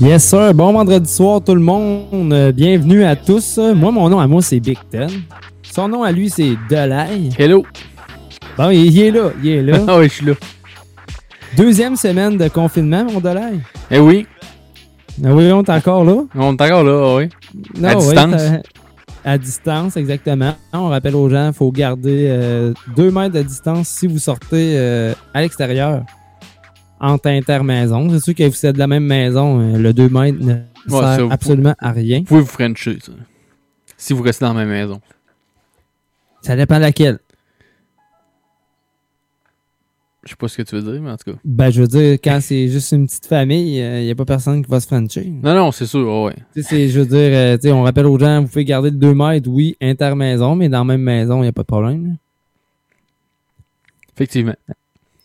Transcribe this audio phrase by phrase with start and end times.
[0.00, 0.52] Yes, sir.
[0.54, 2.32] Bon vendredi soir, tout le monde.
[2.32, 3.58] Euh, Bienvenue à tous.
[3.58, 5.08] Moi, mon nom à moi, c'est Big Ten.
[5.62, 7.30] Son nom à lui, c'est Delay.
[7.38, 7.64] Hello!
[8.58, 9.30] Bon, il, il est là.
[9.42, 9.78] Il est là.
[9.88, 10.32] Ah oui, je suis là.
[11.56, 13.54] Deuxième semaine de confinement, mon Delay.
[13.90, 14.26] Eh oui,
[15.24, 16.16] Ah oui, on est encore là.
[16.34, 17.28] on est encore là, ah oui.
[17.80, 18.42] Non, À distance.
[19.24, 20.54] à distance, exactement.
[20.74, 24.74] On rappelle aux gens, il faut garder euh, deux mètres de distance si vous sortez
[24.76, 26.02] euh, à l'extérieur.
[27.00, 28.08] Entre intermaisons.
[28.10, 31.00] C'est sûr que vous êtes de la même maison, euh, le 2 mètres ne Ouais,
[31.00, 32.20] sert ça, absolument à rien.
[32.20, 33.12] Vous pouvez vous frencher, ça.
[33.96, 35.00] Si vous restez dans la même maison.
[36.42, 37.18] Ça dépend de laquelle.
[40.22, 41.38] Je sais pas ce que tu veux dire, mais en tout cas.
[41.44, 44.64] Ben, je veux dire, quand c'est juste une petite famille, il n'y a pas personne
[44.64, 45.24] qui va se frencher.
[45.42, 46.34] Non, non, c'est sûr, ouais.
[46.56, 49.76] Je veux dire, euh, on rappelle aux gens, vous pouvez garder le 2 mètres, oui,
[49.80, 52.16] intermaison, mais dans la même maison, il n'y a pas de problème.
[54.16, 54.56] Effectivement.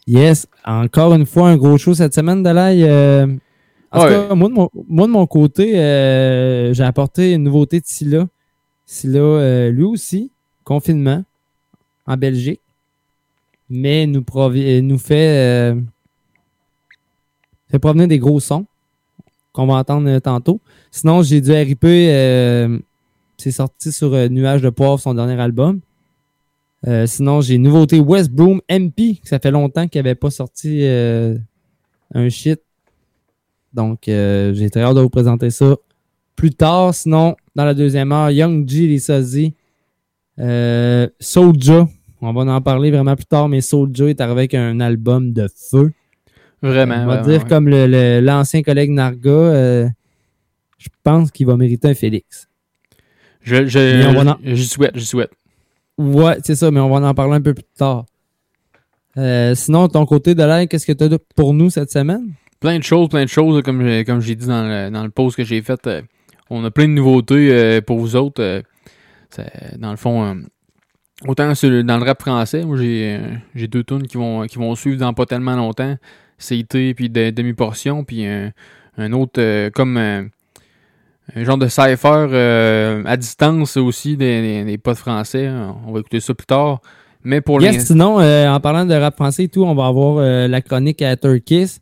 [0.08, 2.84] Yes, encore une fois, un gros show cette semaine de l'ail.
[2.84, 3.28] euh,
[3.92, 7.80] en tout cas, moi de mon, moi, de mon côté, euh, j'ai apporté une nouveauté
[7.80, 8.28] de Silla.
[8.86, 10.32] Silla, euh, lui aussi,
[10.64, 11.24] confinement
[12.08, 12.62] en Belgique,
[13.70, 15.30] mais nous, provi- euh, nous fait,
[15.74, 15.76] euh,
[17.70, 18.66] fait provenir des gros sons
[19.54, 20.60] qu'on va entendre euh, tantôt.
[20.90, 22.80] Sinon, j'ai du RIP, euh,
[23.38, 25.80] c'est sorti sur Nuage de Poivre, son dernier album.
[26.88, 30.32] Euh, sinon, j'ai une nouveauté West Broom MP, que ça fait longtemps qu'il n'avait pas
[30.32, 31.38] sorti euh,
[32.14, 32.60] un shit.
[33.74, 35.76] Donc, euh, j'ai très hâte de vous présenter ça
[36.36, 36.94] plus tard.
[36.94, 39.52] Sinon, dans la deuxième heure, Young G, les
[40.40, 41.88] euh, Soulja.
[42.22, 45.48] On va en parler vraiment plus tard, mais Soulja est arrivé avec un album de
[45.70, 45.92] feu.
[46.62, 46.96] Vraiment.
[46.96, 47.50] On va vraiment, dire ouais.
[47.50, 49.90] comme le- le- l'ancien collègue Narga, euh,
[50.78, 52.48] je pense qu'il va mériter un Félix.
[53.42, 55.32] Je, je, en- j'y souhaite, j'y souhaite.
[56.02, 58.06] Ouais, c'est ça, mais on va en parler un peu plus tard.
[59.18, 62.34] Euh, sinon, ton côté de l'air, qu'est-ce que tu as pour nous cette semaine?
[62.60, 65.38] Plein de choses, plein de choses, comme, comme j'ai dit dans le, dans le post
[65.38, 65.86] que j'ai fait.
[65.88, 66.02] euh,
[66.50, 68.64] on a plein de nouveautés euh, pour vous autres.
[69.78, 70.44] dans le fond,
[71.28, 74.98] autant sur dans le rap français, moi j'ai deux tunes qui vont, qui vont suivre
[74.98, 75.96] dans pas tellement longtemps.
[76.40, 80.30] CT, puis de, demi-portion, puis un, autre comme
[81.36, 85.50] un genre de cypher euh, à distance aussi des, des, des potes français.
[85.86, 86.82] On va écouter ça plus tard.
[87.24, 90.18] Mais pour Yes, sinon, euh, en parlant de rap français et tout, on va avoir
[90.18, 91.78] euh, la chronique à Turkish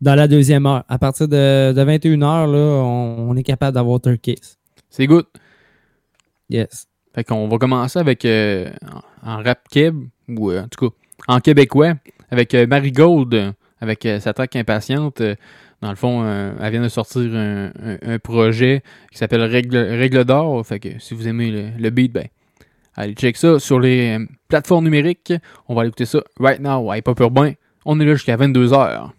[0.00, 0.84] dans la deuxième heure.
[0.88, 4.56] À partir de, de 21h, là, on, on est capable d'avoir Turkish.
[4.88, 5.26] C'est good.
[6.48, 6.86] Yes.
[7.14, 9.96] Fait qu'on va commencer avec en rap keb,
[10.28, 10.96] ou en tout cas
[11.28, 11.94] en québécois,
[12.30, 15.22] avec Marigold, euh, avec sa track impatiente.
[15.82, 17.70] Dans le fond, euh, elle vient de sortir un,
[18.02, 20.64] un- projet qui s'appelle Règle, Règle d'or.
[20.66, 22.26] Fait que si vous aimez le, beat, ben,
[22.94, 25.32] allez check ça sur les euh, plateformes numériques.
[25.68, 26.78] On va aller écouter ça right now.
[26.80, 27.52] Ouais, pas urbain.
[27.86, 29.10] On est là jusqu'à 22h.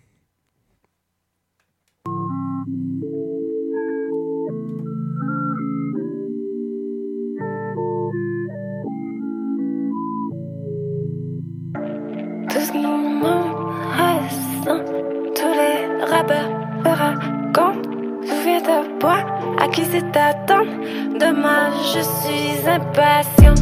[21.93, 23.55] Je suis impatient.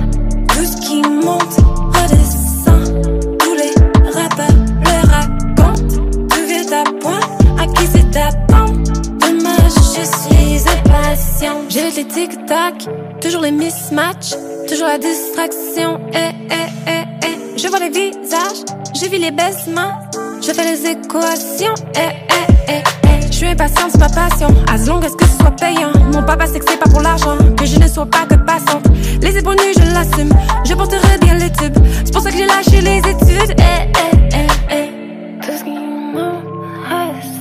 [0.50, 1.58] Tout ce qui monte
[1.96, 3.02] redescend.
[3.40, 3.74] Tous les
[4.12, 5.96] rappeurs le racontent.
[6.36, 7.20] Souviens-toi
[7.60, 8.84] à qui c'est attendre.
[9.20, 9.58] Demain,
[9.96, 11.58] je suis impatient.
[11.70, 12.88] J'ai les tic-tac,
[13.20, 14.36] toujours les mismatchs,
[14.68, 16.00] toujours la distraction.
[16.14, 16.56] Eh, eh,
[16.88, 17.58] eh, eh.
[17.58, 19.94] Je vois les visages, j'ai vu les baissements,
[20.42, 21.74] je fais les équations.
[21.96, 23.28] Eh, eh, eh, eh.
[23.32, 24.50] Je suis impatient, c'est ma passion.
[24.72, 25.92] As long as que soit payant.
[26.14, 28.86] Mon papa sait que c'est pas pour l'argent, que je ne sois pas que passante.
[29.22, 30.34] Les épaules nues, je l'assume.
[30.66, 31.78] Je porterai bien les tubes.
[32.06, 33.56] C'est pour ça que j'ai lâché les études.
[33.58, 34.90] Eh, eh, eh, eh.
[35.42, 35.72] Tout ce qui
[36.14, 37.34] m'intéresse,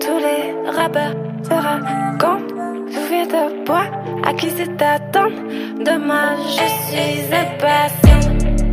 [0.00, 2.54] tous les rappeurs se racontent.
[2.92, 3.82] Souviens-toi
[4.26, 5.36] à qui c'est attendre?
[5.78, 8.22] Demain, je suis impatient.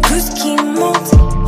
[0.04, 1.39] Tout ce qui monte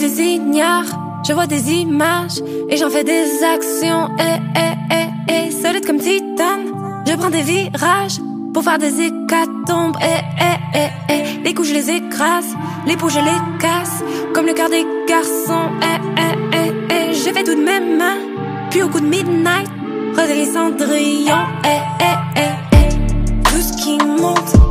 [0.00, 1.20] J'évite les ignares.
[1.26, 4.08] Je vois des images et j'en fais des actions.
[4.18, 4.22] Eh,
[4.56, 7.02] eh, eh, eh, solide comme titane.
[7.06, 8.18] Je prends des virages
[8.54, 9.96] pour faire des hécatombes.
[10.00, 10.06] Eh,
[10.40, 11.42] eh, eh, eh.
[11.44, 12.56] Les coups, je les écrase,
[12.86, 14.02] les peaux, je les casse,
[14.32, 15.68] comme le cœur des garçons.
[15.82, 17.14] Eh, eh, eh, eh.
[17.14, 18.20] J'ai fait tout de mes mains,
[18.70, 19.68] puis au coup de midnight,
[20.16, 21.46] redéler les cendrillons.
[21.64, 21.68] Eh,
[22.00, 23.42] eh, eh, eh.
[23.44, 24.69] Tout ce qui monte,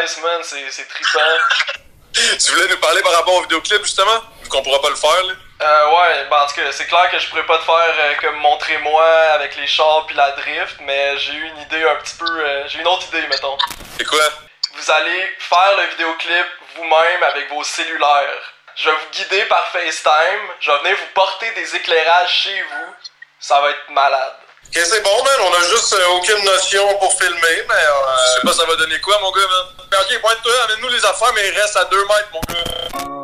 [0.00, 1.20] nice, man, c'est trippant.
[2.12, 4.20] Tu voulais nous parler par rapport au vidéoclip, justement?
[4.42, 5.34] Vu qu'on pourra pas le faire, là.
[5.62, 8.14] Euh, ouais, ben en tout cas, c'est clair que je pourrais pas te faire euh,
[8.22, 9.04] comme montrez-moi
[9.34, 12.24] avec les chars puis la drift, mais j'ai eu une idée un petit peu.
[12.26, 13.58] euh, j'ai une autre idée, mettons.
[13.98, 14.24] C'est quoi?
[14.72, 18.54] Vous allez faire le vidéoclip vous-même avec vos cellulaires.
[18.74, 22.94] Je vais vous guider par FaceTime, je vais venir vous porter des éclairages chez vous.
[23.38, 24.36] Ça va être malade.
[24.72, 25.48] Ok, c'est bon, man.
[25.48, 28.76] On a juste euh, aucune notion pour filmer, mais euh, je sais pas ça va
[28.76, 29.98] donner quoi, mon gars, man?
[30.00, 33.19] Ok, pointe-toi, amène-nous les affaires, mais reste à 2 mètres, mon gars.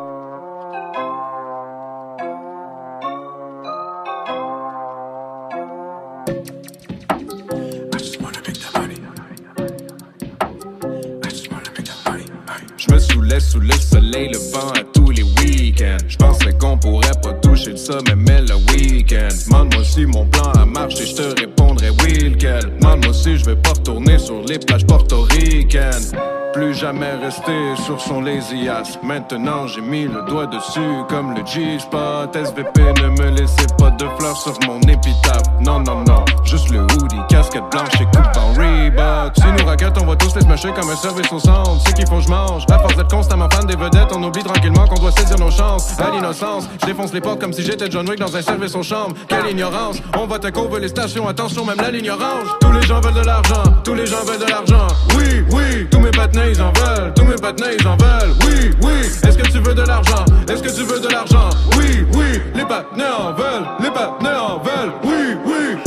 [13.27, 15.97] Saoulais sous le soleil levant à tous les week-ends.
[16.07, 19.27] Je pensais qu'on pourrait pas toucher le sommet, mais le week-end.
[19.47, 22.73] Demande-moi si mon plan a marché, je te répondrai oui, lequel.
[22.79, 26.11] Demande-moi si je vais pas retourner sur les plages portoricaines.
[26.53, 28.67] Plus jamais rester sur son lazy.
[29.03, 32.35] Maintenant j'ai mis le doigt dessus comme le G-Spot.
[32.35, 35.43] SVP, ne me laissez pas de fleurs sur mon épitaphe.
[35.61, 39.33] Non, non, non, juste le hoodie, casquette blanche et coupe en Reebok.
[39.35, 41.81] Si nous raquette, on va tous les smasher comme un service au centre.
[41.85, 42.63] C'est qu'il faut que je mange.
[42.69, 45.99] À force d'être constamment fan des vedettes, on oublie tranquillement qu'on doit saisir nos chances.
[45.99, 48.83] À l'innocence, je défonce les portes comme si j'étais John Wick dans un service aux
[48.83, 49.15] chambres.
[49.27, 50.47] Quelle ignorance, on va te
[50.79, 52.47] les stations, attention, même la ligne orange.
[52.59, 54.87] Tous les gens veulent de l'argent, tous les gens veulent de l'argent.
[55.15, 56.11] Oui, oui, tous mes
[56.45, 58.33] ils en veulent, tous mes patinets ils en veulent.
[58.45, 60.25] Oui, oui, est-ce que tu veux de l'argent?
[60.49, 61.49] Est-ce que tu veux de l'argent?
[61.77, 64.93] Oui, oui, les patinets en veulent, les patinets en veulent.
[65.03, 65.77] Oui, oui.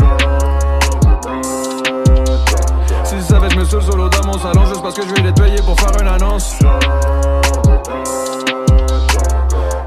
[3.05, 5.23] Si tu savais, je me saoule solo dans mon salon juste parce que je vais
[5.23, 6.55] les payer pour faire une annonce.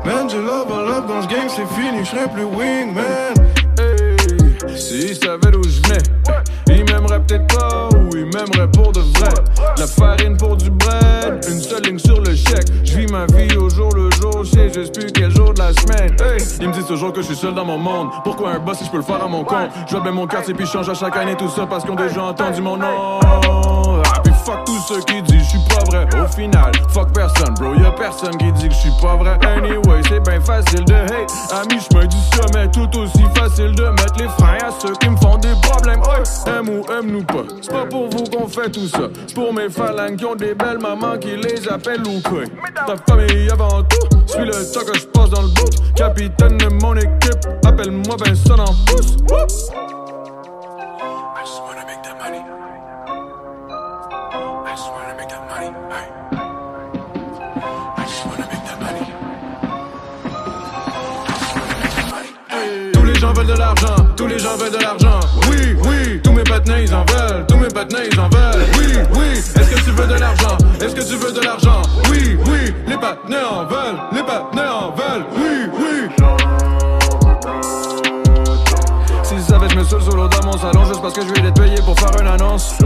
[0.05, 3.33] Man, je love, love dans ce game, c'est fini, je serai plus wingman.
[3.79, 6.03] Hey, s'ils savaient d'où je venais,
[6.67, 7.89] ils m'aimeraient peut-être pas
[8.33, 9.33] m'aimeraient pour de vrai.
[9.77, 12.67] La farine pour du bread, une seule ligne sur le chèque.
[12.83, 15.59] Je vis ma vie au jour le jour, je sais juste plus quel jour de
[15.59, 16.15] la semaine.
[16.59, 18.09] Ils me disent toujours que je suis seul dans mon monde.
[18.23, 19.69] Pourquoi un boss si je peux le faire à mon compte?
[19.87, 22.23] Je bien mon quartier puis change à chaque année tout ça parce qu'ils ont déjà
[22.23, 23.19] entendu mon nom.
[24.45, 26.07] Fuck tout ceux qui disent je suis pas vrai.
[26.21, 27.73] Au final, fuck personne, bro.
[27.75, 29.37] Y'a personne qui dit que je suis pas vrai.
[29.45, 31.31] Anyway, c'est bien facile de hate.
[31.51, 35.17] À mi-chemin du sommet, tout aussi facile de mettre les freins à ceux qui me
[35.17, 36.01] font des problèmes.
[36.01, 37.43] Ouais, aime ou aime-nous pas.
[37.61, 39.07] C'est pas pour vous qu'on fait tout ça.
[39.33, 42.43] Pour mes phalanges qui ont des belles mamans qui les appellent ou quoi.
[42.85, 44.07] Ta famille avant tout.
[44.27, 45.69] Suis le temps que je passe dans le bout.
[45.95, 49.15] Capitaine de mon équipe, appelle-moi Vincent en pouce.
[51.35, 52.02] I just wanna make
[63.45, 65.19] de l'argent, tous les gens veulent de l'argent.
[65.49, 68.65] Oui, oui, tous mes patinets ils en veulent, tous mes patinets ils en veulent.
[68.77, 70.57] Oui, oui, est-ce que tu veux de l'argent?
[70.79, 71.81] Est-ce que tu veux de l'argent?
[72.09, 75.25] Oui, oui, les patinets en veulent, les patinets en veulent.
[75.35, 76.09] Oui, oui.
[79.23, 81.61] S'ils savaient, je me saoule solo dans mon salon juste parce que je vais être
[81.61, 82.79] payé pour faire une annonce.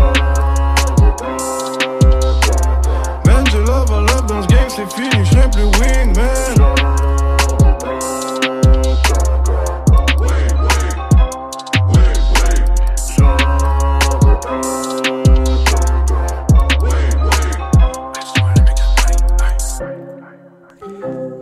[3.25, 7.06] Man, je love, I love dans ce game, c'est fini, je plus wingman.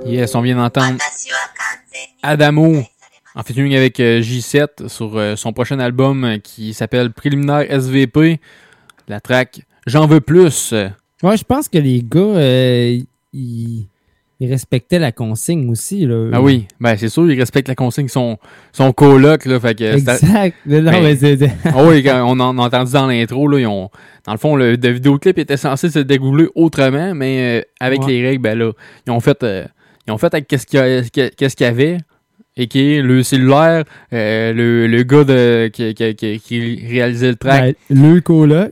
[0.06, 0.98] Yes, on vient d'entendre
[2.22, 2.84] Adamo
[3.36, 8.40] en featuring avec euh, J7 sur euh, son prochain album euh, qui s'appelle Préliminaire SVP.
[9.08, 10.74] La track J'en veux plus.
[11.22, 12.98] Ouais, je pense que les gars, euh,
[13.34, 13.88] ils,
[14.40, 16.06] ils respectaient la consigne aussi.
[16.06, 16.30] Là.
[16.34, 18.38] Ah oui, ben c'est sûr, il respecte la consigne, son,
[18.72, 19.84] son coloc, là, fait que...
[19.96, 20.56] Exact.
[20.66, 21.18] Non, mais
[21.66, 23.90] Ah oui, on en a entendu dans l'intro, là, ils ont,
[24.26, 28.12] dans le fond, le, le vidéoclip était censé se dérouler autrement, mais euh, avec Ouais.
[28.14, 28.72] les règles, ben là,
[29.08, 29.66] ils ont fait, euh,
[30.08, 31.98] ils ont fait avec qu'est-ce qu'il y, avait,
[32.58, 33.84] et qui est le cellulaire,
[34.14, 37.76] euh, le, le gars de, qui, qui, qui, qui réalisait le track.
[37.90, 38.72] Ben, le coloc.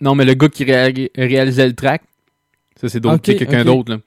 [0.00, 2.02] Non, mais le gars qui ré- réalisait le track,
[2.80, 3.98] ça c'est d'autres, Ok, c'est quelqu'un d'autre.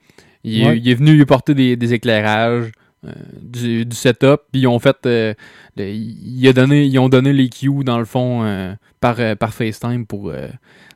[0.44, 0.78] Il, Ouais.
[0.78, 2.72] il est venu lui porter des, des éclairages,
[3.04, 3.10] euh,
[3.42, 5.34] du, du setup, puis ils ont fait, euh,
[5.76, 9.52] le- il a donné, ils ont donné les cues dans le fond euh, par, par
[9.52, 10.32] FaceTime pour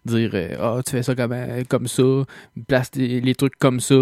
[0.04, 1.35] dire, ah tu fais ça comme,
[1.68, 2.02] comme ça,
[2.66, 3.95] place les trucs comme ça.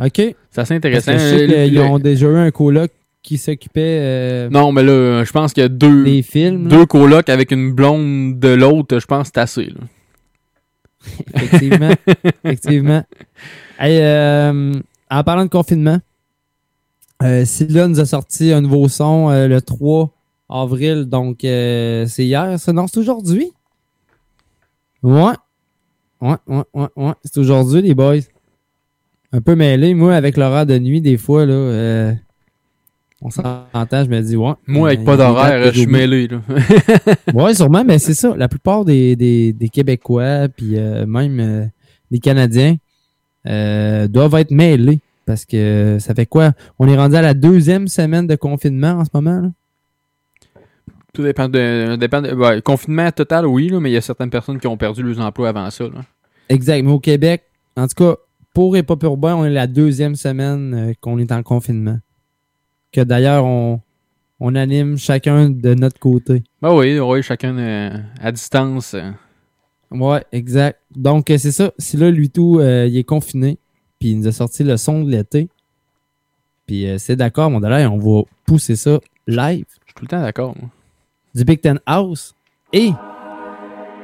[0.00, 0.06] Euh.
[0.06, 0.12] OK.
[0.16, 1.12] c'est Parce que intéressant.
[1.12, 2.90] je sais Le- qu'ils le- ont déjà eu un coloc
[3.22, 6.68] qui s'occupait euh, Non, mais là, je pense qu'il y a deux, des films.
[6.68, 6.76] là.
[6.76, 9.64] deux colocs avec une blonde de l'autre, je pense que c'est assez.
[9.66, 9.80] Là.
[11.34, 11.90] Effectivement.
[12.44, 13.04] Effectivement.
[13.78, 14.72] Hey, euh,
[15.10, 15.98] en parlant de confinement,
[17.22, 17.44] euh,
[17.88, 20.10] nous a sorti un nouveau son euh, le 3
[20.48, 21.04] avril.
[21.06, 22.72] Donc, euh, c'est hier, ça?
[22.72, 23.50] Non, c'est aujourd'hui?
[25.02, 25.32] Ouais.
[26.20, 27.12] Ouais, ouais, ouais, ouais.
[27.24, 28.16] C'est aujourd'hui, les boys.
[29.32, 29.94] Un peu mêlé.
[29.94, 32.12] Moi, avec l'horaire de nuit, des fois, là, euh,
[33.20, 34.52] on s'entend, je me dis, ouais.
[34.66, 36.28] Moi, avec Euh, pas d'horaire, je suis mêlé.
[36.28, 36.40] Là.
[37.34, 38.34] Ouais, sûrement, mais c'est ça.
[38.36, 41.66] La plupart des, des, des Québécois, puis euh, même euh,
[42.10, 42.76] des Canadiens,
[43.46, 45.00] euh, doivent être mêlés.
[45.26, 46.52] Parce que ça fait quoi?
[46.78, 49.40] On est rendu à la deuxième semaine de confinement en ce moment.
[49.42, 49.50] Là?
[51.12, 51.96] Tout dépend de.
[51.96, 54.76] Dépend de ouais, confinement total, oui, là, mais il y a certaines personnes qui ont
[54.78, 55.84] perdu leurs emplois avant ça.
[55.84, 56.00] Là.
[56.48, 56.82] Exact.
[56.82, 57.42] Mais au Québec,
[57.76, 58.16] en tout cas,
[58.58, 62.00] pour et pop urbain, on est la deuxième semaine euh, qu'on est en confinement.
[62.90, 63.80] Que d'ailleurs, on,
[64.40, 66.42] on anime chacun de notre côté.
[66.60, 68.96] Ben oui, oui, chacun euh, à distance.
[69.92, 70.80] Ouais, exact.
[70.90, 71.70] Donc, euh, c'est ça.
[71.78, 73.58] Si là, lui tout, euh, il est confiné,
[74.00, 75.48] puis il nous a sorti le son de l'été.
[76.66, 78.98] Puis euh, c'est d'accord, mon dollar, on va pousser ça
[79.28, 80.56] live Je suis tout le temps d'accord.
[80.60, 80.68] moi.
[81.32, 82.34] du Big Ten House
[82.72, 82.90] et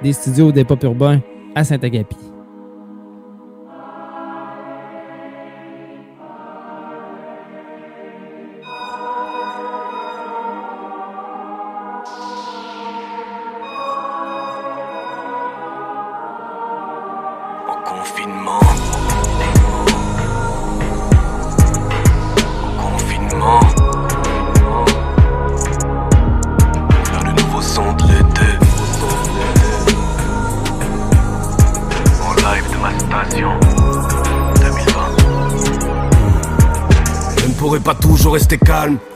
[0.00, 1.20] des studios des pop urbains
[1.56, 2.33] à Saint-Agapi.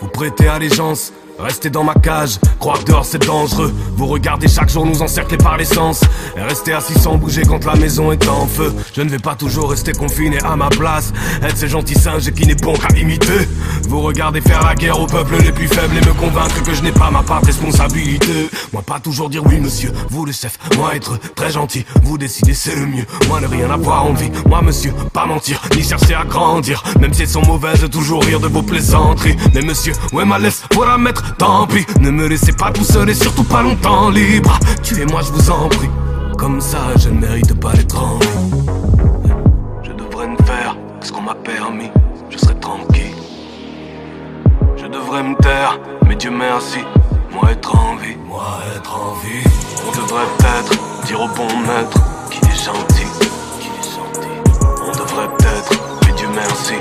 [0.00, 1.12] Vous prêter allégeance.
[1.38, 3.72] Rester dans ma cage, croire dehors c'est dangereux.
[3.96, 6.00] Vous regardez chaque jour nous encercler par l'essence.
[6.36, 8.74] Et rester assis sans bouger quand la maison est en feu.
[8.92, 11.12] Je ne vais pas toujours rester confiné à ma place.
[11.42, 13.48] Être ce gentil singe qui n'est bon qu'à imiter.
[13.88, 16.82] Vous regardez faire la guerre aux peuples les plus faibles et me convaincre que je
[16.82, 18.50] n'ai pas ma part de responsabilité.
[18.72, 20.58] Moi pas toujours dire oui monsieur, vous le chef.
[20.76, 23.06] Moi être très gentil, vous décidez c'est le mieux.
[23.28, 26.82] Moi ne rien avoir envie, moi monsieur, pas mentir, ni chercher à grandir.
[26.98, 29.36] Même si elles sont mauvaises, toujours rire de vos plaisanteries.
[29.54, 31.86] Mais monsieur, ouais ma laisse, la mettre, tant pis.
[32.00, 34.58] Ne me laissez pas tout seul et surtout pas longtemps libre.
[34.82, 35.90] Tuez-moi, je vous en prie.
[36.36, 38.28] comme ça, je ne mérite pas d'être en vie.
[39.82, 41.90] Je devrais ne faire ce qu'on m'a permis,
[42.30, 43.14] je serais tranquille.
[44.76, 46.78] Je devrais me taire, mais Dieu merci,
[47.32, 48.16] moi être en vie.
[48.26, 49.44] Moi être en vie.
[49.86, 51.98] On devrait peut-être dire au bon maître
[52.30, 53.06] qu'il est gentil.
[53.60, 54.60] Qu'il est gentil.
[54.86, 55.72] On devrait peut-être,
[56.06, 56.74] mais Dieu merci,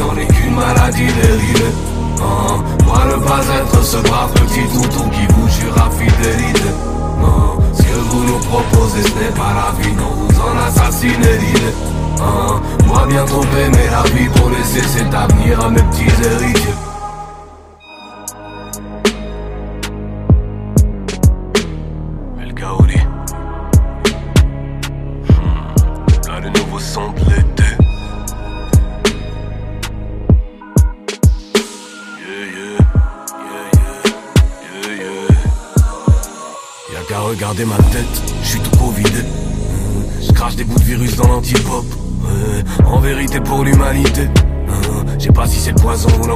[0.00, 1.72] est qu'une maladie dérivée.
[2.20, 6.70] Hein, moi ne pas être ce brave petit toutou qui vous jure à fidélité.
[7.20, 11.38] Non, ce que vous nous proposez, ce n'est pas la vie, non, vous en assassinez
[11.38, 11.74] l'idée.
[12.20, 16.91] Hein, moi bien trop aimer la vie pour laisser cet avenir à mes petits héritiers.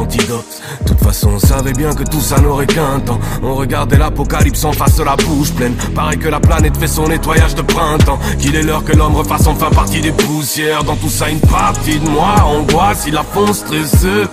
[0.07, 0.63] L'antidote.
[0.87, 3.19] Toute façon, on savait bien que tout ça n'aurait qu'un temps.
[3.43, 5.75] On regardait l'apocalypse en face la bouche pleine.
[5.95, 8.19] Pareil que la planète fait son nettoyage de printemps.
[8.39, 10.85] Qu'il est l'heure que l'homme refasse enfin partie des poussières.
[10.85, 14.25] Dans tout ça, une partie de moi angoisse, il a fond stressé.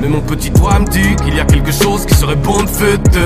[0.00, 2.68] Mais mon petit doigt me dit qu'il y a quelque chose qui serait bon de
[2.68, 3.18] fêter.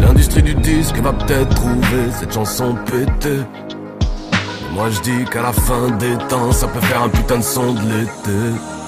[0.00, 3.40] L'industrie du disque va peut-être trouver cette chanson pétée.
[4.72, 7.72] Moi je dis qu'à la fin des temps, ça peut faire un putain de son
[7.72, 8.79] de l'été.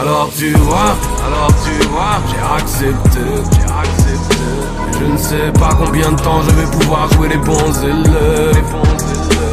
[0.00, 0.94] Alors tu vois,
[1.26, 3.20] alors tu vois, j'ai accepté,
[3.52, 4.36] j'ai accepté.
[4.98, 8.64] Je ne sais pas combien de temps je vais pouvoir jouer les bons élèves.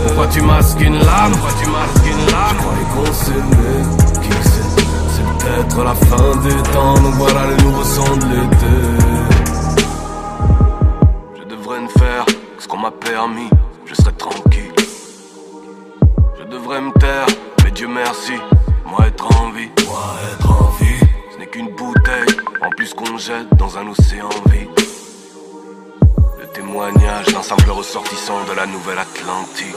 [0.08, 2.58] Pourquoi tu masques une lame, pourquoi tu masques une lame?
[2.94, 3.84] Qu'on s'aimait,
[4.22, 4.70] qui sait
[5.10, 8.76] C'est peut-être la fin des temps, donc voilà le nouveau son de l'été.
[11.38, 13.50] Je devrais ne faire que ce qu'on m'a permis,
[13.86, 14.72] je serais tranquille.
[16.40, 17.26] Je devrais me taire,
[17.66, 18.34] mais Dieu merci,
[18.96, 19.70] moi être en vie.
[19.86, 21.00] Moi être en vie.
[21.32, 24.70] Ce n'est qu'une bouteille, en plus qu'on jette dans un océan vide.
[26.40, 29.76] Le témoignage d'un simple ressortissant de la nouvelle Atlantique.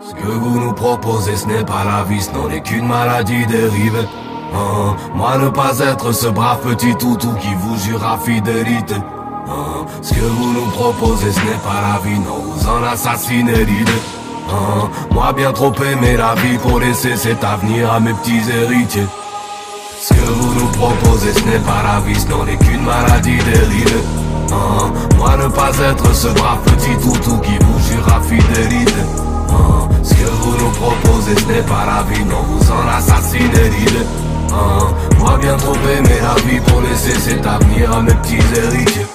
[0.00, 3.46] Ce que vous nous proposez, ce n'est pas la vie, ce n'en est qu'une maladie
[3.46, 4.06] dérivée.
[4.54, 8.94] Hein, moi ne pas être ce brave petit toutou qui vous jure à fidélité.
[8.94, 13.64] Hein, ce que vous nous proposez, ce n'est pas la vie, non, vous en assassinez
[13.64, 14.02] l'idée.
[14.48, 19.06] Hein, moi bien trop aimer la vie pour laisser cet avenir à mes petits héritiers.
[20.00, 23.38] Ce que vous nous proposez, ce n'est pas la vie, ce n'en est qu'une maladie
[23.38, 24.04] dérivée.
[24.52, 29.02] Hein, moi ne pas être ce brave petit toutou qui vous jure à fidélité.
[29.50, 33.70] Hein, ce que vous nous proposez, ce n'est pas la vie, non, vous en assassinez
[33.78, 34.23] l'idée.
[34.54, 39.06] Hein, moi bien trop aimer la vie pour laisser cet avenir à mes petits héritiers.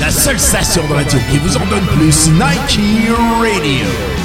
[0.00, 2.80] La seule station de radio qui vous en donne plus, Nike
[3.40, 4.21] Radio.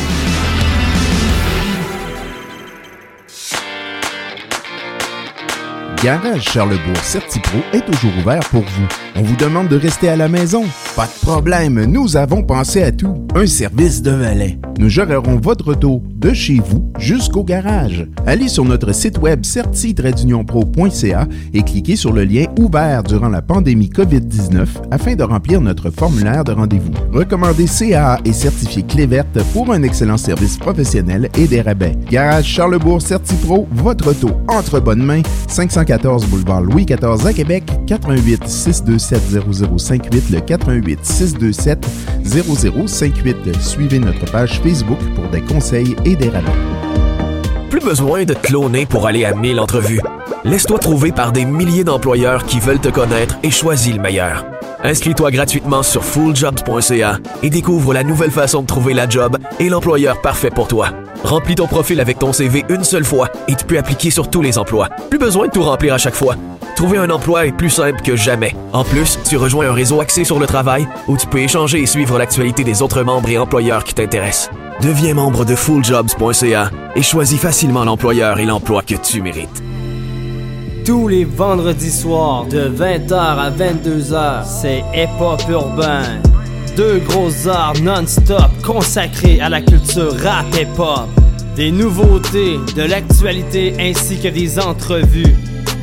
[6.04, 8.88] Garage Charlebourg Certipro est toujours ouvert pour vous.
[9.16, 10.64] On vous demande de rester à la maison?
[10.96, 13.26] Pas de problème, nous avons pensé à tout.
[13.36, 14.60] Un service de valet.
[14.78, 18.08] Nous gérerons votre auto de chez vous jusqu'au garage.
[18.28, 23.90] Allez sur notre site web certi-pro.ca et cliquez sur le lien ouvert durant la pandémie
[23.90, 26.94] COVID-19 afin de remplir notre formulaire de rendez-vous.
[27.12, 31.96] Recommandez CAA et certifié clé verte pour un excellent service professionnel et des rabais.
[32.10, 35.22] Garage Charlebourg Certipro, votre auto entre bonnes mains,
[35.88, 39.22] 514 boulevard Louis XIV à Québec, 88 627
[39.78, 41.88] 0058, le 88 627
[42.26, 43.62] 0058.
[43.62, 46.52] Suivez notre page Facebook pour des conseils et des rabais.
[47.70, 50.02] Plus besoin de te cloner pour aller à 1000 entrevues.
[50.44, 54.46] Laisse-toi trouver par des milliers d'employeurs qui veulent te connaître et choisis le meilleur.
[54.84, 60.22] Inscris-toi gratuitement sur fulljobs.ca et découvre la nouvelle façon de trouver la job et l'employeur
[60.22, 60.90] parfait pour toi.
[61.24, 64.42] Remplis ton profil avec ton CV une seule fois et tu peux appliquer sur tous
[64.42, 64.90] les emplois.
[65.10, 66.36] Plus besoin de tout remplir à chaque fois.
[66.76, 68.56] Trouver un emploi est plus simple que jamais.
[68.72, 71.88] En plus, tu rejoins un réseau axé sur le travail où tu peux échanger et
[71.88, 74.52] suivre l'actualité des autres membres et employeurs qui t'intéressent.
[74.82, 79.64] Deviens membre de fulljobs.ca et choisis facilement l'employeur et l'emploi que tu mérites.
[80.86, 86.04] Tous les vendredis soirs de 20h à 22h, c'est Hip Hop Urbain.
[86.78, 91.10] Deux grosses arts non-stop consacrés à la culture rap hip hop.
[91.56, 95.36] Des nouveautés, de l'actualité ainsi que des entrevues.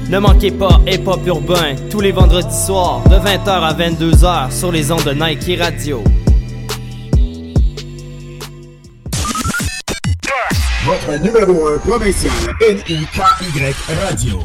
[0.09, 4.70] Ne manquez pas Hip Hop Urbain tous les vendredis soirs de 20h à 22h sur
[4.70, 6.04] les ondes de Nike Radio.
[10.85, 13.04] Votre numéro 1 provincial NIKY
[14.07, 14.38] Radio.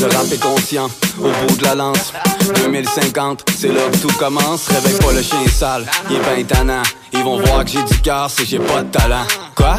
[0.00, 2.12] Le rap est conscient, au bout de la lance.
[2.54, 4.68] 2050, c'est là que tout commence.
[4.68, 6.82] Réveille pas le chien sale, il est ben tannant
[7.12, 9.26] Ils vont voir que j'ai du cœur si j'ai pas de talent.
[9.56, 9.76] Quoi?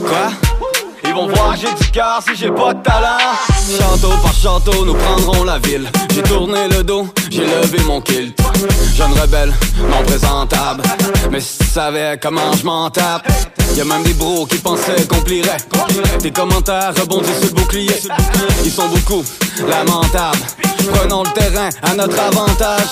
[0.00, 0.30] Quoi?
[1.04, 3.18] Ils vont voir que j'ai du cœur si j'ai pas de talent.
[3.78, 5.88] Château par château, nous prendrons la ville.
[6.14, 8.47] J'ai tourné le dos, j'ai levé mon kilt
[8.94, 10.82] Jeune rebelle, non présentable.
[11.30, 13.26] Mais si tu savais comment je m'en tape
[13.76, 15.58] Y'a même des bros qui pensaient qu'on plierait.
[16.20, 17.94] Tes commentaires rebondissent sur le bouclier.
[18.64, 19.22] Ils sont beaucoup,
[19.66, 20.46] lamentables
[20.92, 22.88] Prenons le terrain à notre avantage.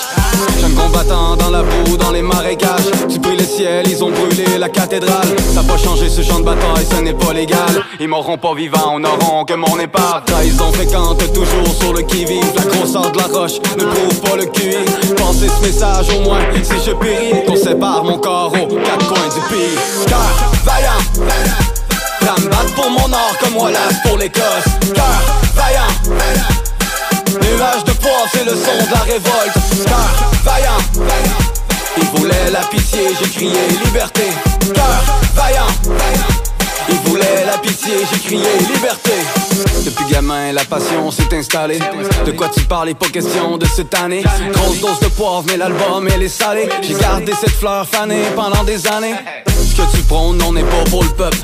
[0.59, 2.91] Jeunes combattants dans la boue, dans les marécages.
[3.09, 5.27] Tu pries le ciel, ils ont brûlé la cathédrale.
[5.53, 7.83] Ça pas changé ce champ de bataille, ce n'est pas légal.
[7.99, 10.23] Ils m'auront pas vivant, on n'auront que mon épave.
[10.25, 12.53] Trahison fréquente, toujours sur le qui-vive.
[12.55, 14.77] La grosseur de la roche ne prouve pas le QI
[15.15, 17.45] Pensez ce message au moins, si je péris.
[17.47, 19.77] Qu'on sépare mon corps aux quatre coins du pays.
[20.07, 20.91] Cœur vaillant.
[21.21, 24.65] Me pour mon or comme Wallace pour l'Écosse.
[24.93, 25.21] Cœur
[25.55, 26.56] vaillant
[27.41, 29.85] Nuage de poivre, c'est le son de la révolte.
[29.85, 31.11] Cœur vaillant.
[31.97, 34.23] Il voulait la pitié, j'ai crié liberté.
[34.73, 35.03] Cœur
[35.35, 35.67] vaillant.
[36.89, 39.11] Il voulait la pitié, j'ai crié liberté.
[39.83, 41.79] Depuis gamin, la passion s'est installée.
[42.25, 44.23] De quoi tu parles, pas question de cette année.
[44.53, 46.69] Grosse dose de poivre, mais l'album, elle est salée.
[46.81, 49.15] J'ai gardé cette fleur fanée pendant des années
[49.77, 51.37] que tu prônes, on n'est pas pour le peuple.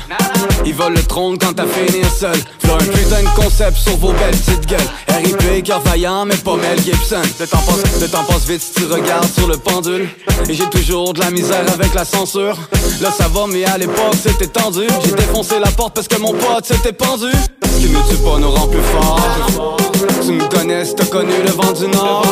[0.66, 2.36] Ils veulent le trône quand t'as fini seul.
[2.62, 4.80] V'là un putain de concept sur vos belles petites gueules.
[5.08, 5.62] R.I.P.
[5.62, 7.22] cœur vaillant mais pas Mel Gibson.
[7.38, 10.08] Le temps passe, le temps passe vite si tu regardes sur le pendule.
[10.48, 12.56] Et j'ai toujours de la misère avec la censure.
[13.00, 14.86] Là ça va mais à l'époque c'était tendu.
[15.04, 17.30] J'ai défoncé la porte parce que mon pote s'était pendu.
[17.64, 21.50] Ce qui nous tue pas nous rend plus forts Tu me connais, t'as connu le
[21.50, 22.24] vent du nord.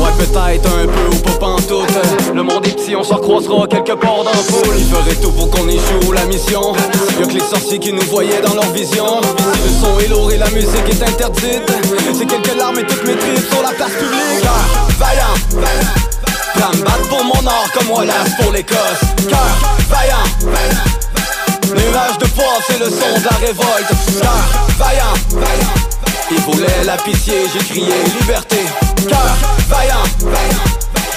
[0.00, 1.88] Ouais peut-être un peu ou pas pantoute.
[2.34, 5.32] Le monde est petit, on se recroisera quelque part dans le pool Il ferait tout
[5.32, 6.72] pour qu'on échoue la mission.
[7.18, 9.06] Y'a que les sorciers qui nous voyaient dans leur vision.
[9.06, 11.62] Le son est lourd et la musique est interdite
[12.12, 14.42] C'est quelques larmes et toutes mes sur la place publique.
[14.42, 15.64] Cœur vaillant
[16.54, 19.00] Prends me pour mon or comme Wallace pour l'Écosse.
[19.28, 19.56] Cœur
[19.88, 20.24] vaillant
[21.68, 24.20] Nuage de poivre, c'est le son de la révolte.
[24.20, 25.93] Cœur vaillant
[26.36, 28.56] Il voulait la pitié, j'ai crié liberté.
[29.08, 29.36] Cœur
[29.68, 30.02] vaillant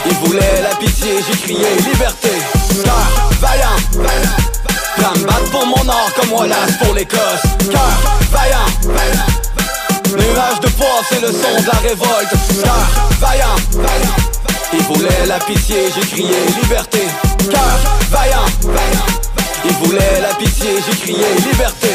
[0.05, 2.29] Il voulait la pitié, j'ai crié liberté.
[2.83, 3.77] Cœur vaillant
[4.97, 7.41] Prends me battre pour mon or comme Wallace pour l'Écosse.
[7.71, 7.97] Cœur
[8.31, 8.69] vaillant
[10.11, 12.35] Nuage de poivre, c'est le son de la révolte.
[12.63, 12.87] Cœur
[13.19, 13.55] vaillant
[14.73, 17.01] Il voulait la pitié, j'ai crié liberté.
[17.49, 17.79] Cœur
[18.11, 18.45] vaillant
[19.65, 21.89] Il voulait la pitié, j'ai crié liberté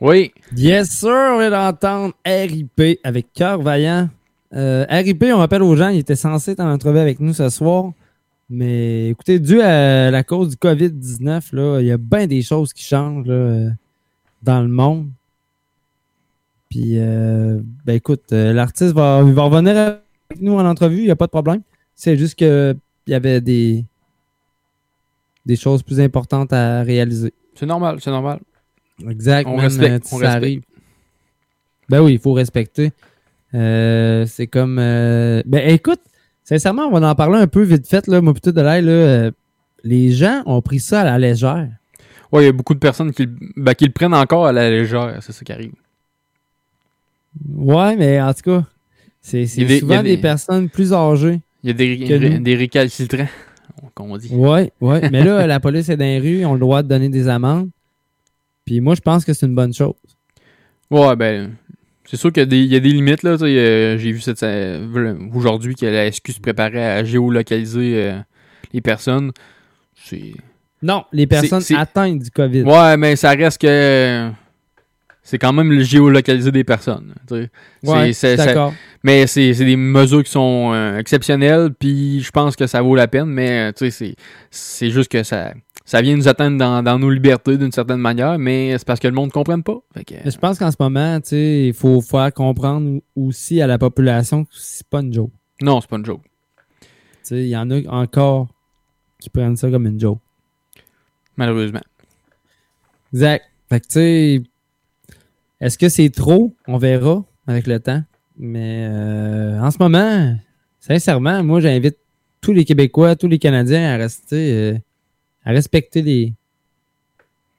[0.00, 0.32] Oui.
[0.56, 4.08] Yes, sir, on vient d'entendre RIP avec Cœur Vaillant.
[4.54, 7.48] Euh, RIP, on rappelle aux gens, il était censé être en entrevue avec nous ce
[7.48, 7.92] soir.
[8.48, 12.72] Mais écoutez, dû à la cause du COVID-19, là, il y a bien des choses
[12.72, 13.70] qui changent là, euh,
[14.42, 15.10] dans le monde.
[16.70, 20.00] Puis, euh, ben écoute, euh, l'artiste va, il va revenir avec
[20.40, 21.62] nous en entrevue, il n'y a pas de problème.
[21.96, 22.76] C'est juste qu'il
[23.08, 23.84] y avait des,
[25.44, 27.34] des choses plus importantes à réaliser.
[27.54, 28.38] C'est normal, c'est normal.
[29.08, 29.46] Exact.
[29.48, 30.42] On man, respecte, euh, on ça respecte.
[30.44, 30.62] arrive.
[31.88, 32.92] Ben oui, il faut respecter.
[33.54, 34.78] Euh, c'est comme.
[34.78, 36.00] euh, Ben écoute,
[36.44, 39.30] sincèrement, on va en parler un peu vite fait, là, moi plutôt de euh,
[39.84, 41.68] les gens ont pris ça à la légère.
[42.30, 44.52] Ouais, il y a beaucoup de personnes qui, le- ben, qui le prennent encore à
[44.52, 45.72] la légère, c'est ça qui arrive.
[47.54, 48.64] Ouais, mais en tout cas,
[49.22, 50.16] c'est souvent des...
[50.16, 51.40] des- personnes plus âgées.
[51.64, 53.26] Il y a des, des récalcitrants,
[53.94, 54.28] comme on dit.
[54.34, 55.08] Ouais, ouais.
[55.10, 57.28] mais là, la police est dans les rues, ils ont le droit de donner des
[57.28, 57.70] amendes.
[58.68, 59.94] Puis moi, je pense que c'est une bonne chose.
[60.90, 61.52] Ouais, ben,
[62.04, 63.30] c'est sûr qu'il y, a des- il y a des limites, là.
[63.40, 68.18] euh, J'ai vu euh, aujourd'hui que la SQ se préparait à géolocaliser euh,
[68.74, 69.32] les personnes.
[70.82, 72.62] Non, les personnes atteintes du COVID.
[72.64, 74.28] Ouais, mais ça reste que.
[75.28, 77.14] C'est quand même le géolocaliser des personnes.
[77.82, 78.72] Ouais, c'est- ça-.
[79.04, 83.08] Mais c'est des mesures qui sont euh, exceptionnelles, puis je pense que ça vaut la
[83.08, 84.16] peine, mais euh, tu sais, c'est-
[84.50, 85.52] c'est juste que ça,
[85.84, 89.06] ça vient nous atteindre dans, dans nos libertés d'une certaine manière, mais c'est parce que
[89.06, 89.76] le monde ne comprenne pas.
[89.94, 93.60] Fait que, Mais Je pense qu'en ce moment, tu sais, il faut faire comprendre aussi
[93.60, 95.30] à la population que c'est pas une joke.
[95.60, 96.22] non, c'est pas une joke.
[96.80, 96.88] tu
[97.22, 98.48] sais, il y en a encore
[99.20, 100.20] qui prennent ça comme une joke.
[101.36, 101.82] Malheureusement.
[103.12, 103.44] Exact.
[103.68, 104.42] Fait que, tu sais,
[105.60, 106.54] est-ce que c'est trop?
[106.66, 108.02] On verra avec le temps.
[108.38, 110.36] Mais euh, en ce moment,
[110.80, 111.96] sincèrement, moi, j'invite
[112.40, 114.78] tous les Québécois, tous les Canadiens à rester, euh,
[115.44, 116.32] à respecter les,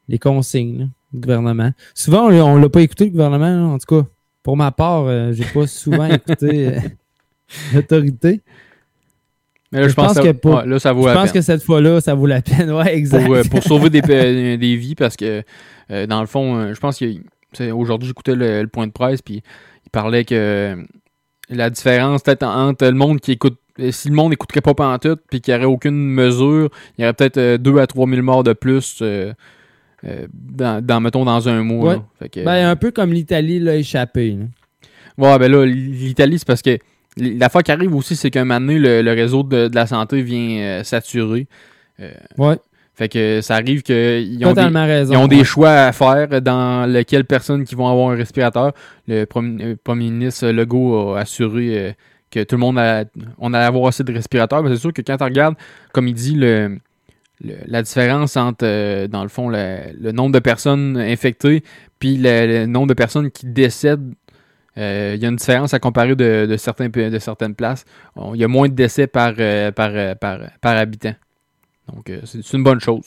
[0.07, 1.71] les consignes là, du gouvernement.
[1.93, 3.49] Souvent, on, l'a- on l'a pas écouté, le gouvernement.
[3.49, 3.63] là.
[3.73, 4.07] En tout cas,
[4.43, 6.79] pour ma part, euh, j'ai pas souvent écouté euh,
[7.73, 8.41] l'autorité.
[9.71, 11.33] Mais là, je, pense, que pour- ouais, là, ça vaut je la pense peine.
[11.33, 12.71] que cette fois-là, ça vaut la peine.
[12.75, 13.25] Ouais, exact.
[13.25, 15.43] pour, euh, pour sauver des, pe- des vies parce que
[15.91, 16.97] euh, dans le fond, euh, je pense
[17.57, 19.41] qu'aujourd'hui j'écoutais le, le point de presse puis
[19.85, 20.75] il parlait que euh,
[21.49, 24.73] la différence peut-être en- entre le monde qui écoute euh, si le monde n'écouterait pas
[24.73, 28.07] pantoute puis qu'il n'y aurait aucune mesure, il y aurait peut-être euh, 2 à 3
[28.09, 29.33] 000 morts de plus euh,
[30.05, 31.88] euh, dans, dans, mettons, dans un mois.
[31.89, 31.95] Ouais.
[31.95, 32.03] là.
[32.19, 34.31] Fait que, Ben, un peu comme l'Italie l'a échappé.
[34.38, 34.45] là.
[35.17, 36.77] Ouais, ben là, l'Italie, c'est parce que
[37.17, 40.21] l'affaire qui arrive aussi, c'est qu'un moment donné, le, le réseau de, de la santé
[40.21, 41.47] vient euh, saturer.
[41.99, 42.57] Euh, Ouais.
[42.99, 46.85] Fait que ça arrive qu'ils ont, des, raison, ils ont des choix à faire dans
[46.85, 48.73] lesquels personnes qui vont avoir un respirateur.
[49.07, 51.91] Le premier, euh, premier ministre Legault a assuré euh,
[52.29, 53.05] que tout le monde a,
[53.38, 54.62] on allait avoir assez de respirateurs.
[54.63, 55.55] Mais c'est sûr que quand tu regardes,
[55.93, 56.77] comme il dit, le,
[57.41, 61.63] le- la différence entre, euh, dans le fond, le, le nombre de personnes infectées
[61.99, 64.13] puis le, le nombre de personnes qui décèdent,
[64.77, 67.85] euh, il y a une différence à comparer de, de certains, de certaines places.
[68.17, 71.15] On- Il y a moins de décès par, euh, par, par, par habitant.
[71.95, 73.04] Donc, euh, c'est une bonne chose.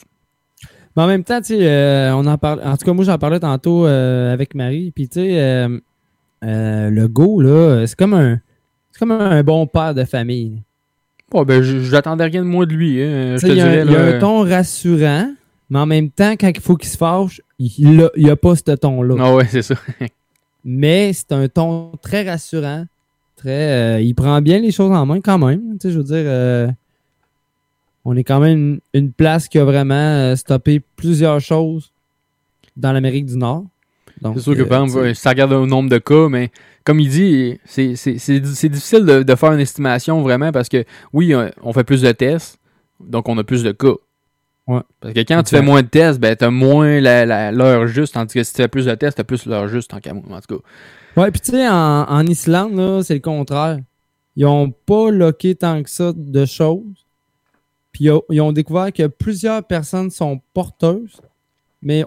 [0.97, 2.61] Mais en même temps, tu sais, euh, on en parle.
[2.64, 4.90] En tout cas, moi, j'en parlais tantôt euh, avec Marie.
[4.95, 5.79] Puis, tu sais, euh,
[6.90, 8.40] le go, là, c'est comme un.
[8.92, 10.61] C'est comme un bon père de famille.
[11.31, 13.03] Bon, ben, je- j'attendais rien de moins de lui.
[13.03, 13.37] hein.
[13.38, 15.33] Je te Il y, a un- dirais, il y a là, un ton rassurant,
[15.71, 18.55] mais en même temps, quand il faut qu'il se fâche, il n'a il a pas
[18.55, 19.14] ce ton-là.
[19.18, 19.77] Ah ouais, c'est ça.
[20.64, 22.85] mais c'est un ton très rassurant.
[23.37, 25.79] Très, il prend bien les choses en main quand même.
[25.81, 26.75] Tu sais, je veux dire,
[28.05, 31.93] on est quand même une, une place qui a vraiment euh, stoppé plusieurs choses
[32.77, 33.65] dans l'Amérique du Nord.
[34.35, 36.51] C'est sûr que, euh, par tu exemple, ça regarde le nombre de cas, mais
[36.85, 37.88] comme il dit, c'est
[38.41, 42.59] difficile de, de faire une estimation vraiment parce que, oui, on- fait plus de tests,
[43.01, 43.95] donc on a plus de cas.
[44.69, 44.81] Ouais.
[45.01, 48.15] Parce que quand tu fais moins de tests, ben, t'as moins la- la- l'heure juste,
[48.15, 49.97] tandis que si tu fais plus de tests, t'as plus l'heure juste en.
[49.97, 51.21] En tout cas.
[51.21, 53.81] Ouais, puis tu sais, en, en Islande, c'est le contraire.
[54.37, 57.02] Ils ont pas loqué tant que ça de choses.
[57.92, 61.20] Puis ils ont- découvert que plusieurs personnes sont porteuses,
[61.83, 62.05] mais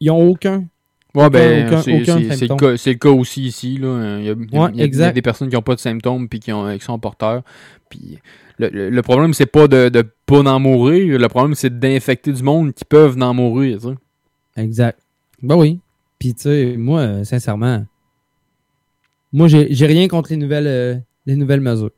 [0.00, 0.66] ils n'ont aucun.
[1.14, 3.78] Ouais, ben, aucun- c'est aucun c'est- le, cas- c'est le cas aussi ici.
[3.78, 4.18] Là.
[4.18, 5.14] Il, y a, il y a- Ouais, il y a- il y a exact.
[5.14, 7.42] des personnes qui n'ont pas de symptômes puis qui, ont, qui sont porteurs.
[7.88, 8.18] Puis
[8.58, 11.18] le, le- le problème, c'est pas de ne pas en mourir.
[11.18, 13.78] Le problème, c'est d'infecter du monde qui peuvent en mourir.
[14.58, 14.98] Exact.
[15.42, 15.80] Ben oui.
[16.18, 17.84] Puis tu sais, moi, euh, sincèrement,
[19.32, 21.90] moi, j'ai j'ai rien contre les nouvelles, euh, les nouvelles mesures.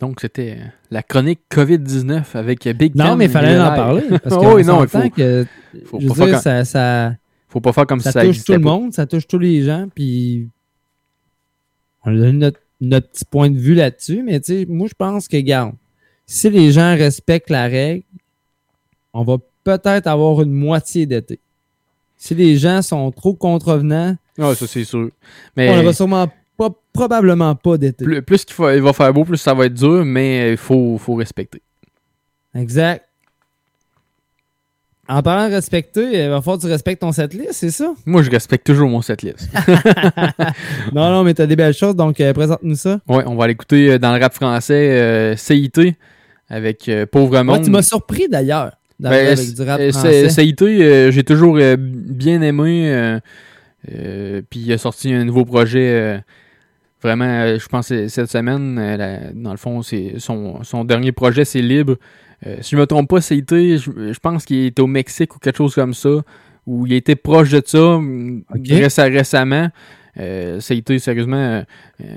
[0.00, 0.58] Donc, c'était
[0.90, 4.02] la chronique COVID-19 avec Big Non, Cam mais il fallait en parler.
[4.22, 5.46] Parce Oh que oui, non, il faut, que,
[5.84, 7.14] faut je pas dire, ça, ça,
[7.48, 8.64] faut pas faire comme ça si ça touche tout le pas.
[8.70, 10.48] monde, ça touche tous les gens, puis
[12.04, 14.94] on a donné notre, notre petit point de vue là-dessus, mais tu sais, moi, je
[14.96, 15.74] pense que, garde,
[16.26, 18.04] si les gens respectent la règle,
[19.12, 21.40] on va peut-être avoir une moitié d'été.
[22.16, 25.10] Si les gens sont trop contrevenants, Ah, ça, c'est sûr.
[25.10, 25.10] on
[25.56, 26.34] Mais n'aura sûrement pas,
[27.00, 28.04] probablement pas d'été.
[28.04, 30.98] plus, plus qu'il il va faire beau, plus ça va être dur, mais il faut,
[30.98, 31.62] faut respecter.
[32.54, 33.04] Exact.
[35.08, 37.92] En parlant de respecter, il va falloir que tu respectes ton setlist, c'est ça?
[38.06, 39.48] Moi, je respecte toujours mon setlist.
[40.94, 43.00] non, non, mais t'as des belles choses, donc euh, présente-nous ça.
[43.08, 45.96] ouais, on va l'écouter euh, dans le rap français euh, CIT
[46.48, 47.58] avec euh, Pauvre Monde.
[47.58, 50.28] Ouais, tu m'as surpris d'ailleurs Ben, avec du rap français.
[50.28, 53.18] c'est- CIT, euh, j'ai toujours bien aimé.
[53.88, 56.22] puis il a sorti un nouveau projet.
[57.02, 58.78] Vraiment, euh, je pense que cette semaine.
[58.78, 61.96] euh, la- dans le fond, c'est son, son dernier projet, c'est Libre.
[62.46, 63.44] Euh, si je me trompe pas, CIT,
[63.78, 66.08] je, je pense qu'il était au Mexique ou quelque chose comme ça.
[66.66, 69.68] Ou il était proche de ça mm, réce- récemment.
[70.18, 71.62] Euh, CIT, sérieusement,
[72.00, 72.14] euh,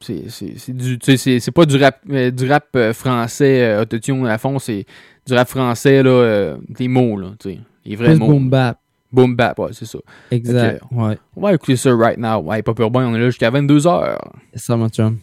[0.00, 4.84] c'est du c'est pas du rap du rap français autotune à fond, c'est
[5.26, 8.26] du rap français là, des mots là, tu sais, les vrais Plus mots.
[8.28, 8.78] boom bap.
[9.12, 9.98] Boom bap, ouais, c'est ça.
[10.30, 11.18] Exact, ouais.
[11.34, 12.40] On va écouter ça right now.
[12.40, 14.16] Ouais, pas urbain, on est là jusqu'à 22h.
[14.54, 15.18] C'est ça, mon chum.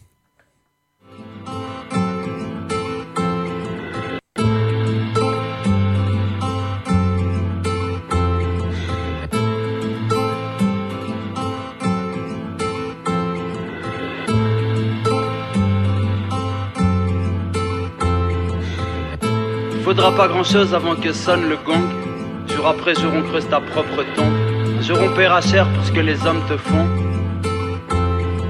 [19.82, 22.17] Faudra pas grand chose avant que sonne le gong.
[22.58, 24.34] Jour après jour, on creuse ta propre tombe.
[24.76, 26.88] Un jour, on paiera cher pour ce que les hommes te font.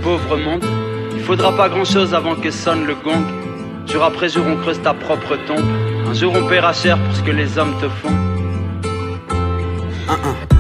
[0.03, 0.65] Pauvre monde,
[1.13, 3.23] il faudra pas grand chose avant que sonne le gong.
[3.87, 5.61] Jour après jour, on creuse ta propre tombe.
[6.09, 8.17] Un jour, on paiera cher pour ce que les hommes te font.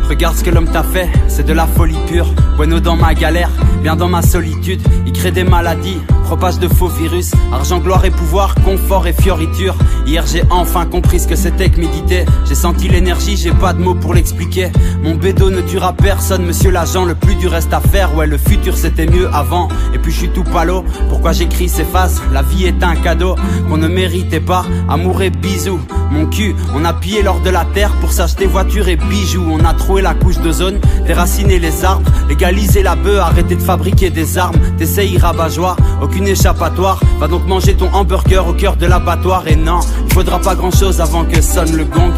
[0.08, 2.32] Regarde ce que l'homme t'a fait, c'est de la folie pure.
[2.56, 3.50] Bueno dans ma galère,
[3.82, 4.80] bien dans ma solitude.
[5.06, 7.32] Il crée des maladies, propage de faux virus.
[7.52, 9.76] Argent, gloire et pouvoir, confort et fioriture.
[10.06, 12.24] Hier j'ai enfin compris ce que c'était que méditer.
[12.46, 14.70] J'ai senti l'énergie, j'ai pas de mots pour l'expliquer.
[15.02, 17.04] Mon bédo ne tuera personne, monsieur l'agent.
[17.04, 19.68] Le plus du reste à faire, ouais, le futur c'était mieux avant.
[19.94, 20.84] Et puis je suis tout palo.
[21.10, 23.36] Pourquoi j'écris ces phases La vie est un cadeau
[23.68, 24.64] qu'on ne méritait pas.
[24.88, 25.80] Amour et bisous.
[26.10, 29.44] Mon cul, on a pillé l'or de la terre pour s'acheter voitures et bijoux.
[29.50, 34.38] On a la couche d'ozone, déraciner les arbres, légaliser la bœuf, arrêter de fabriquer des
[34.38, 34.56] armes.
[34.78, 37.00] T'essayes rabat-joie, aucune échappatoire.
[37.18, 39.46] Va donc manger ton hamburger au cœur de l'abattoir.
[39.46, 42.12] Et non, il faudra pas grand chose avant que sonne le gong.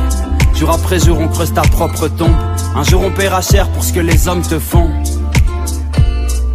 [0.55, 2.35] Jour après jour, on creuse ta propre tombe.
[2.75, 4.91] Un jour, on paiera cher pour ce que les hommes te font.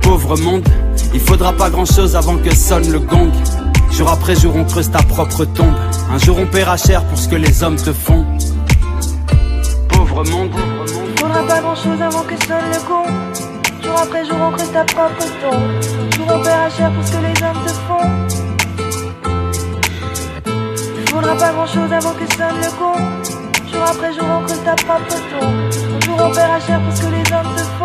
[0.02, 0.68] Pauvre monde,
[1.14, 3.32] il faudra pas grand chose avant que sonne le gong.
[3.92, 5.74] Jour après jour, on creuse ta propre tombe.
[6.14, 8.26] Un jour, on paiera cher pour ce que les hommes te font.
[9.88, 10.52] Pauvre monde,
[11.36, 13.04] Faudra pas grand chose avant que sonne le con.
[13.84, 15.82] Jour après jour, on creuse ta propre tombe.
[16.16, 18.08] Jour on paiera cher pour ce que les hommes te font.
[21.10, 22.96] Faudra pas grand chose avant que sonne le con.
[23.70, 26.02] Jour après jour, on creuse ta propre tombe.
[26.06, 27.85] Jour on paiera cher pour ce que les hommes te font.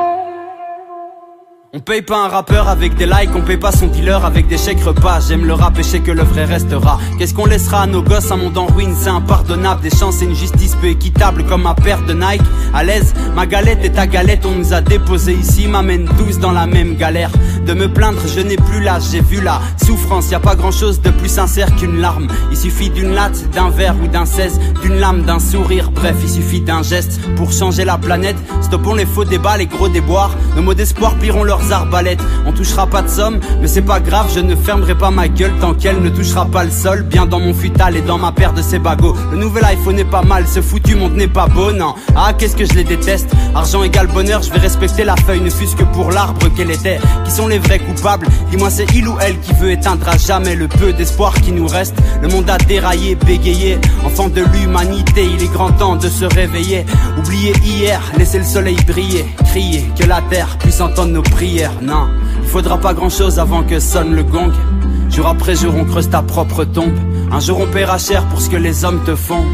[1.72, 4.58] On paye pas un rappeur avec des likes, on paye pas son dealer avec des
[4.58, 5.20] chèques repas.
[5.20, 6.98] J'aime le rap et je sais que le vrai restera.
[7.16, 9.80] Qu'est-ce qu'on laissera à nos gosses, un monde en ruine, c'est impardonnable.
[9.80, 12.42] Des chances et une justice peu équitable comme ma paire de Nike.
[12.74, 16.50] À l'aise, ma galette et ta galette, on nous a déposé ici, m'amène tous dans
[16.50, 17.30] la même galère.
[17.64, 20.28] De me plaindre, je n'ai plus l'âge, j'ai vu la souffrance.
[20.28, 22.26] Y a pas grand chose de plus sincère qu'une larme.
[22.50, 25.92] Il suffit d'une latte, d'un verre ou d'un 16, d'une lame, d'un sourire.
[25.92, 28.36] Bref, il suffit d'un geste pour changer la planète.
[28.60, 30.34] Stoppons les faux débats, les gros déboires.
[30.56, 32.22] Nos mots d'espoir plieront arbalètes.
[32.46, 35.52] On touchera pas de somme, mais c'est pas grave, je ne fermerai pas ma gueule
[35.60, 37.02] tant qu'elle ne touchera pas le sol.
[37.02, 39.16] Bien dans mon futal et dans ma paire de ces bagots.
[39.30, 41.94] Le nouvel iPhone est pas mal, ce foutu monde n'est pas beau, non.
[42.16, 43.30] Ah, qu'est-ce que je les déteste.
[43.54, 46.98] Argent égale bonheur, je vais respecter la feuille, ne fût-ce que pour l'arbre qu'elle était.
[47.24, 48.26] Qui sont les vrais coupables?
[48.50, 51.66] Dis-moi, c'est il ou elle qui veut éteindre à jamais le peu d'espoir qui nous
[51.66, 51.94] reste.
[52.22, 53.78] Le monde a déraillé, bégayé.
[54.04, 56.84] Enfant de l'humanité, il est grand temps de se réveiller.
[57.18, 59.24] Oubliez hier, laissez le soleil briller.
[59.46, 61.49] Crier que la terre puisse entendre nos prières.
[61.82, 62.06] Non,
[62.42, 64.52] il faudra pas grand chose avant que sonne le gong.
[65.10, 66.96] Jour après jour, on creuse ta propre tombe.
[67.32, 69.44] Un jour, on paiera cher pour ce que les hommes te font.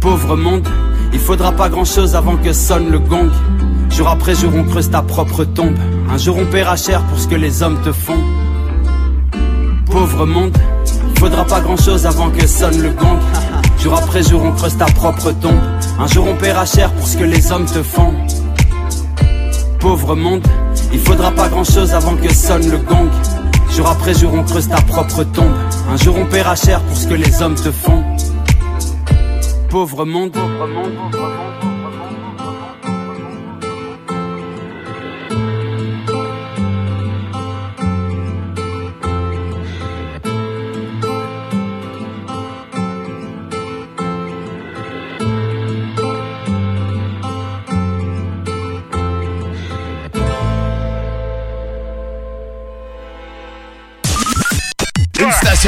[0.00, 0.68] Pauvre monde,
[1.12, 3.30] il faudra pas grand chose avant que sonne le gong.
[3.90, 5.76] Jour après jour, on creuse ta propre tombe.
[6.08, 8.22] Un jour, on paiera cher pour ce que les hommes te font.
[9.90, 10.56] Pauvre monde,
[11.14, 13.18] il faudra pas grand chose avant que sonne le gong.
[13.80, 15.60] Jour après jour, on creuse ta propre tombe.
[15.98, 18.14] Un jour, on paiera cher pour ce que les hommes te font.
[19.80, 20.46] Pauvre monde,
[20.92, 23.08] il faudra pas grand chose avant que sonne le gong.
[23.70, 25.54] Jour après jour, on creuse ta propre tombe.
[25.90, 28.02] Un jour, on paiera cher pour ce que les hommes te font.
[29.70, 31.67] Pauvre monde, pauvre monde, pauvre monde.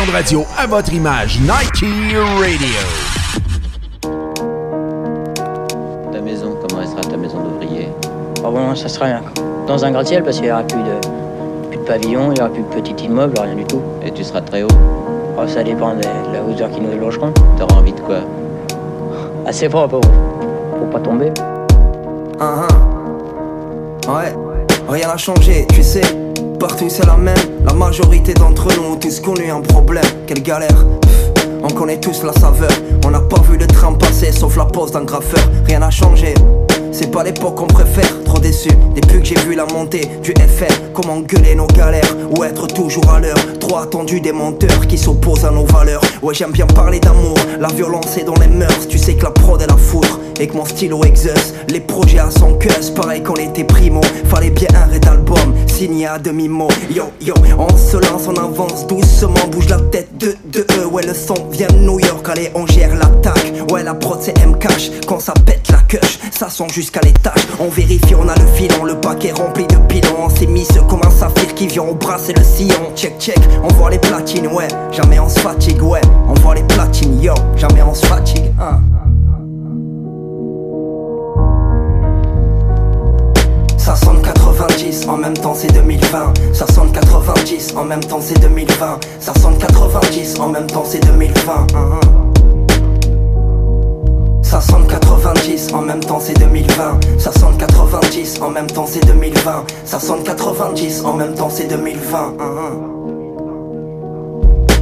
[0.00, 1.84] Station de radio à votre image, Nike
[2.38, 2.68] Radio.
[6.12, 7.88] Ta maison, comment elle sera ta maison d'ouvrier?
[8.44, 9.06] Ah bon, ça sera
[9.66, 12.50] dans un gratte-ciel parce qu'il n'y aura plus de, plus de pavillon, il n'y aura
[12.50, 13.82] plus de petit immeuble, rien du tout.
[14.04, 14.68] Et tu seras très haut?
[15.38, 17.32] Oh, ça dépend de la hauteur qui nous logeront.
[17.58, 18.20] T'auras envie de quoi?
[19.46, 21.32] Assez fort pour, pour pas tomber.
[22.40, 22.66] Ah,
[24.06, 24.12] ah.
[24.12, 24.34] Ouais,
[24.88, 26.02] rien n'a changé, tu sais.
[26.60, 27.34] Partout c'est la même.
[27.64, 30.04] La majorité d'entre nous ont tous connu un problème.
[30.26, 30.84] Quelle galère.
[31.62, 32.70] On connaît tous la saveur.
[33.06, 35.42] On n'a pas vu le train passer sauf la pause d'un graffeur.
[35.66, 36.34] Rien n'a changé.
[36.92, 40.92] C'est pas l'époque qu'on préfère, trop déçu Depuis que j'ai vu la montée du FR
[40.92, 43.36] Comment gueuler nos galères ou être toujours à l'heure.
[43.58, 46.02] Trop attendu des menteurs qui s'opposent à nos valeurs.
[46.22, 48.88] Ouais j'aime bien parler d'amour, la violence est dans les mœurs.
[48.88, 52.18] Tu sais que la prod est la foudre et que mon stylo exauce Les projets
[52.18, 54.00] à son cœur, pareil qu'on était primo.
[54.28, 56.68] Fallait bien un red album, signé à demi-mot.
[56.90, 59.34] Yo yo, on se lance, on avance doucement.
[59.50, 62.26] Bouge la tête de, de eux, ouais le son vient de New York.
[62.28, 66.00] Allez on gère l'attaque, ouais la prod c'est M-Cash Quand ça pète la queue,
[66.30, 70.24] ça sent jusqu'à l'étage On vérifie, on a le filon, le paquet rempli de pilons
[70.24, 73.38] On s'est mis comme un saphir qui vient au bras c'est le sillon Check check,
[73.62, 77.34] on voit les platines, ouais Jamais on se fatigue, ouais On voit les platines, yo
[77.56, 78.80] Jamais on se fatigue, hein
[83.76, 86.32] Ça sonne 90 90, en même temps c'est 2020.
[86.52, 89.00] Ça sonne 90, en même temps c'est 2020.
[89.18, 91.52] Ça sonne 90, en même temps c'est 2020.
[91.52, 92.29] Hein, hein.
[94.50, 96.98] Ça sonne 90, en même temps c'est 2020.
[97.20, 99.64] Ça sonne 90, en même temps c'est 2020.
[99.84, 102.18] Ça sonne 90, en même temps c'est 2020.
[102.18, 103.19] Hein, hein.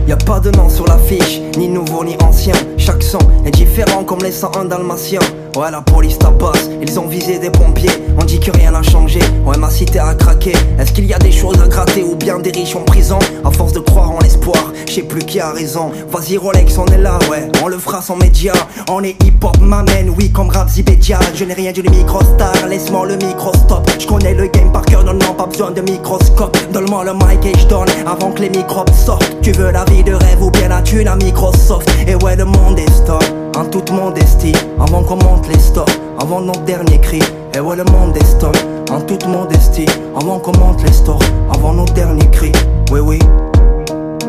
[0.08, 2.54] Y a pas de nom sur l'affiche, ni nouveau ni ancien.
[2.78, 5.20] Chaque son est différent comme les 101 dalmatiens.
[5.54, 7.90] Ouais, la police tabasse, ils ont visé des pompiers.
[8.18, 10.52] On dit que rien n'a changé, ouais, ma cité a craqué.
[10.78, 13.18] Est-ce qu'il y a des choses à gratter ou bien des riches en prison?
[13.44, 15.90] À force de croire en l'espoir, je sais plus qui a raison.
[16.10, 18.54] Vas-y, Rolex, on est là, ouais, on le fera sans médias.
[18.88, 21.18] On est hip-hop, m'amène, oui, comme rap Zibédia.
[21.34, 23.90] Je n'ai rien d'une micro-star, laisse-moi le micro-stop.
[23.98, 26.56] Je connais le game par cœur, non, non, pas besoin de microscope.
[26.72, 29.36] Donne-moi le mic et je donne avant que les microbes sortent.
[29.42, 29.97] Tu veux la vie?
[30.02, 33.22] De rêve ou bien la Microsoft Et ouais, le monde est stop,
[33.56, 34.54] en toute modestie.
[34.80, 35.90] Avant qu'on monte les stocks,
[36.20, 37.20] avant notre dernier cri.
[37.54, 38.56] Et ouais, le monde est stop,
[38.90, 39.86] en toute modestie.
[40.20, 41.22] Avant qu'on monte les stores,
[41.52, 42.52] avant nos derniers cris.
[42.90, 43.18] Oui, oui.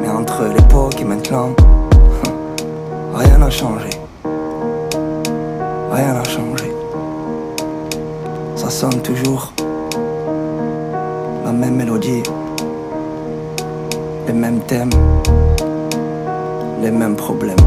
[0.01, 1.49] Mais entre l'époque et maintenant,
[3.15, 3.89] rien n'a changé.
[5.91, 6.71] Rien n'a changé.
[8.55, 9.53] Ça sonne toujours
[11.45, 12.23] la même mélodie,
[14.29, 14.91] les mêmes thèmes,
[16.83, 17.57] les mêmes problèmes.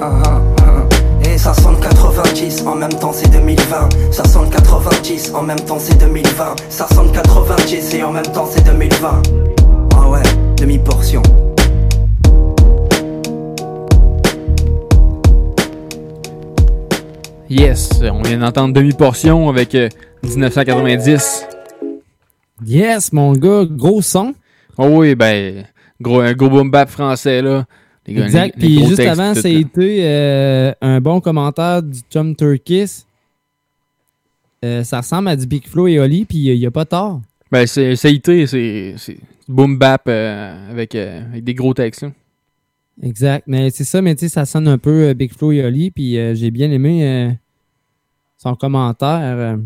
[0.00, 1.28] Ah, ah, ah.
[1.28, 3.88] Et ça sonne 90, en même temps c'est 2020.
[4.10, 6.56] Ça sonne 90, en même temps c'est 2020.
[6.68, 9.22] Ça sonne 90 et en même temps c'est 2020.
[9.94, 10.22] Ah ouais,
[10.56, 11.22] demi-portion.
[17.48, 19.88] Yes, on vient d'entendre demi-portion avec euh,
[20.24, 21.46] 1990.
[22.66, 24.34] Yes, mon gars, gros son.
[24.78, 25.64] Oh oui, ben,
[26.00, 27.66] gros, un gros boom bap français, là.
[28.06, 28.56] Les Exact.
[28.56, 33.04] les- les Puis juste avant, ça a été euh, un bon commentaire du chum Turkis.
[34.64, 37.20] Euh, ça ressemble à du Big Flo et Oli, puis il n'y a pas tort.
[37.50, 39.16] Ben, c'est IT, c'est c'est
[39.48, 42.10] boom bap euh, avec, euh, avec des gros textes, là.
[43.02, 43.44] Exact.
[43.46, 45.90] Mais c'est ça, mais tu sais, ça sonne un peu euh, Big Flo et Oli,
[45.90, 47.30] puis euh, j'ai bien aimé euh,
[48.38, 49.20] son commentaire.
[49.22, 49.56] euh.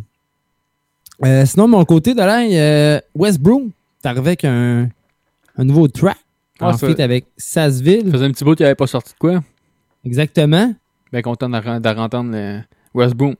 [1.25, 3.71] Euh, sinon, mon côté, de là, euh, West Broom,
[4.03, 4.89] t'es arrivé avec un,
[5.57, 6.17] un nouveau track.
[6.61, 8.07] Ah, en fait, avec Sassville.
[8.07, 9.43] Ça faisait un petit bout qu'il avait pas sorti de quoi.
[10.05, 10.75] Exactement.
[11.13, 12.61] Ben, content de re- de entendre le
[12.95, 13.35] West Boom.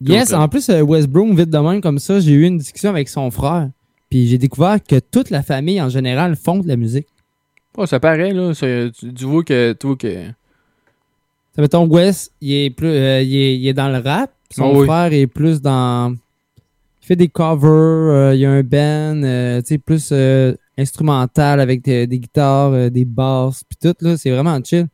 [0.00, 2.90] Yes, en plus, euh, West Broom, vite de même comme ça, j'ai eu une discussion
[2.90, 3.70] avec son frère.
[4.10, 7.06] Puis j'ai découvert que toute la famille, en général, font de la musique.
[7.76, 8.52] Oh, ça paraît, là.
[8.54, 9.72] ça- tu, tu vois que.
[9.72, 10.26] Tu vois que...
[11.56, 14.30] Ça mettons, West, il est, plus, euh, il est, il est dans le rap.
[14.50, 14.86] Son Ah oui.
[14.86, 16.12] frère est plus dans.
[17.02, 20.10] Il fait des covers, euh, il y a un band, euh, tu sais, plus
[20.78, 24.86] instrumental avec des, guitares, euh, des basses, puis tout, là, c'est vraiment chill.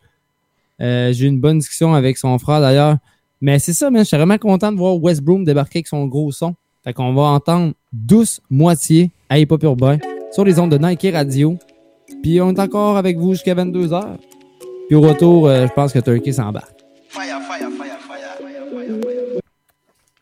[0.80, 2.96] Euh, J'ai eu une bonne discussion avec son frère d'ailleurs.
[3.40, 6.06] Mais c'est ça, man, je suis vraiment content de voir West Broom débarquer avec son
[6.06, 6.54] gros son.
[6.84, 9.64] Fait qu'on va entendre douce moitié à Hip Hop
[10.32, 11.58] sur les ondes de Nike Radio.
[12.22, 14.16] Puis on est encore avec vous jusqu'à 22h.
[14.88, 16.80] Puis au retour, euh, je pense que Turkey s'embarque.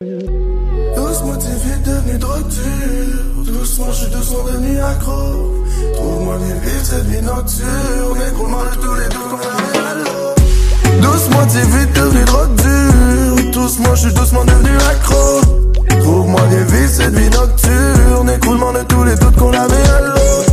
[0.00, 0.37] Doucement
[1.46, 2.18] vite devenu
[3.44, 5.64] Doucement je suis doucement devenu accro
[5.94, 11.46] Trouve-moi des vies cette vie nocturne Écroulement de tous les doutes qu'on à l'eau Doucement
[11.46, 15.40] t'es vite devenu drogue dure Doucement je suis doucement devenu accro.
[16.00, 20.44] Trouve-moi des vies cette vie nocturne Écroulement de tous les doutes qu'on avait à l'eau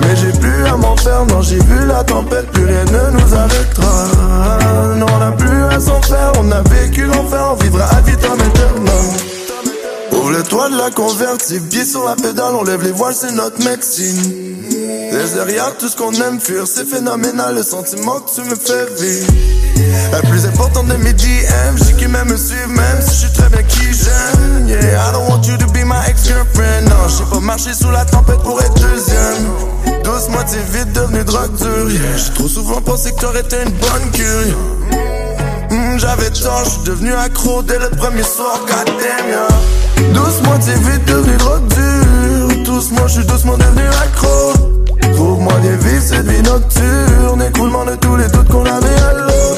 [0.00, 3.34] Mais j'ai plus à m'en faire, non j'ai vu la tempête Plus rien ne nous
[3.34, 4.94] arrêtera.
[4.96, 8.38] Non on n'a plus à s'en faire On a vécu l'enfer, on vivra à vitam
[8.40, 9.37] aeternam
[10.30, 13.64] Le toit de la convertie, pied sur la pédale, on lève les voiles, c'est notre
[13.64, 14.66] médecine.
[15.10, 18.86] Laisse derrière tout ce qu'on aime fuir, c'est phénoménal le sentiment que tu me fais
[19.00, 19.32] vivre.
[20.12, 23.32] La plus importante de mes DM, j'ai qui même me suivre, même si je suis
[23.32, 24.68] très bien qui j'aime.
[24.68, 26.88] Yeah, I don't want you to be my ex-girlfriend.
[26.88, 30.02] Non, j'ai pas marché sous la tempête pour être deuxième.
[30.04, 31.88] Doucement, t'es vite devenu drogue dure.
[31.88, 35.07] J'ai trop souvent pensé que t'aurais été une bonne cure.
[35.98, 39.48] J'avais tort, je suis devenu accro dès le premier soir, yeah.
[40.14, 44.52] Doucement t'es vite devenu drogue dure Doucement je suis doucement devenu accro.
[45.14, 47.42] Trouve-moi des vies cette vie nocturne.
[47.42, 49.56] Écoulement de tous les doutes qu'on avait à l'eau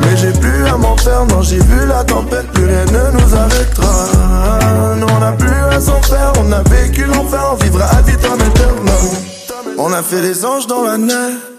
[0.00, 3.34] Mais j'ai plus à m'en faire, non j'ai vu la tempête Plus rien ne nous
[3.36, 4.96] arrêtera.
[4.96, 8.32] Non on n'a plus à s'en faire On a vécu l'enfer, on vivra à vitam
[8.32, 11.55] aeternam On a fait les anges dans la neige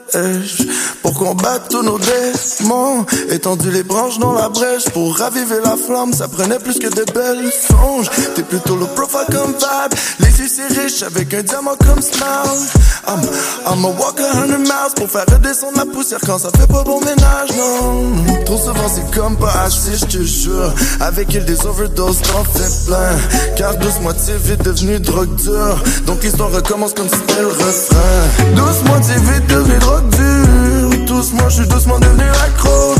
[1.01, 6.13] Pour combattre tous nos démons Étendu les branches dans la brèche Pour raviver la flamme
[6.13, 8.09] Ça prenait plus que des belles songes.
[8.35, 9.99] T'es plutôt le profile comme vibe.
[10.19, 12.67] Les yeux c'est riche avec un diamant comme smile
[13.07, 13.21] I'm,
[13.65, 16.83] I'm a walk a hundred miles Pour faire redescendre la poussière Quand ça fait pas
[16.83, 18.43] bon ménage, non.
[18.45, 20.73] Trop souvent c'est comme pas assez, je te jure.
[21.01, 23.55] Avec il des overdoses, t'en fais plein.
[23.57, 25.83] Car douce moitié vite devenu drogue dure.
[26.05, 28.55] Donc l'histoire recommence comme si c'était le refrain.
[28.55, 32.95] Douce moitié vite devenu drogue dure Doucement, je suis doucement devenu accro.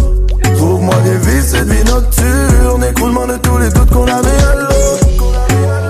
[0.56, 2.84] Trouve-moi des vies, cette vie nocturne.
[2.90, 5.00] Écroulement de tous les doutes qu'on avait à l'eau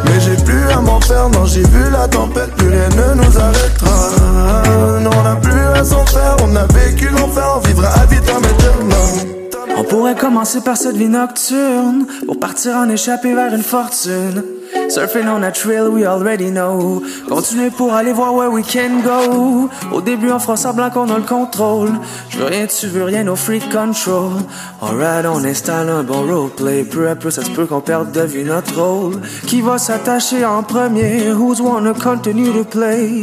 [0.05, 3.39] Mais j'ai plus à m'en faire, non j'ai vu la tempête Plus rien ne nous
[3.39, 4.99] arrêtera.
[5.01, 8.43] Non on n'a plus à s'en faire On a vécu l'enfer, on vivra à vitam
[8.43, 9.30] aeternam
[9.78, 14.43] On pourrait commencer par cette vie nocturne Pour partir en échapper vers une fortune
[14.89, 17.01] Surfing on a trail we already know.
[17.28, 19.70] Continuer pour aller voir where we can go.
[19.91, 21.91] Au début on fera semblant qu'on a le contrôle.
[22.30, 24.34] Je veux rien, tu veux rien, no free control.
[24.82, 26.84] Alright on installe un bon roleplay.
[26.84, 29.22] Peu à peu ça se peut qu'on perde de vue notre rôle.
[29.45, 31.32] Qui va s'attacher en premier?
[31.32, 33.22] Who's wanna continue to play?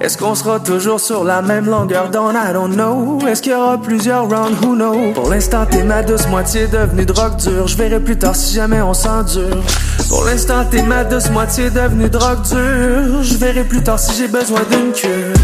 [0.00, 2.34] Est-ce qu'on sera toujours sur la même longueur d'onde?
[2.34, 3.18] I don't know.
[3.26, 4.56] Est-ce qu'il y aura plusieurs rounds?
[4.62, 5.12] Who knows?
[5.14, 7.66] Pour l'instant, t'es ma douce moitié devenue drogue dure.
[7.66, 9.62] Je verrai plus tard si jamais on s'endure.
[10.08, 13.22] Pour l'instant, t'es ma douce moitié devenue drogue dure.
[13.22, 15.34] Je verrai plus tard si j'ai besoin d'une cure.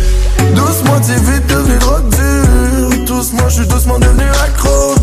[0.54, 4.94] Douce moitié vite devenue drogue dure Doucement, je suis doucement devenu accro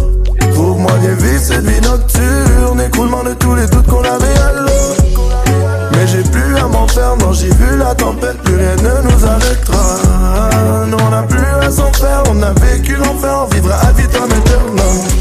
[0.53, 5.10] Trouve-moi des vies, cette vie nocturne Écroulement de tous les doutes qu'on avait à l'eau
[5.93, 9.25] Mais j'ai plus à m'en faire, non j'ai vu la tempête Plus rien ne nous
[9.25, 10.85] arrêtera.
[10.87, 14.29] Non on n'a plus à s'en faire On a vécu l'enfer, on vivra à vitam
[14.31, 15.20] aeternam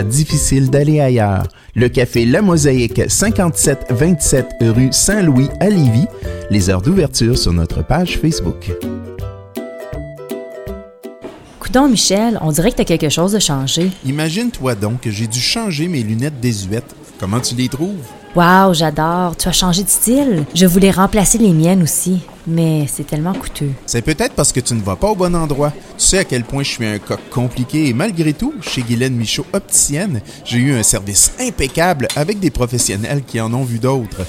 [0.00, 1.46] difficile d'aller ailleurs.
[1.74, 6.06] Le café La Mosaïque, 5727 rue Saint-Louis à Lévis.
[6.50, 8.72] Les heures d'ouverture sur notre page Facebook.
[11.60, 13.90] Coudon Michel, on dirait que t'as quelque chose de changé.
[14.06, 16.94] Imagine-toi donc que j'ai dû changer mes lunettes désuètes.
[17.20, 18.06] Comment tu les trouves?
[18.34, 19.36] Wow, j'adore.
[19.36, 20.44] Tu as changé de style.
[20.54, 23.72] Je voulais remplacer les miennes aussi, mais c'est tellement coûteux.
[23.84, 25.70] C'est peut-être parce que tu ne vas pas au bon endroit.
[25.98, 29.16] Tu sais à quel point je suis un coq compliqué et malgré tout, chez Guylaine
[29.16, 34.22] Michaud Opticienne, j'ai eu un service impeccable avec des professionnels qui en ont vu d'autres.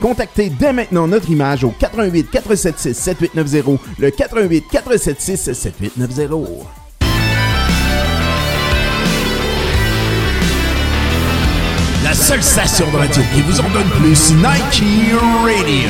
[0.01, 6.82] Contactez dès maintenant notre image au 88 476 7890, le 88 476 7890.
[12.13, 14.83] La seule station de radio qui vous en donne plus, Nike
[15.47, 15.89] Radio.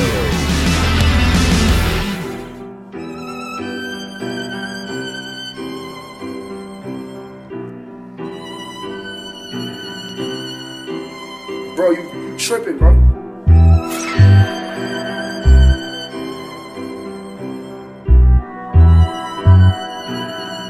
[11.75, 12.91] Bro, you tripping, bro.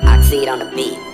[0.07, 1.12] Oxide on the beat.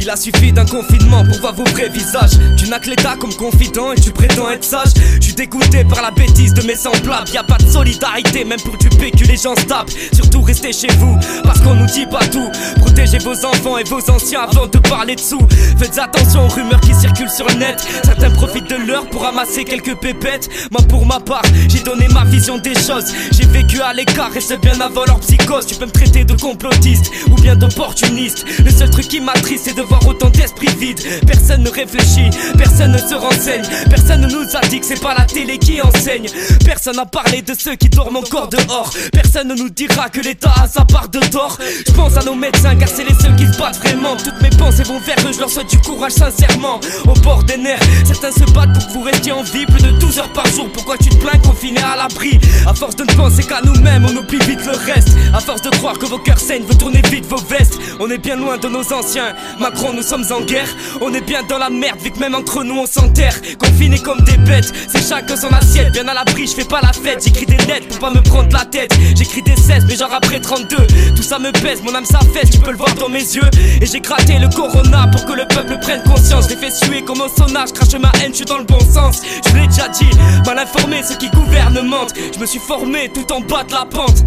[0.00, 2.38] Il a suffi d'un confinement pour voir vos vrais visages.
[2.56, 4.90] Tu n'as que l'état comme confident et tu prétends être sage.
[5.20, 7.28] Je suis dégoûté par la bêtise de mes semblables.
[7.32, 9.90] Y a pas de solidarité, même pour du PQ, les gens tapent.
[10.12, 12.48] Surtout restez chez vous, parce qu'on nous dit pas tout.
[12.76, 15.46] Protégez vos enfants et vos anciens avant de parler dessous.
[15.78, 17.86] Faites attention aux rumeurs qui circulent sur le net.
[18.04, 20.48] Certains profitent de l'heure pour ramasser quelques pépettes.
[20.70, 23.12] Moi, pour ma part, j'ai donné ma vision des choses.
[23.32, 25.66] J'ai vécu à l'écart et c'est bien avant leur psychose.
[25.66, 28.44] Tu peux me traiter de complotiste ou bien d'opportuniste.
[28.64, 31.00] Le seul truc qui m'attriste, c'est de voir autant d'esprits vides.
[31.26, 33.62] Personne ne réfléchit, personne ne se renseigne.
[33.90, 36.26] Personne ne nous a dit que c'est pas la télé qui enseigne.
[36.64, 38.90] Personne n'a parlé de ceux qui dorment encore dehors.
[39.12, 41.58] Personne ne nous dira que l'État a sa part de tort.
[41.86, 44.16] Je pense à nos médecins car c'est les seuls qui se battent vraiment.
[44.16, 46.80] Toutes mes pensées vont vers eux, je leur souhaite du courage sincèrement.
[47.06, 49.90] Au bord des nerfs, certains se battent pour que vous restiez en vie plus de
[49.98, 50.70] 12 heures par jour.
[50.72, 52.38] Pourquoi tu te plains confiné à l'abri?
[52.66, 55.10] À force de ne penser qu'à nous-mêmes, on oublie vite le reste.
[55.34, 57.78] À force de croire que vos cœurs saignent, vous tournez vite vos vestes.
[58.00, 59.34] On est bien loin de nos anciens.
[59.78, 60.68] Nous sommes en guerre.
[61.00, 63.34] On est bien dans la merde, vu que même entre nous on s'enterre.
[63.58, 65.92] Confinés comme des bêtes, c'est chacun son assiette.
[65.92, 67.22] Bien à l'abri, je fais pas la fête.
[67.24, 68.92] J'écris des lettres pour pas me prendre la tête.
[69.16, 70.76] J'écris des 16, mais genre après 32.
[71.14, 73.48] Tout ça me pèse, mon âme s'affaisse, tu peux le voir dans mes yeux.
[73.80, 76.44] Et j'ai gratté le corona pour que le peuple prenne conscience.
[76.48, 78.64] Je l'ai fait suer comme au sauna, je crache ma haine, je suis dans le
[78.64, 79.22] bon sens.
[79.48, 80.10] Je l'ai déjà dit,
[80.44, 82.14] mal informé, ceux qui gouvernent mentent.
[82.34, 84.24] Je me suis formé tout en bas de la pente.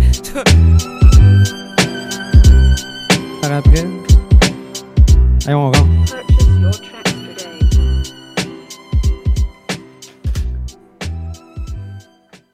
[5.45, 5.87] Allez, on rentre.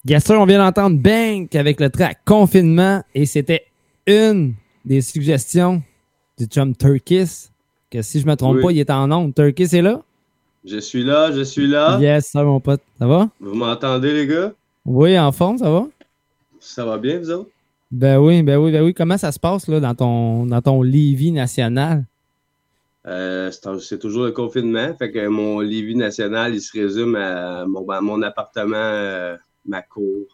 [0.06, 3.66] Bien sûr, on vient d'entendre Bank avec le track Confinement et c'était
[4.06, 4.54] une
[4.86, 5.82] des suggestions
[6.38, 7.50] du chum Turkis.
[7.92, 8.64] Que si je me trompe Oui.
[8.64, 9.34] pas, il est en onde.
[9.36, 10.02] Turkis est là?
[10.66, 11.98] Je suis là, je suis là.
[12.00, 12.82] Yes, ça, mon pote.
[13.00, 13.30] Ça va?
[13.40, 14.52] Vous m'entendez, les gars?
[14.86, 15.88] Oui, en forme, ça va?
[16.60, 17.50] Ça va bien, vous autres?
[17.92, 18.94] Ben oui, ben oui, ben oui.
[18.94, 22.04] Comment ça se passe là, dans ton dans ton Lévis national?
[23.08, 24.94] Euh, c'est toujours le confinement.
[24.98, 29.82] Fait que mon Lévis national, il se résume à mon, à mon appartement, euh, ma
[29.82, 30.26] cour.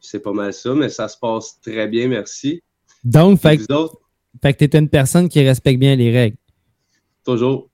[0.00, 2.62] C'est pas mal ça, mais ça se passe très bien, merci.
[3.04, 4.00] Donc, fait, Et vous autres?
[4.42, 6.36] fait que t'es une personne qui respecte bien les règles.
[7.24, 7.68] Toujours.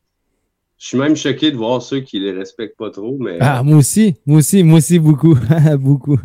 [0.79, 3.79] Je suis même choqué de voir ceux qui les respectent pas trop, mais Ah, moi
[3.79, 5.37] aussi, moi aussi, moi aussi, beaucoup.
[5.79, 6.19] beaucoup.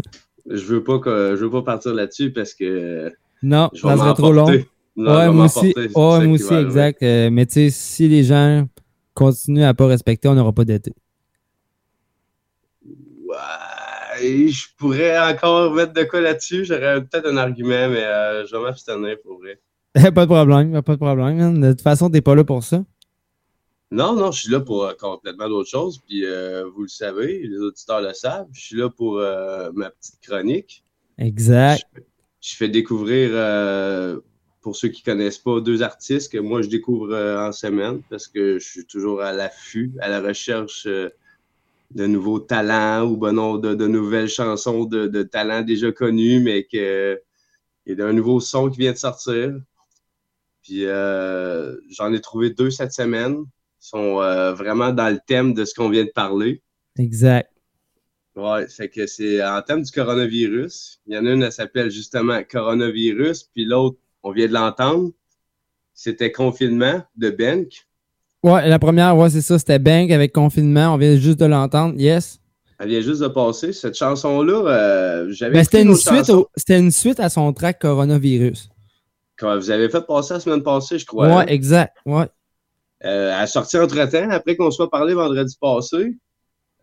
[0.50, 3.14] je veux pas que je veux pas partir là-dessus parce que
[3.44, 4.48] Non, ça serait trop long.
[4.98, 7.02] Ouais, moi aussi, ouais, moi aussi, exact.
[7.04, 8.68] Euh, mais tu sais, si les gens
[9.14, 10.94] continuent à pas respecter, on n'aura pas d'été.
[14.22, 16.66] Et je pourrais encore mettre de quoi là-dessus.
[16.66, 19.60] J'aurais peut-être un argument, mais euh, je vais m'abstenir pour vrai.
[20.14, 21.62] pas de problème, pas de problème.
[21.62, 22.84] De toute façon, t'es pas là pour ça.
[23.90, 26.00] Non, non, je suis là pour euh, complètement d'autres choses.
[26.00, 28.48] Puis euh, vous le savez, les auditeurs le savent.
[28.52, 30.84] Je suis là pour euh, ma petite chronique.
[31.18, 31.84] Exact.
[32.42, 33.32] Je fais découvrir,
[34.68, 38.28] pour ceux qui connaissent pas, deux artistes que moi je découvre euh, en semaine parce
[38.28, 41.08] que je suis toujours à l'affût, à la recherche euh,
[41.92, 46.42] de nouveaux talents ou ben non, de, de nouvelles chansons de, de talents déjà connus,
[46.42, 47.18] mais que
[47.86, 49.58] il y a un nouveau son qui vient de sortir.
[50.64, 53.46] Puis euh, j'en ai trouvé deux cette semaine.
[53.82, 54.16] Ils sont
[54.54, 56.62] vraiment dans le thème de ce qu'on vient de parler.
[57.00, 57.50] Exact.
[58.36, 61.00] Ouais, fait que c'est en thème du coronavirus.
[61.08, 65.12] Il y en a une, elle s'appelle justement Coronavirus, puis l'autre, on vient de l'entendre,
[65.94, 67.68] c'était Confinement de Bank.
[68.44, 69.58] Ouais, la première, ouais, c'est ça.
[69.58, 70.94] C'était Bank avec confinement.
[70.94, 71.96] On vient juste de l'entendre.
[71.98, 72.40] Yes.
[72.80, 73.74] Elle vient juste de passer.
[73.74, 78.70] Cette chanson-là, euh, j'avais Ben, c'était une, suite au- une suite à son track Coronavirus.
[79.36, 81.28] que vous avez fait passer la semaine passée, je crois.
[81.28, 81.46] Ouais, hein.
[81.48, 81.96] exact.
[82.06, 82.26] Ouais.
[83.06, 86.16] Euh, elle a sorti entre-temps, après qu'on soit parlé vendredi passé.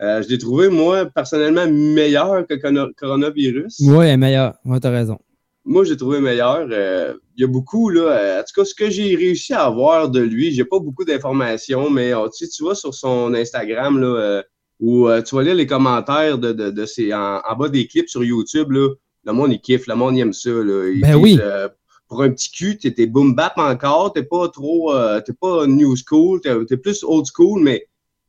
[0.03, 3.81] Euh, je l'ai trouvé, moi, personnellement, meilleur que Corona- Coronavirus.
[3.81, 4.55] Est meilleure.
[4.65, 5.19] Ouais, t'as raison.
[5.65, 6.67] Moi, j'ai trouvé meilleur.
[6.71, 8.03] Euh, Il y a beaucoup, là.
[8.03, 11.05] euh, en tout cas, ce que j'ai réussi à avoir de lui, j'ai pas beaucoup
[11.05, 14.43] d'informations, mais euh, tu sais, tu vois sur son Instagram, là, euh,
[14.81, 17.87] où euh, tu vas lire les commentaires de, de, de ses, en, en bas des
[17.87, 18.89] clips sur YouTube, là.
[19.25, 20.93] Le monde, il kiffe, le monde, il aime ça, là.
[21.01, 21.39] Ben oui.
[21.41, 21.69] euh,
[22.09, 25.67] pour un petit cul, t'es t'es boom bap encore, t'es pas trop, euh, t'es pas
[25.67, 27.87] new school, t'es t'es plus old school, mais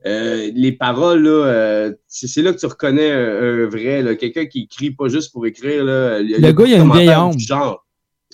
[0.07, 4.63] euh, les paroles, là, euh, c'est là que tu reconnais un, un vrai, quelqu'un qui
[4.63, 5.83] écrit pas juste pour écrire.
[5.83, 6.19] Là.
[6.21, 7.39] Le il y gars, il a une vieille âme.
[7.39, 7.85] Genre.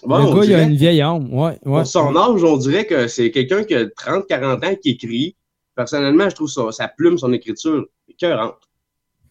[0.04, 0.64] Ouais, le gars, il a dirait.
[0.66, 1.34] une vieille âme.
[1.34, 1.60] Ouais, ouais.
[1.64, 5.36] Pour son âge, on dirait que c'est quelqu'un qui a 30-40 ans qui écrit.
[5.76, 8.58] Personnellement, je trouve sa, sa plume, son écriture écœurante.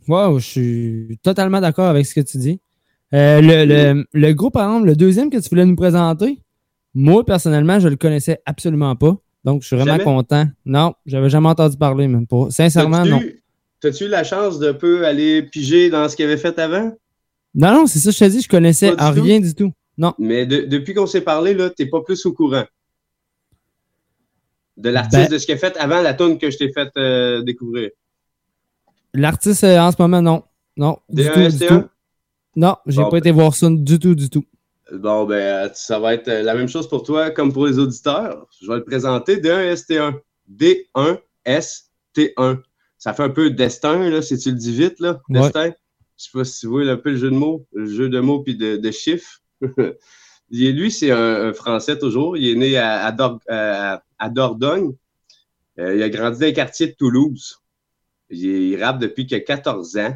[0.08, 2.60] Wow, je suis totalement d'accord avec ce que tu dis.
[3.12, 6.38] Euh, le, le, le groupe, par exemple, le deuxième que tu voulais nous présenter,
[6.94, 9.16] moi, personnellement, je le connaissais absolument pas.
[9.44, 10.04] Donc, je suis vraiment Jamais?
[10.04, 10.46] content.
[10.64, 12.26] Non, j'avais jamais entendu parler, même.
[12.26, 12.52] Pour...
[12.52, 13.20] Sincèrement, non.
[13.80, 16.92] T'as-tu eu la chance de peu aller piger dans ce qu'il avait fait avant?
[17.54, 19.22] Non, non, c'est ça, je te dis, je connaissais tout?
[19.22, 19.72] rien du tout.
[19.96, 20.12] Non.
[20.18, 22.64] Mais de- depuis qu'on s'est parlé, là, t'es pas plus au courant.
[24.76, 26.88] De l'artiste, Ben- de ce qu'il a fait avant la tune que je t'ai fait
[26.96, 27.90] euh, découvrir.
[29.14, 30.42] L'artiste, euh, en ce moment, non.
[30.76, 31.66] Non, du D1, tout, du ST1?
[31.82, 31.88] tout.
[32.56, 34.44] Non, j'ai Bon, pas été voir ça du tout, du tout.
[34.92, 37.78] Bon, ben, euh, ça va être euh, la même chose pour toi comme pour les
[37.78, 38.46] auditeurs.
[38.60, 39.36] Je vais le présenter.
[39.36, 40.14] D1 ST1.
[40.52, 42.58] D1 ST1.
[42.98, 45.20] Ça fait un peu destin, là, si tu le dis vite, là.
[45.28, 45.40] Ouais.
[45.42, 45.72] Destin.
[46.18, 48.20] Je sais pas si vous voyez un peu le jeu de mots, le jeu de
[48.20, 49.40] mots puis de, de chiffres.
[50.50, 52.36] Lui, c'est un, un Français toujours.
[52.36, 54.92] Il est né à, à, Dor- à- à Dordogne.
[55.78, 57.60] Euh, il a grandi dans les quartiers de Toulouse.
[58.28, 60.14] Il, il rappe depuis qu'il a 14 ans.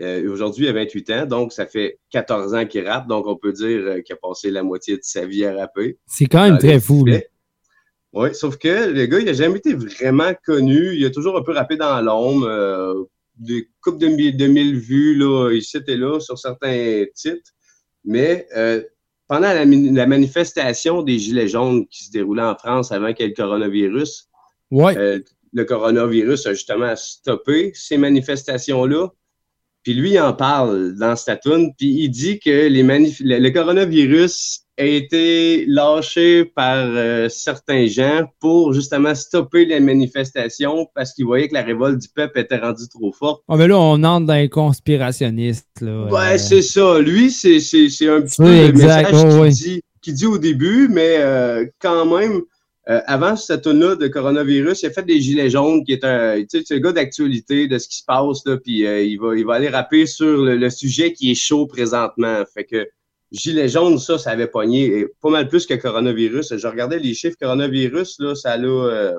[0.00, 3.06] Euh, Aujourd'hui, il a 28 ans, donc ça fait 14 ans qu'il rappe.
[3.08, 5.98] Donc, on peut dire euh, qu'il a passé la moitié de sa vie à rapper.
[6.06, 7.04] C'est quand même très fou.
[8.14, 10.94] Oui, sauf que le gars, il n'a jamais été vraiment connu.
[10.94, 12.46] Il a toujours un peu rappé dans l'ombre.
[12.46, 12.94] euh,
[13.36, 17.50] des coupes de, de mille vues, là, ici et là, sur certains titres.
[18.04, 18.82] Mais euh,
[19.26, 19.64] pendant la,
[20.06, 24.28] manifestation des Gilets jaunes qui se déroulait en France avant qu'il y ait le coronavirus,
[24.70, 24.96] Ouais.
[24.98, 25.20] euh,
[25.54, 29.08] le coronavirus a justement stoppé ces manifestations-là.
[29.82, 33.50] Puis lui, il en parle dans tune, puis il dit que les manif- le, le
[33.50, 41.26] coronavirus a été lâché par euh, certains gens pour justement stopper les manifestations parce qu'ils
[41.26, 43.42] voyaient que la révolte du peuple était rendue trop forte.
[43.48, 46.06] Ah, mais là, on entre dans les conspirationnistes, là.
[46.10, 47.00] Ouais, Euh, c'est ça.
[47.00, 49.50] Lui, c'est c'est- c'est un petit Oui, peu le message ouais, qu'il ouais.
[49.50, 52.40] dit, qu'il dit au début, mais euh, quand même,
[52.88, 56.40] euh, avant cette tune-là de coronavirus, il a fait des gilets jaunes, qui est un,
[56.40, 59.20] tu sais, c'est le gars d'actualité de ce qui se passe, là, puis euh, il,
[59.20, 62.42] va, il va aller rapper sur le, sujet qui est chaud présentement.
[62.52, 62.88] Fait que
[63.30, 66.56] gilets jaunes, ça, ça avait pogné et pas mal plus que coronavirus.
[66.56, 69.18] Je regardais les chiffres coronavirus, là, ça a euh,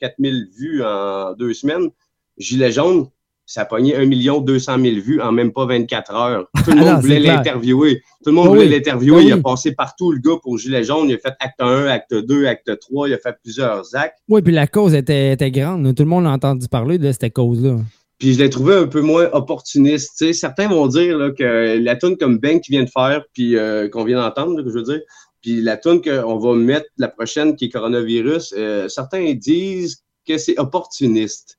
[0.00, 1.90] 4000 vues en deux semaines.
[2.38, 3.08] Gilets jaunes,
[3.52, 6.48] ça a pogné 1 200 000 vues en même pas 24 heures.
[6.64, 8.00] Tout le Ah monde voulait l'interviewer.
[8.24, 9.18] Tout le monde Ah voulait l'interviewer.
[9.18, 11.10] Ah Il a passé partout, le gars, pour Gilets jaunes.
[11.10, 13.10] Il a fait acte 1, acte 2, acte 3.
[13.10, 14.16] Il a fait plusieurs actes.
[14.26, 15.94] Oui, puis la cause était, était grande.
[15.94, 17.76] Tout le monde a entendu parler de cette cause-là.
[18.18, 20.32] Puis je l'ai trouvé un peu moins opportuniste.
[20.32, 23.86] Certains vont dire là, que la tune comme Ben qui vient de faire, puis euh,
[23.90, 25.00] qu'on vient d'entendre, je veux dire,
[25.42, 30.38] puis la tune qu'on va mettre la prochaine qui est coronavirus, euh, certains disent que
[30.38, 31.58] c'est opportuniste.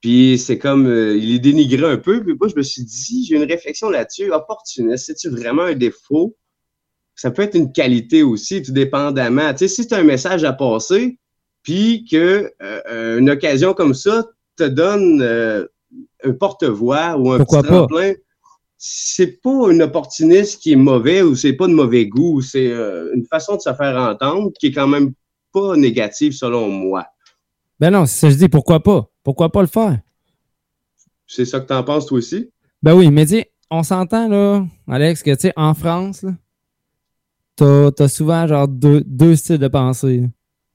[0.00, 2.22] Puis c'est comme, euh, il est dénigré un peu.
[2.22, 4.32] Puis moi, je me suis dit, j'ai une réflexion là-dessus.
[4.32, 6.36] Opportuniste, c'est-tu vraiment un défaut?
[7.16, 9.52] Ça peut être une qualité aussi, tout dépendamment.
[9.52, 11.18] Tu sais, si tu as un message à passer,
[11.64, 14.24] puis que euh, une occasion comme ça
[14.56, 15.66] te donne euh,
[16.22, 18.12] un porte-voix ou un Pourquoi petit tremplin,
[18.76, 22.40] c'est pas un opportuniste qui est mauvais ou c'est pas de mauvais goût.
[22.40, 25.12] C'est une façon de se faire entendre qui est quand même
[25.52, 27.04] pas négative selon moi.
[27.80, 28.48] Ben non, c'est ça que je dis.
[28.48, 29.10] Pourquoi pas?
[29.22, 29.98] Pourquoi pas le faire?
[31.26, 32.50] C'est ça que t'en penses toi aussi?
[32.82, 36.32] Ben oui, mais dis, on s'entend, là, Alex, que tu sais, en France, là,
[37.56, 40.20] t'as as souvent genre deux, deux styles de pensée.
[40.20, 40.26] là.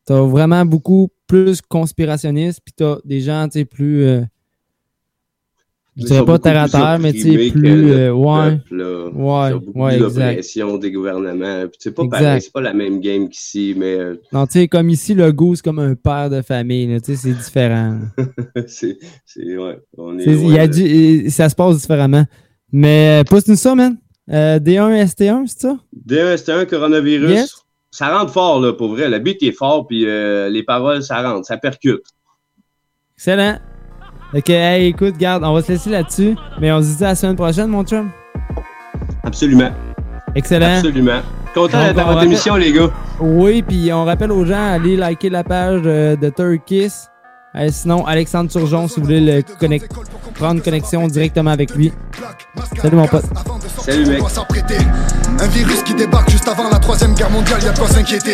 [0.05, 4.03] T'as vraiment beaucoup plus conspirationniste, puis t'as des gens, tu sais, plus.
[4.03, 4.21] euh,
[5.95, 7.91] je dirais pas terre à terre, mais tu sais, plus.
[7.91, 8.51] euh, ouais.
[8.57, 9.09] peuple, là.
[9.75, 9.99] Ouais, exact.
[9.99, 11.67] d'oppression des gouvernements.
[11.67, 12.19] Puis c'est pas Exact.
[12.19, 15.31] pareil, c'est pas la même game qu'ici, mais euh, Non, tu sais, comme ici, le
[15.31, 17.99] goût, c'est comme un père de famille, tu sais, c'est différent.
[18.67, 22.25] c'est, c'est, ouais, on est y a de- du- ça se passe différemment.
[22.71, 23.97] Mais euh, pousse-nous ça, man.
[24.31, 25.77] Euh, D1, ST1, c'est ça?
[26.07, 27.29] D1, c'était un coronavirus.
[27.29, 27.55] Yes.
[27.91, 29.07] Ça rentre fort, là, pour vrai.
[29.09, 32.01] Le beat est fort, puis euh, les paroles, ça rentre, ça percute.
[33.15, 33.57] Excellent.
[34.35, 36.35] Ok, hey, écoute, garde, on va se laisser là-dessus.
[36.59, 38.09] Mais on se dit à la semaine prochaine, mon chum.
[39.23, 39.69] Absolument.
[40.33, 40.77] Excellent.
[40.77, 41.21] Absolument.
[41.53, 42.89] Content d'être dans votre émission, les gars.
[43.19, 46.91] Oui, puis on rappelle aux gens, allez liker la page euh, de Turkis.
[47.55, 49.91] Euh, sinon, Alexandre Turgeon, si vous voulez le connect-
[50.33, 51.93] prendre connexion directement avec lui.
[52.81, 53.25] Salut, mon pote.
[53.85, 54.17] Salut, mec.
[54.17, 54.77] On doit s'apprêter.
[55.39, 58.33] Un virus qui débarque juste avant la troisième guerre mondiale, y a de quoi s'inquiéter.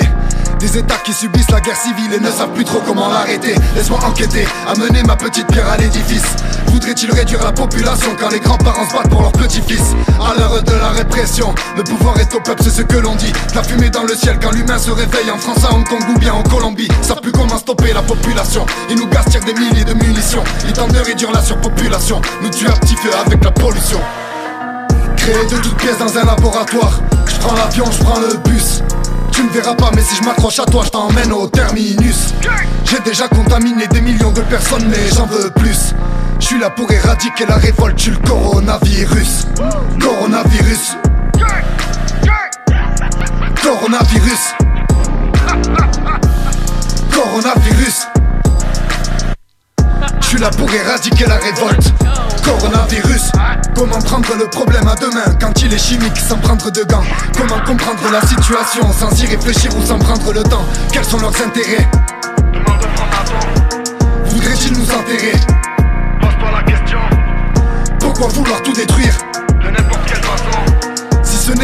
[0.60, 3.56] Des états qui subissent la guerre civile et ne savent plus trop comment l'arrêter.
[3.76, 6.36] Laisse-moi enquêter, amener ma petite pierre à l'édifice.
[6.68, 10.72] Voudrait-il réduire la population quand les grands-parents se battent pour leurs petits-fils À l'heure de
[10.74, 13.32] la répression, le pouvoir est au peuple, c'est ce que l'on dit.
[13.56, 16.20] La fumée dans le ciel quand l'humain se réveille en France, à Hong Kong ou
[16.20, 16.90] bien en Colombie.
[17.02, 18.66] Savent plus comment stopper la population.
[18.90, 20.44] Ils nous gaspillent des milliers de munitions.
[20.66, 24.00] Ils tentent de réduire la surpopulation, nous tuent à petit feu avec la pollution.
[25.18, 27.00] Créé de toutes pièces dans un laboratoire.
[27.28, 28.82] Je prends l'avion, je prends le bus.
[29.32, 32.34] Tu ne verras pas, mais si je m'accroche à toi, je t'emmène au terminus.
[32.86, 35.94] J'ai déjà contaminé des millions de personnes, mais j'en veux plus.
[36.40, 39.48] Je suis là pour éradiquer la révolte, tu le coronavirus.
[40.00, 40.96] Coronavirus.
[43.62, 44.56] Coronavirus.
[47.14, 48.08] Coronavirus.
[50.22, 51.94] Je suis là pour éradiquer la révolte.
[52.44, 53.32] Coronavirus.
[53.76, 57.04] Comment prendre le problème à deux mains quand il est chimique sans prendre de gants?
[57.38, 60.66] Comment comprendre la situation sans y réfléchir ou sans prendre le temps?
[60.92, 61.88] Quels sont leurs intérêts?
[64.26, 65.40] Voudraient-ils nous enterrer?
[66.22, 67.00] Pose-toi la question.
[68.00, 69.18] Pourquoi vouloir tout détruire?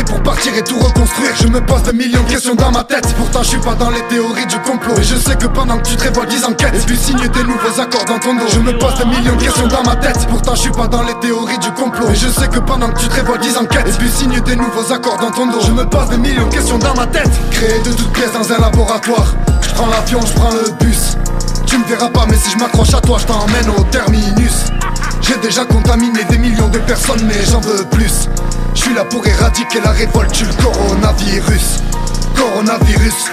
[0.03, 3.07] Pour partir et tout reconstruire, je me pose des millions de questions dans ma tête.
[3.17, 4.93] Pourtant, je suis pas dans les théories du complot.
[4.99, 6.75] Et je sais que pendant que tu te révoltes, ils enquêtent.
[6.75, 8.47] Et puis signe des nouveaux accords dans ton dos.
[8.49, 10.27] Je me pose des millions de questions dans ma tête.
[10.29, 12.09] Pourtant, je suis pas dans les théories du complot.
[12.11, 13.87] Et je sais que pendant que tu te révoltes, ils enquêtent.
[13.87, 15.61] Et puis signe des nouveaux accords dans ton dos.
[15.65, 17.31] Je me pose des millions de questions dans ma tête.
[17.51, 19.33] Créé de toutes pièces dans un laboratoire.
[19.61, 21.17] Je prends l'avion, je prends le bus.
[21.65, 24.65] Tu me verras pas, mais si je m'accroche à toi, je t'emmène au terminus.
[25.21, 28.29] J'ai déjà contaminé des millions de personnes, mais j'en veux plus.
[28.75, 31.81] Je suis là pour éradiquer la révolte, le coronavirus.
[32.35, 33.31] Coronavirus.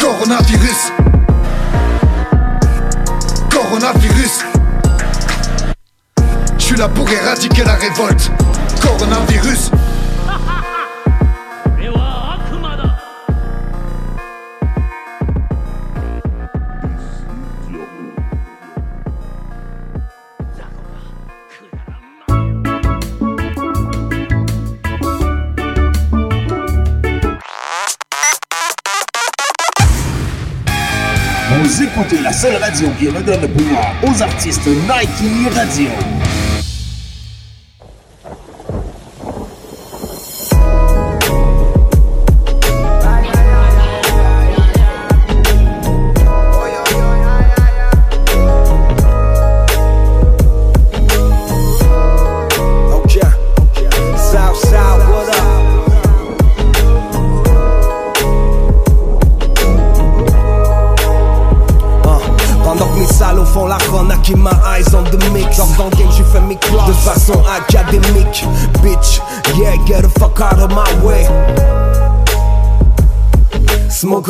[0.00, 0.92] Coronavirus.
[3.50, 4.44] Coronavirus.
[6.58, 8.30] Je suis là pour éradiquer la révolte.
[8.80, 9.70] Coronavirus.
[31.68, 35.90] Vous écoutez la seule radio qui redonne le pouvoir aux artistes Nike Radio.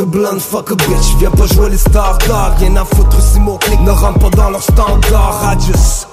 [0.05, 2.19] Blunt, fuck a bitch, viens pas jouer les stars
[2.59, 5.41] Rien à foutre si mon clic ne rentre pas dans leur standard.
[5.43, 6.07] I just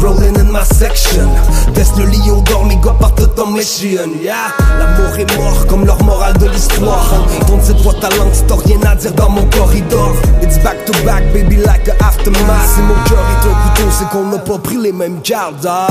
[0.00, 1.28] Rolling in my section.
[1.74, 4.34] Teste le lion d'or, mes gars partent en mission Yeah,
[4.78, 7.12] l'amour est mort comme leur morale de l'histoire.
[7.46, 10.12] Tourne cette boîte à langue, t'as rien à dire dans mon corridor.
[10.40, 12.68] It's back to back, baby, like a aftermath.
[12.74, 15.66] Si mon cœur est un couteau, c'est qu'on n'a pas pris les mêmes gardes.
[15.66, 15.88] Ah.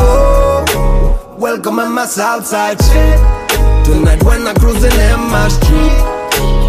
[1.37, 3.19] Welcome in my Southside shit
[3.83, 6.16] Tonight when I'm cruising in my street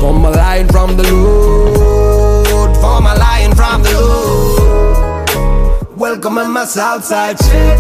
[0.01, 5.29] For my lion from the Lord For my lion from the Lord
[5.99, 7.79] Welcome in my Southside shit.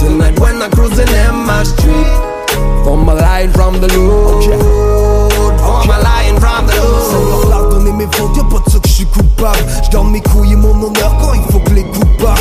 [0.00, 2.34] Tonight when I'm cruising in my street.
[2.84, 4.44] For my lion from the Lord
[5.60, 8.78] For my lion from the Lord Sans leur donner mes fautes, y'a pas de ça
[8.80, 11.84] que je suis coupable Je mes couilles et mon honneur quand il faut que les
[11.84, 12.34] coupe pas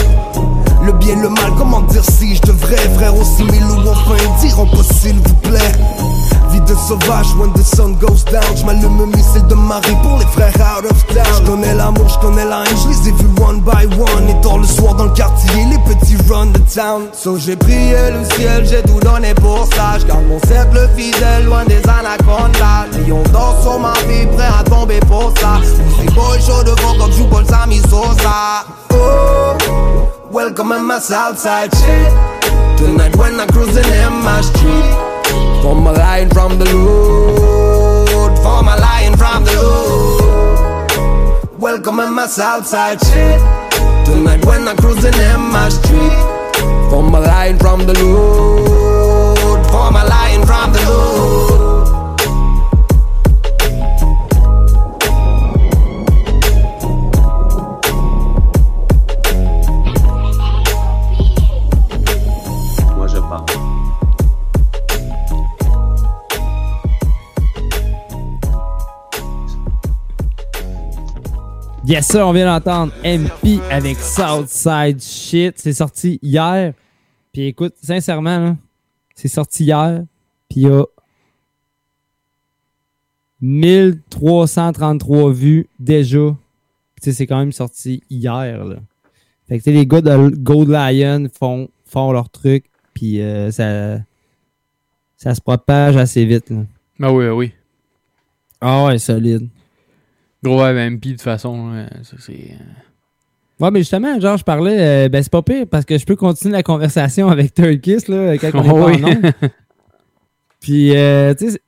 [0.93, 4.65] le bien, le mal, comment dire si je devrais Frère aussi mille ou enfin diront
[4.65, 5.71] pas s'il vous plaît.
[6.51, 10.25] Vie de sauvage, when the sun goes down J'm'allume un missile de Marie pour les
[10.25, 11.25] frères out of town.
[11.43, 14.29] J'connais l'amour, j'connais la haine, j'les ai vus one by one.
[14.29, 17.07] Et tard le soir dans le quartier, les petits run the town.
[17.13, 19.97] So j'ai prié le ciel, j'ai tout donné pour ça.
[19.99, 22.87] J'garde mon cercle fidèle, loin des anacondas.
[23.07, 25.59] Lion d'or sur ma vie, prêt à tomber pour ça.
[25.59, 28.65] Music boy chaud devant comme joue Paul Sami Sosa.
[28.91, 29.52] Oh
[30.33, 32.11] Welcome in my Southside shit.
[32.79, 34.95] Tonight when I'm cruising in my street.
[35.61, 38.35] For my lion from the Lord.
[38.39, 41.49] For my lion from the Lord.
[41.59, 43.39] Welcome in my Southside shit.
[44.07, 46.17] Tonight when I'm cruising in my street.
[46.89, 49.63] For my lion from the Lord.
[49.67, 51.12] For my lion from the Lord.
[71.85, 75.55] Yes, ça, on vient d'entendre MP avec Southside Shit.
[75.57, 76.73] C'est sorti hier.
[77.33, 78.55] Puis écoute, sincèrement,
[79.15, 80.05] c'est sorti hier.
[80.49, 80.85] Puis il y a
[83.41, 86.37] 1333 vues déjà.
[86.95, 88.63] Puis tu sais, c'est quand même sorti hier.
[88.63, 88.77] Là.
[89.49, 92.63] Fait que tu sais, les gars de Gold Lion font, font leur truc.
[92.93, 93.99] Puis euh, ça,
[95.17, 96.49] ça se propage assez vite.
[96.49, 96.63] Là.
[96.97, 97.51] Ben oui, oui.
[98.61, 99.49] Ah ouais, solide.
[100.43, 101.85] Gros MP, de toute façon,
[102.19, 102.33] c'est.
[102.33, 102.63] euh,
[103.59, 106.15] Ouais, mais justement, genre, je parlais, euh, ben c'est pas pire parce que je peux
[106.15, 109.49] continuer la conversation avec Turkis, là, quand on est Oh pas en.
[110.59, 111.59] Puis, euh, tu sais,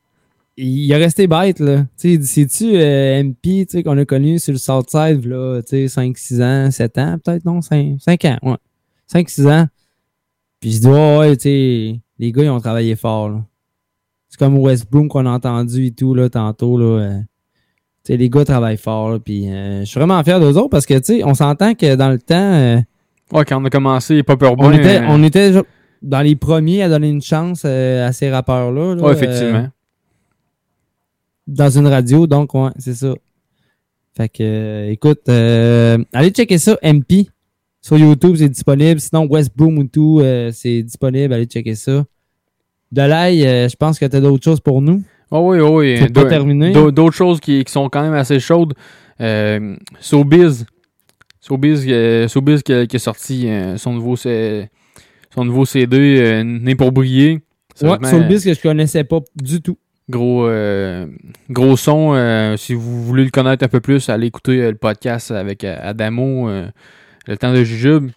[0.57, 1.85] il a resté bête, là.
[1.97, 5.69] Tu sais, c'est-tu euh, MP, tu sais, qu'on a connu sur le Southside, là, tu
[5.69, 8.57] sais, 5, 6 ans, 7 ans, peut-être, non, 5, 5 ans, ouais.
[9.07, 9.67] 5, 6 ans.
[10.59, 13.45] Puis je dis, ouais, ouais, tu sais, les gars, ils ont travaillé fort, là.
[14.29, 17.19] C'est comme West Bloom qu'on a entendu et tout, là, tantôt, là.
[18.05, 20.57] Euh, tu sais, les gars travaillent fort, là, puis euh, je suis vraiment fier d'eux
[20.57, 22.35] autres parce que, tu sais, on s'entend que dans le temps...
[22.53, 22.77] euh,
[23.31, 24.71] Ouais, quand on a commencé Pop on Urbain.
[24.73, 25.63] était, euh, on était genre
[26.03, 28.93] dans les premiers à donner une chance euh, à ces rappeurs-là.
[28.95, 29.57] là, Ouais, effectivement.
[29.57, 29.67] euh,
[31.47, 33.13] dans une radio, donc, ouais, c'est ça.
[34.15, 37.27] Fait que, euh, écoute, euh, allez checker ça, MP.
[37.81, 38.99] Sur YouTube, c'est disponible.
[38.99, 41.33] Sinon, West Broom ou tout, euh, c'est disponible.
[41.33, 42.03] Allez checker ça.
[42.91, 45.03] De l'ail, euh, je pense que tu as d'autres choses pour nous.
[45.37, 45.99] Oh oui, oh oui.
[45.99, 46.07] Pas
[46.71, 48.73] d'au- D'autres choses qui, qui sont quand même assez chaudes.
[49.19, 50.65] Euh, Sobiz.
[51.41, 54.67] Sobiz, euh, Sobiz qui, a, qui a sorti euh, son, nouveau, son
[55.45, 57.41] nouveau CD, Né pour briller.
[57.81, 59.77] Ouais, Soulbiz que je connaissais pas du tout.
[60.09, 60.47] Gros,
[61.49, 62.55] gros son.
[62.57, 66.49] si vous voulez le connaître un peu plus, allez écouter le podcast avec Adamo,
[67.27, 68.11] Le temps de Jujube.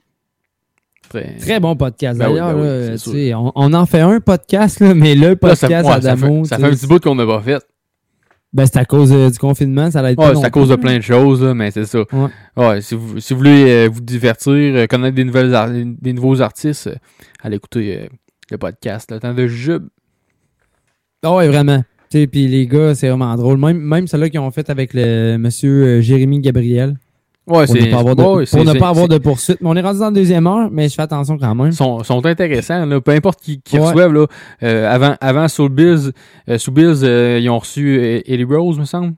[1.08, 2.54] Très, Très bon podcast Ben d'ailleurs.
[2.54, 5.94] ben oui, là, on, on en fait un podcast, là, mais le Là, podcast ça,
[5.96, 7.62] ouais, ça fait, ça tu fait un petit bout qu'on n'a pas fait.
[8.52, 10.34] Ben, c'est à cause euh, du confinement, ça l'aide Ouais, pas.
[10.34, 11.98] c'est à cause de plein de choses, là, mais c'est ça.
[12.12, 12.28] Ouais.
[12.56, 16.40] Ouais, si, vous, si vous voulez euh, vous divertir, euh, connaître des, nouvelles des nouveaux
[16.40, 16.90] artistes,
[17.42, 18.08] allez écouter
[18.50, 19.88] le podcast Le temps de Jujube.
[21.22, 21.82] Ah ouais, vraiment.
[22.10, 23.58] Puis les gars, c'est vraiment drôle.
[23.58, 26.96] Même, même ceux-là qui ont fait avec le monsieur Jérémy Gabriel.
[27.48, 29.58] Ouais, pour c'est- ne pas avoir de, ouais, pour ne pas avoir de poursuite.
[29.60, 31.68] Mais on est rendu dans la deuxième heure, mais je fais attention quand même.
[31.68, 33.86] Ils sont, sont intéressants, là, peu importe qui, qui Ouais.
[33.86, 34.12] reçoivent.
[34.12, 34.26] Là,
[34.62, 36.12] euh, avant, avant Soulbiz,
[36.48, 39.14] euh, Soulbiz, euh, ils ont reçu Ellie Rose, me semble.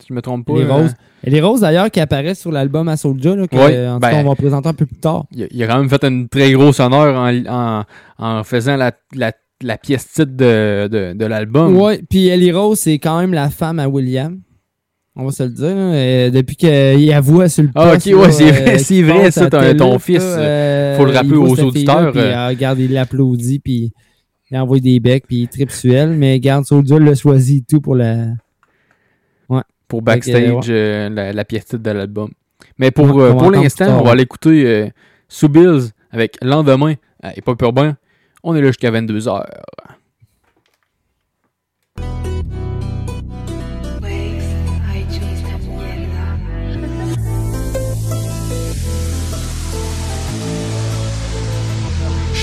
[0.00, 0.54] Si je me trompe pas.
[0.54, 0.94] les roses.
[1.24, 4.00] Et les roses d'ailleurs qui apparaissent sur l'album à Soulja, là, que, Ouais, en tout
[4.00, 5.26] ben- cas, on va présenter un peu plus tard.
[5.30, 7.84] il, a, il a quand même fait une très grosse honneur en, en,
[8.18, 9.30] en faisant la, la,
[9.62, 11.76] la pièce titre de, de, de l'album.
[11.76, 14.40] Ouais, puis Ellie Rose, c'est quand même la femme à William.
[15.14, 15.74] On va se le dire.
[15.74, 15.92] là.
[15.94, 19.30] Euh, depuis qu'il avoue sur le Ah, poste, ok, ouais, c'est vrai, euh, c'est vrai,
[19.30, 22.34] ça, ton- ton là, fils, euh, faut le rappeler aux auditeurs, Puis, euh.
[22.34, 23.92] euh, regarde, il l'applaudit, puis
[24.50, 26.10] il envoie des becs, puis il tripe sur elle.
[26.16, 28.26] Mais garde, Soulja l'a choisi et tout pour la...
[29.50, 29.60] Ouais.
[29.86, 32.30] Pour euh, backstage, euh, la, la pièce titre de l'album.
[32.78, 34.88] Mais pour, euh, on pour l'instant, on va aller écouter euh,
[36.10, 36.94] avec Lendemain
[37.36, 37.96] Hip Hop Urbain.
[38.42, 39.44] On est là jusqu'à 22h.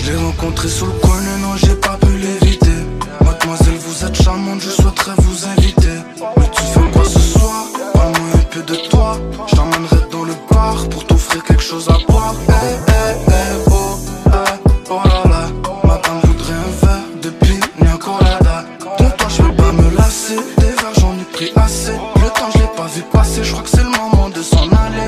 [0.10, 2.80] Je l'ai rencontré sous le coin, mais non, j'ai pas pu l'éviter.
[3.24, 6.00] Mademoiselle, vous êtes charmante, je souhaiterais vous inviter.
[6.36, 7.66] Mais tu fais quoi ce soir?
[7.94, 9.20] Parle-moi un peu de toi.
[9.46, 12.34] Je t'emmènerai dans le bar pour t'offrir quelque chose à boire.
[12.48, 12.92] Eh, eh,
[13.28, 15.48] eh, oh, eh, oh là là.
[15.84, 18.66] Madame voudrait un verre de pina colada.
[18.98, 20.38] De toi, je vais pas me lasser.
[20.58, 21.92] Des verres, j'en ai pris assez.
[22.16, 23.44] Le temps, je l'ai pas vu passer.
[23.44, 25.08] Je crois que c'est le moment de s'en aller.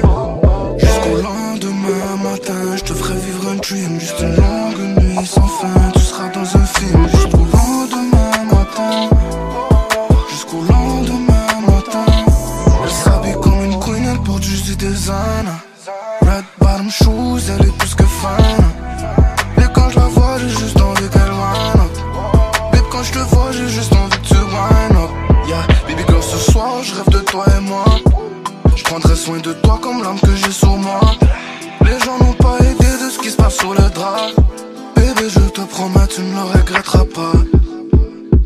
[0.78, 4.00] Jusqu'au lendemain matin, je te ferai vivre un dream.
[4.00, 4.61] Juste une
[5.62, 7.08] fin, tu seras dans un film.
[7.10, 9.10] Jusqu'au lendemain matin,
[10.30, 12.06] jusqu'au lendemain matin.
[12.84, 15.48] Elle s'habille comme une queen, elle porte juste du design.
[16.22, 18.64] Red bottom shoes, elle est plus que fan.
[19.58, 21.94] Et quand je la vois, j'ai juste envie qu'elle wind up.
[22.72, 25.12] Babe, quand je te vois, j'ai juste envie que tu wind up.
[25.48, 27.86] Yeah, baby girl, ce soir, je rêve de toi et moi.
[28.76, 31.02] Je prendrai soin de toi comme l'âme que j'ai sur moi.
[31.86, 34.32] Les gens n'ont pas idée de ce qui se passe sous le drap.
[35.24, 37.34] Je te promets, tu ne le regretteras pas.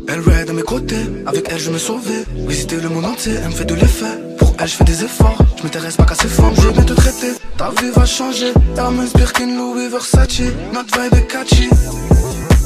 [0.08, 2.24] Elle raid à mes côtés, avec elle je me sauvais.
[2.46, 4.14] Visiter le monde entier, elle me fait de l'effet.
[4.36, 6.54] Pour elle, je fais des efforts, je m'intéresse pas qu'à ses formes.
[6.54, 8.52] Je vais bien te traiter, ta vie va changer.
[8.76, 10.42] Hermès, Birkin, Louis, Versace,
[10.74, 11.70] notre vibe est catchy.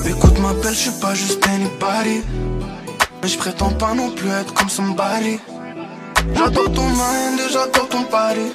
[0.05, 2.23] Écoute ma belle, je suis pas juste anybody.
[3.23, 5.39] Mais je prétends pas non plus être comme somebody.
[6.35, 8.51] J'adore ton mind et j'adore ton body.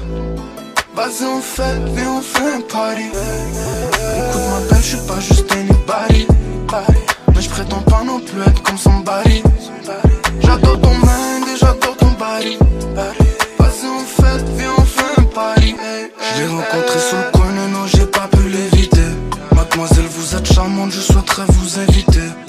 [0.95, 3.03] Vas-y, on fait, viens, on fait un party.
[3.03, 6.25] Écoute ma belle, je suis pas juste anybody.
[7.35, 9.43] Mais je prétends pas non plus être comme somebody.
[10.41, 12.57] J'adore ton mind et j'adore ton body.
[12.95, 15.75] Vas-y, on fait, viens, on fait
[16.37, 19.11] Je l'ai rencontré sous le coin, non, j'ai pas pu l'éviter.
[19.53, 22.44] Mademoiselle, vous êtes charmante, je souhaiterais vous inviter.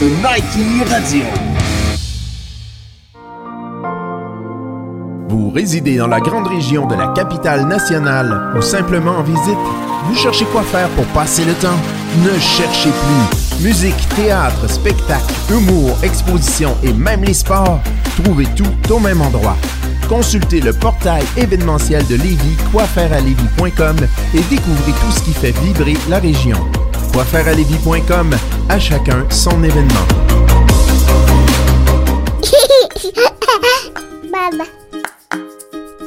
[0.00, 1.24] Nike Radio.
[5.28, 9.58] Vous résidez dans la grande région de la capitale nationale ou simplement en visite?
[10.04, 11.76] Vous cherchez quoi faire pour passer le temps?
[12.24, 13.64] Ne cherchez plus.
[13.64, 17.80] Musique, théâtre, spectacle, humour, exposition et même les sports.
[18.22, 19.56] Trouvez tout au même endroit.
[20.08, 23.96] Consultez le portail événementiel de Lévis, quoifairealévis.com
[24.34, 26.58] et découvrez tout ce qui fait vibrer la région.
[28.68, 30.06] À chacun son événement.
[34.30, 34.64] Maman.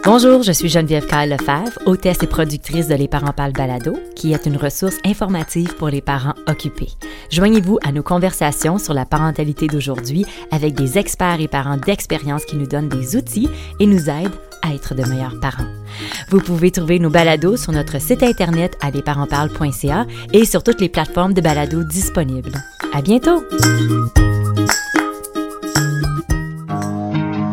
[0.04, 4.34] Bonjour, je suis Geneviève Kyle Lefebvre, hôtesse et productrice de Les Parents Parlent Balado, qui
[4.34, 6.90] est une ressource informative pour les parents occupés.
[7.30, 12.56] Joignez-vous à nos conversations sur la parentalité d'aujourd'hui avec des experts et parents d'expérience qui
[12.56, 13.50] nous donnent des outils
[13.80, 14.32] et nous aident
[14.62, 15.68] à être de meilleurs parents.
[16.30, 20.90] Vous pouvez trouver nos balados sur notre site internet à lesparentsparlent.ca et sur toutes les
[20.90, 22.54] plateformes de balados disponibles.
[22.94, 23.44] À bientôt!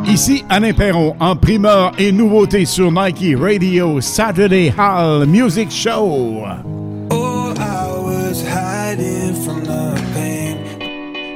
[0.06, 6.44] Ici Alain Perron en primeur et nouveauté sur Nike Radio Saturday Hall Music Show.
[7.10, 10.56] Oh, I was hiding from the pain.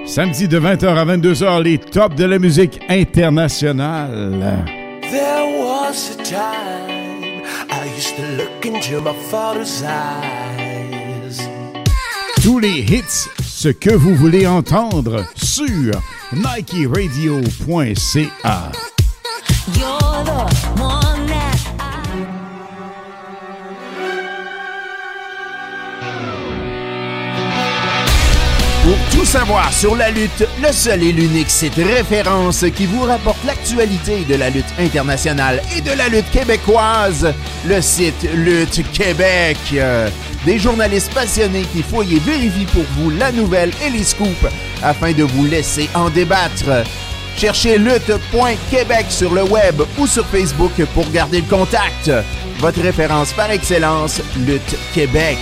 [0.06, 4.64] Samedi de 20h à 22h, les tops de la musique internationale.
[5.12, 11.38] There was a time I used to look into my father's eyes.
[12.42, 15.92] Tous les hits, ce que vous voulez entendre sur
[16.32, 17.42] nikeradio.ca.
[19.74, 20.48] You're the
[20.80, 21.01] one
[28.92, 33.42] Pour tout savoir sur la lutte, le seul et l'unique site référence qui vous rapporte
[33.46, 37.32] l'actualité de la lutte internationale et de la lutte québécoise,
[37.64, 39.56] le site Lutte Québec.
[39.72, 40.10] Euh,
[40.44, 44.46] Des journalistes passionnés qui fouillent et vérifient pour vous la nouvelle et les scoops
[44.82, 46.84] afin de vous laisser en débattre.
[47.38, 52.10] Cherchez lutte.québec sur le web ou sur Facebook pour garder le contact.
[52.58, 55.38] Votre référence par excellence, Lutte Québec.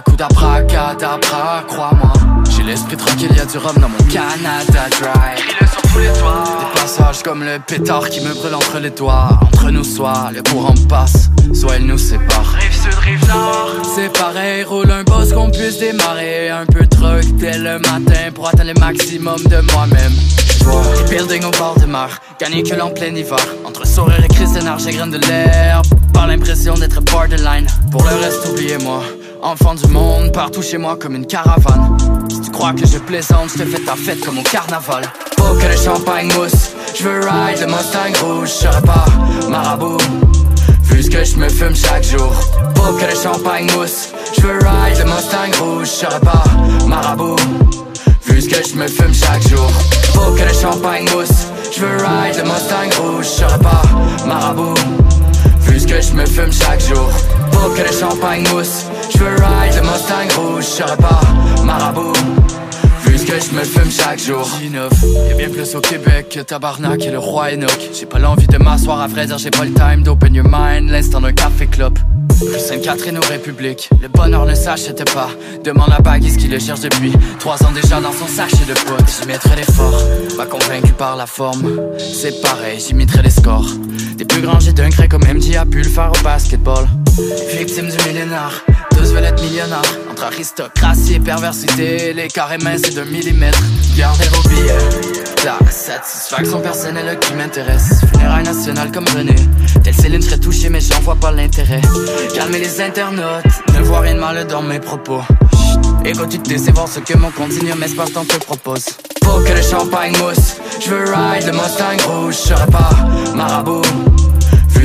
[0.00, 2.12] Coup d'abracadabra, crois-moi.
[2.50, 5.38] J'ai l'esprit tranquille, y a du rhum dans mon Canada Dry.
[5.38, 6.44] Écris-le sur tous les toits.
[6.44, 9.38] Des passages comme le pétard qui me brûle entre les doigts.
[9.42, 12.56] Entre nous, soit le courant passe, soit il nous sépare.
[12.58, 13.70] Rive sud, rive nord.
[13.94, 16.50] C'est pareil, roule un boss qu'on puisse démarrer.
[16.50, 20.12] Un peu truck dès le matin pour atteindre le maximum de moi-même.
[20.96, 23.38] Les buildings au bord de mer, canicule en plein hiver.
[23.64, 25.82] Entre sourire et crise d'énergie, j'ai graine de l'air.
[26.12, 27.66] Par l'impression d'être borderline.
[27.90, 29.02] Pour le reste, oubliez-moi.
[29.42, 31.96] Enfant du monde, partout chez moi comme une caravane.
[32.44, 35.02] Tu crois que je plaisante, je te fais ta fête comme au carnaval.
[35.38, 39.06] Faut que le champagne mousse, je veux ride le Mustang rouge, je pas
[39.48, 39.96] marabout.
[40.82, 42.32] Vu ce que je me fume chaque jour.
[42.74, 46.44] Faut que le champagne mousse, je veux ride le Mustang rouge, je pas
[46.86, 47.36] marabout.
[48.26, 49.70] Vu ce que je me fume chaque jour.
[50.12, 53.82] Faut que le champagne mousse, je veux ride le Mustang rouge, je pas
[54.26, 54.74] marabout.
[55.78, 57.10] Ce que je me fume chaque jour.
[57.52, 61.20] Faut que le champagne mousse, je veux ride le Mustang rouge, je serai pas
[61.64, 62.12] marabout.
[63.10, 64.48] Vu ce que je me fume chaque jour.
[65.28, 67.90] Y'a bien plus au Québec que Tabarnak et le roi Enoch.
[67.92, 70.88] J'ai pas l'envie de m'asseoir, à vrai dire, j'ai pas le time d'open your mind.
[70.88, 71.98] L'instant d'un café club.
[72.40, 73.90] Rue Sainte-Catherine aux Républiques.
[74.00, 75.28] Le bonheur ne s'achète pas.
[75.64, 77.12] Demande à Baggy ce qu'il le cherche depuis?
[77.40, 79.10] Trois ans déjà dans son sachet de potes.
[79.20, 80.00] J'y mettrai l'effort,
[80.36, 81.80] pas convaincu par la forme.
[81.98, 83.72] C'est pareil, j'imiterai les scores.
[84.14, 86.86] Des plus grands jets d'un craie comme MJ a pu au basketball.
[87.58, 88.64] Victime du millénaire,
[89.08, 89.82] veulent être millionnaires.
[90.10, 93.58] Entre aristocratie et perversité, les carrés c'est d'un millimètre.
[93.96, 94.78] Gardez vos billets.
[95.44, 98.00] La satisfaction personnelle qui m'intéresse.
[98.12, 99.34] Funérailles nationales comme René.
[99.82, 101.80] Tel Céline serait touché, mais j'en vois pas l'intérêt.
[102.34, 103.44] Calmer les internautes,
[103.74, 105.22] ne vois rien de mal dans mes propos.
[105.52, 108.84] Chut, Écoute, tu te sais voir ce que mon continuum espace-temps te propose.
[109.24, 112.90] Faut que le champagne mousse, je veux ride le Mustang rouge, je serai pas
[113.34, 113.82] marabout.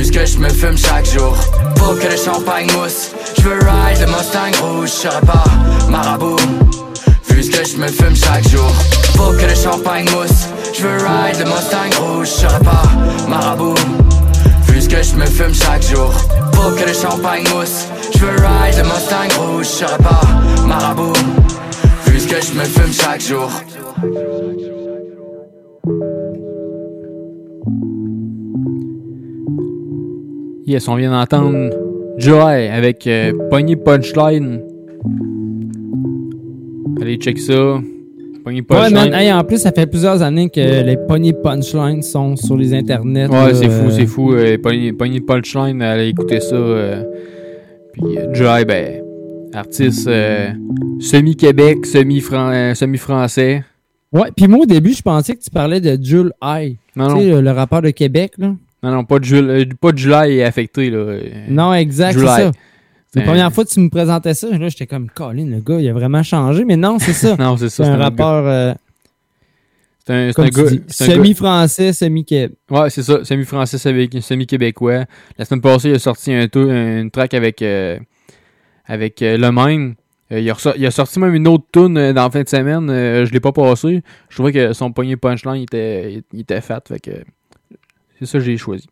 [0.02, 1.36] Ce que je me fume chaque jour.
[1.76, 5.44] Faut que le champagne mousse, je veux ride le Mustang rouge, je serai pas
[5.90, 6.38] marabout.
[7.28, 8.70] Vu ce que je me fume chaque jour.
[9.16, 12.82] Faut que le champagne mousse, je veux ride le Mustang rouge, je serai pas
[13.28, 13.74] marabout.
[14.68, 16.12] Vu ce que je me fume chaque jour.
[16.54, 20.20] Faut que le champagne mousse, je veux ride le Mustang rouge, je serai pas
[20.66, 21.12] marabout.
[22.06, 23.50] Vu ce que je me fume chaque jour.
[30.66, 31.70] Yes, on vient d'entendre
[32.18, 34.60] Joy avec euh, Pogny Punchline.
[37.00, 37.74] Allez, check ça.
[37.74, 38.94] Ouais, Punchline.
[38.94, 39.14] man.
[39.14, 43.26] Hey, en plus, ça fait plusieurs années que les pony punchlines sont sur les internets.
[43.28, 44.32] Ouais, c'est fou, euh, c'est fou.
[44.34, 46.54] Euh, Pogny, Pogny Punchline, allez écouter ça.
[46.54, 47.02] euh.
[47.92, 49.02] Puis Joy, ben,
[49.52, 50.08] artiste
[51.00, 53.64] semi-Québec, semi-fran- semi-français.
[54.12, 56.76] Ouais, puis moi, au début, je pensais que tu parlais de Jules High.
[56.94, 58.54] Tu sais, le, le rappeur de Québec, là.
[58.82, 60.98] Non, non, pas de Jules, euh, pas de July est affecté, là.
[60.98, 62.30] Euh, Non, exact, c'est July.
[62.36, 62.50] ça.
[63.14, 65.80] La un- première fois que tu me présentais ça, là, j'étais comme, Colin, le gars,
[65.80, 66.64] il a vraiment changé.
[66.64, 67.34] Mais non, c'est ça.
[67.38, 68.74] Non, c'est ça, C'est un un rappeur euh,
[70.06, 70.62] C'est un, gars.
[70.70, 72.52] dis, c'est un gars- semi-français, semi-québec.
[72.70, 75.04] Ouais, c'est ça, semi-français, semi- semi-québécois.
[75.38, 77.98] La semaine passée, il a sorti un tour, une track avec, euh,
[78.84, 79.94] avec euh, le même.
[80.32, 82.42] Euh, il, a ressor- il a sorti même une autre tune euh, dans la fin
[82.42, 82.88] de semaine.
[82.90, 84.02] euh, je l'ai pas passé.
[84.28, 86.82] Je trouvais que son poignet punchline il était, il, il était fat.
[86.86, 87.10] Fait que
[88.18, 88.86] c'est ça que j'ai choisi.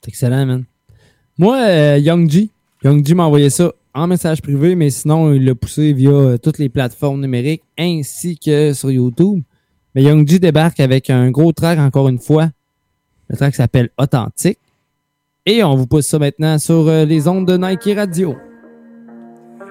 [0.00, 0.64] C'est excellent, man.
[1.38, 2.50] Moi, euh, Young G.
[2.82, 6.36] Young G m'a envoyé ça en message privé, mais sinon, il l'a poussé via euh,
[6.38, 9.42] toutes les plateformes numériques ainsi que sur YouTube.
[9.94, 12.50] Mais Young G débarque avec un gros track, encore une fois.
[13.28, 14.58] Le track s'appelle Authentique.
[15.46, 18.34] Et on vous pousse ça maintenant sur euh, les ondes de Nike Radio.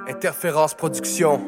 [0.08, 1.40] Interférence Production.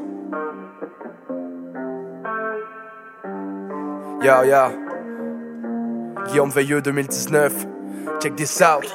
[4.23, 4.84] Yo, yo.
[6.27, 7.51] Guillaume Veilleux 2019.
[8.21, 8.85] Check this out.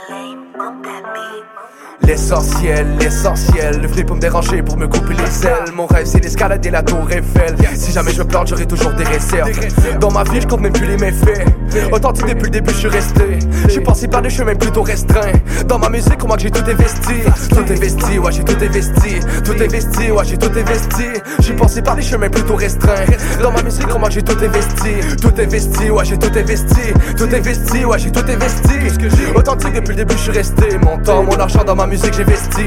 [2.06, 5.72] L'essentiel, l'essentiel, venez pas me déranger pour me couper les ailes.
[5.74, 7.54] Mon rêve, c'est d'escalader la tour Eiffel.
[7.74, 9.50] Si jamais je plante, j'aurai toujours des réserves.
[10.00, 11.44] Dans ma vie, je compte même plus les méfaits.
[11.92, 13.38] Authentique depuis le début, je suis resté.
[13.68, 15.38] J'ai passé par des chemins plutôt restreints.
[15.68, 17.14] Dans ma musique, on voit que j'ai tout investi.
[17.50, 19.20] Tout investi, ouais, j'ai tout investi.
[19.44, 21.04] Tout investi, ouais, j'ai tout investi.
[21.40, 23.06] J'ai passé par des chemins plutôt restreints.
[23.40, 25.16] Dans ma musique, on voit que j'ai tout investi.
[25.20, 26.92] Tout investi, ouais, j'ai tout investi.
[27.16, 28.74] Tout investi, ouais, j'ai tout investi.
[29.36, 30.76] Authentique depuis le début, je suis resté.
[30.78, 32.62] Mon temps, mon argent dans ma musique, j'ai investi.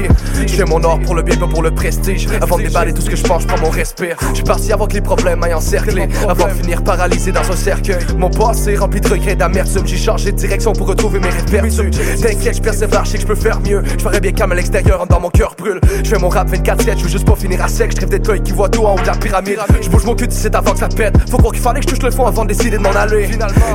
[0.46, 2.28] Je fais mon or pour le bien, pas pour le prestige.
[2.40, 4.16] Avant de déballer tout ce que je pense, je prends mon respire.
[4.30, 6.08] Je suis parti avant que les problèmes m'aient encerclé.
[6.28, 8.04] Avant de finir paralysé dans un cercueil.
[8.18, 9.86] Mon passé rempli de regrets, d'amertume.
[9.86, 11.90] J'ai changé de direction pour retrouver mes rêves perdus.
[12.20, 13.82] T'inquiète, je persévère, je sais que je peux faire mieux.
[13.98, 15.80] Je ferais bien calme à l'extérieur, dans mon cœur brûle.
[16.02, 17.92] Je fais mon rap 24-7, je veux juste pas finir à sec.
[17.98, 19.58] Je d'être l'œil qui voit tout en haut de la pyramide.
[19.80, 21.16] Je bouge mon cul d'ici avant que ça pète.
[21.30, 23.30] Faut croire qu'il fallait que je touche le fond avant de décider de m'en aller.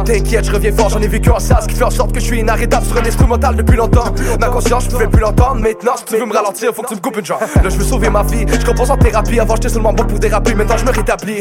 [0.05, 1.59] T'inquiète, je reviens fort, j'en ai vécu en ça.
[1.61, 4.13] Ce qui fait en sorte que je suis inarrêtable sur un instrumental depuis longtemps.
[4.39, 5.38] Ma conscience, je pouvais plus l'entendre.
[5.55, 7.39] Maintenant, si tu veux me ralentir, faut que tu me coupes une jambe.
[7.63, 8.45] Là, je veux sauver ma vie.
[8.47, 9.39] Je compose en thérapie.
[9.39, 10.53] Avant, j'étais seulement bon pour déraper.
[10.53, 11.39] Maintenant, je me rétablis.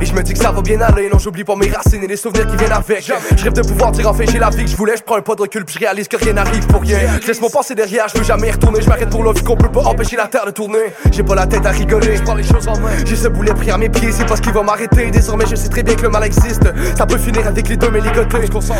[0.00, 1.08] Et je me dis que ça va bien aller.
[1.10, 3.10] Non, j'oublie pas mes racines et les souvenirs qui viennent avec.
[3.36, 4.96] Je rêve de pouvoir dire enfin j'ai la vie que je voulais.
[4.96, 6.98] Je prends un pas de recul, puis je réalise que rien n'arrive pour rien.
[7.20, 8.80] Je laisse mon passé derrière, je veux jamais y retourner.
[8.82, 10.92] Je m'arrête pour la vie qu'on peut pas empêcher la terre de tourner.
[11.10, 12.90] J'ai pas la tête à rigoler, je prends les choses en main.
[13.04, 15.10] J'ai ce boulet pris à mes pieds, c'est pas ce qui va m'arrêter.
[15.10, 16.62] Désormais, je sais très bien que le mal existe.
[16.96, 18.00] Ça peut finir avec les deux, mais.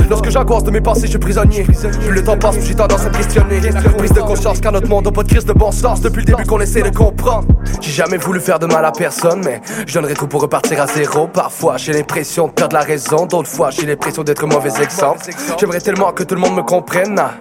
[0.08, 1.62] Lorsque j'angoisse de mes pensées, je suis prisonnier.
[1.62, 3.60] Plus le temps passe, j'ai tendance à me questionner.
[3.96, 6.24] Prise de conscience car notre monde a pas de crise de bon sens depuis le
[6.24, 7.46] début qu'on essaie de comprendre.
[7.82, 10.86] J'ai jamais voulu faire de mal à personne, mais je donnerais tout pour repartir à
[10.86, 11.26] zéro.
[11.28, 15.28] Parfois j'ai l'impression de perdre la raison, d'autres fois j'ai l'impression d'être mauvais exemple.
[15.58, 17.16] J'aimerais tellement que tout le monde me comprenne.
[17.18, 17.32] ah.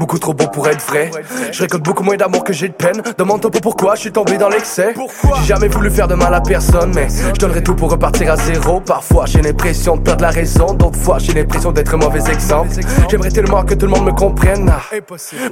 [0.00, 1.10] Beaucoup trop beau pour être vrai.
[1.52, 3.00] Je récolte beaucoup moins d'amour que j'ai de peine.
[3.16, 4.94] Demande-toi pas pourquoi je suis tombé dans l'excès.
[5.40, 8.36] J'ai jamais voulu faire de mal à personne, mais je donnerais tout pour repartir à
[8.36, 8.80] zéro.
[8.80, 12.70] Parfois j'ai l'impression de perdre la raison, d'autres fois j'ai l'impression d'être mauvais exemple.
[13.08, 14.72] J'aimerais tellement que tout le monde me comprenne.
[14.74, 14.96] ah.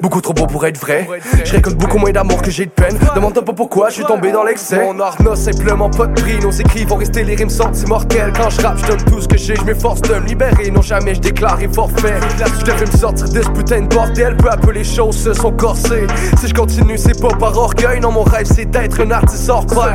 [0.02, 1.08] Beaucoup trop beau pour être vrai.
[1.44, 2.98] Je récolte beaucoup moins d'amour que j'ai de peine.
[3.14, 4.84] Demande-toi pas pourquoi je suis tombé dans l'excès.
[4.84, 6.38] Mon art n'a simplement pas de prix.
[6.40, 8.32] Nos écrits vont rester les rimes sont immortels.
[8.36, 9.56] Quand je rappe, je donne tout ce que j'ai.
[9.56, 10.70] Je m'efforce de me libérer.
[10.70, 12.14] Non, jamais je déclare et forfait.
[12.58, 14.36] Je devrais me sortir de ce putain de bordel.
[14.36, 16.06] Peu à peu, les choses se sont corsées.
[16.38, 18.00] Si je continue, c'est pas par orgueil.
[18.00, 19.94] Non, mon rêve, c'est d'être un artiste hors pair.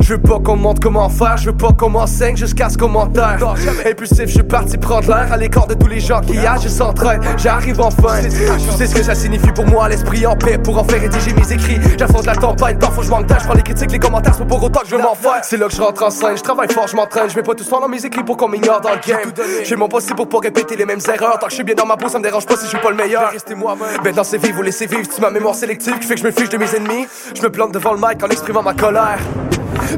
[0.00, 1.36] Je veux pas qu'on montre comment faire.
[1.36, 3.38] Je veux pas qu'on m'enseigne jusqu'à ce commentaire.
[3.86, 6.92] Impulsif, je suis parti prendre l'air à l'écart de tous les gens qui agissent sans
[6.92, 7.18] train.
[7.36, 8.20] J'arrive enfin.
[8.22, 10.58] Tu sais ce que ça signifie pour moi, l'esprit en paix.
[10.58, 12.78] Pour en faire rédiger mes écrits, j'affronte la tempête.
[12.78, 13.26] Parfois, je manque.
[13.28, 14.34] Je prends les critiques, les commentaires.
[14.34, 15.40] C'est pas pour autant que je veux m'en faire.
[15.42, 16.36] C'est là que je rentre en scène.
[16.36, 17.30] Je travaille fort, je m'entraîne.
[17.30, 19.32] Je mets pas tout soir dans mes écrits pour qu'on m'ignore dans le game.
[19.64, 21.38] J'ai mon possible pour pas répéter les mêmes erreurs.
[21.38, 22.78] Tant que je suis bien dans ma peau, ça me dérange pas si je suis
[22.78, 23.30] pas le meilleur.
[23.30, 24.02] Restez moi-même.
[24.04, 25.08] Maintenant, c'est vivre ou laisser vivre.
[25.10, 27.06] C'est ma mémoire sélective qui fait que je me fiche de mes ennemis.
[27.34, 29.18] Je me plante devant le mic en exprimant ma colère.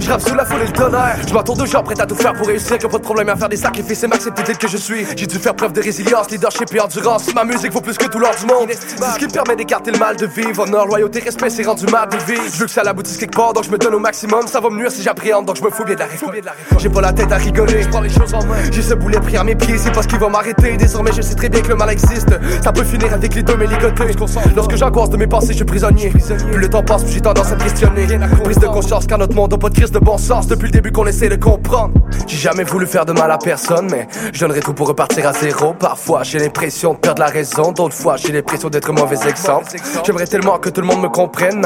[0.00, 1.16] Je rappe sous la foule et le tonnerre.
[1.26, 2.78] Je m'entoure de gens prêts à tout faire pour réussir.
[2.78, 5.06] Que pas de problème à faire des sacrifices et m'accepter tel que je suis.
[5.16, 7.34] J'ai dû faire preuve de résilience, leadership et endurance.
[7.34, 8.68] Ma musique vaut plus que tout l'or du monde.
[8.70, 10.62] C'est ce qui me permet d'écarter le mal de vivre.
[10.62, 12.42] Honneur, loyauté, respect, c'est rendu mal de vivre.
[12.52, 14.46] Je veux que ça aboutisse quelque part, donc je me donne au maximum.
[14.46, 16.06] Ça va me nuire si j'appréhende, donc je me fous bien de la.
[16.78, 18.56] J'ai pas la tête à rigoler, je prends les choses en main.
[18.72, 20.76] J'ai ce boulet pris à mes pieds, c'est pas ce qui va m'arrêter.
[20.76, 22.30] Désormais, je sais très bien que le mal existe.
[22.62, 24.14] Ça peut finir avec les deux mais ligotés.
[24.56, 26.10] Lorsque j'angoisse de mes pensées, je suis prisonnier.
[26.10, 28.06] Plus le temps passe, j'ai tendance à me questionner.
[28.44, 30.72] Prise de conscience car notre monde a pas de crise de bon sens depuis le
[30.72, 31.94] début qu'on essaie de comprendre.
[32.26, 35.32] J'ai jamais voulu faire de mal à personne, mais je donnerais tout pour repartir à
[35.32, 35.72] zéro.
[35.72, 39.66] Parfois, j'ai l'impression de perdre la raison, d'autres fois, j'ai l'impression d'être un mauvais exemple.
[40.04, 41.64] J'aimerais tellement que tout le monde me comprenne.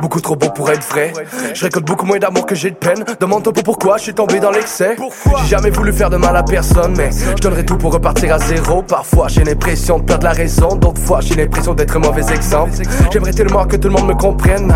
[0.00, 1.12] Beaucoup trop beau pour être vrai.
[1.52, 3.04] Je récolte beaucoup moins d'amour que j'ai de peine.
[3.20, 4.96] Demande-toi pourquoi je suis tombé dans l'excès.
[5.42, 8.38] J'ai jamais voulu faire de mal à personne, mais je donnerais tout pour repartir à
[8.38, 8.82] zéro.
[8.82, 12.72] Parfois, j'ai l'impression de perdre la raison, d'autres fois, j'ai l'impression d'être un mauvais exemple.
[13.12, 14.74] J'aimerais tellement que tout le monde me comprenne.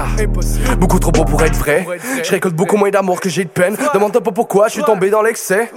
[0.78, 1.86] Beaucoup trop beau pour être vrai.
[2.22, 3.76] Je récolte beaucoup moins d'amour que j'ai de peine.
[3.94, 5.70] Demande-toi pas pourquoi je suis tombé dans l'excès.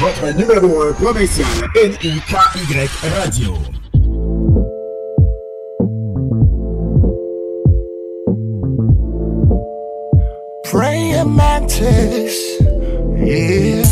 [0.00, 3.54] Votre numéro 1 provincial N-I-K-Y Radio.
[10.70, 12.58] Praying mantis.
[13.28, 13.84] Yeah.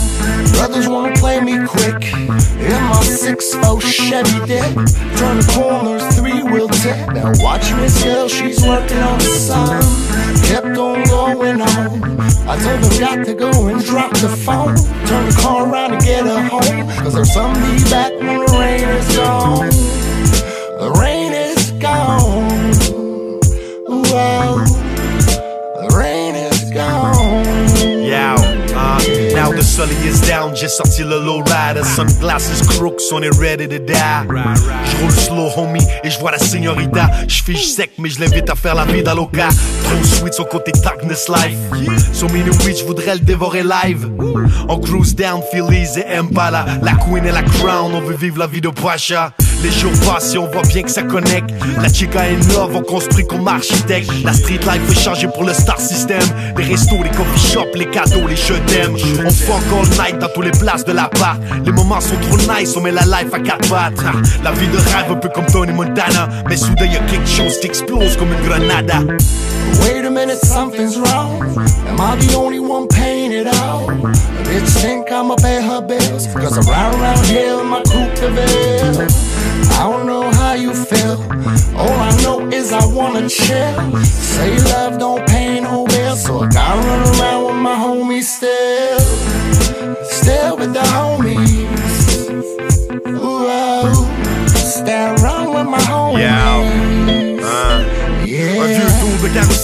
[0.54, 2.10] Brothers wanna play me quick.
[2.14, 3.52] In my 6
[3.82, 4.64] Chevy dip.
[5.18, 6.96] Turn the corners, three wheel tip.
[7.12, 9.82] Now watch Miss Hill, she's working on the sun.
[10.48, 12.20] Kept on going on.
[12.48, 14.74] I told her got to go and drop the phone.
[15.06, 16.88] Turn the car around to get her home.
[17.04, 19.68] Cause her son be back when the rain is gone.
[20.80, 22.72] The rain is gone.
[23.86, 24.85] Whoa.
[29.66, 31.84] Sully is down, j'ai sorti le low rider.
[31.84, 34.26] Sunglasses crooks, on est ready to die.
[34.84, 37.10] Je roule slow, homie, et je vois la señorita.
[37.28, 39.48] Je fiche sec, mais je l'invite à faire la vie d'Aloca.
[39.84, 41.59] Trop sweet, son côté darkness life.
[42.12, 44.09] So many weed, je voudrais le dévorer live.
[44.68, 46.64] On cruise down, Phillies et Impala.
[46.82, 49.32] La queen et la crown, on veut vivre la vie de Pasha.
[49.62, 51.50] Les jours passent et on voit bien que ça connecte.
[51.80, 54.10] La chica est neuve, on construit comme architecte.
[54.24, 56.20] La street life veut changer pour le star system.
[56.56, 58.94] Les restos, les coffee shops, les cadeaux, les je t'aime.
[59.24, 61.36] On fuck all night dans tous les places de la part.
[61.64, 64.04] Les moments sont trop nice, on met la life à quatre pattes.
[64.44, 66.28] La vie de rêve, un peu comme Tony Montana.
[66.48, 69.00] Mais soudain, y a quelque chose qui explose comme une grenada.
[69.82, 71.42] Wait a minute, something's wrong.
[71.88, 73.88] Am I the only one paying it out?
[74.44, 76.26] Bitch think I'ma pay her bills.
[76.34, 79.06] Cause around around here, my coupe de ville.
[79.78, 81.18] I don't know how you feel.
[81.76, 84.04] All I know is I wanna chill.
[84.04, 86.24] Say love don't pay no bills.
[86.24, 89.00] So I gotta run around with my homies still.
[90.04, 91.50] Still with the homies.
[93.06, 94.46] Ooh, oh.
[94.46, 96.26] Stand around with my homies.
[96.26, 97.95] Un vieux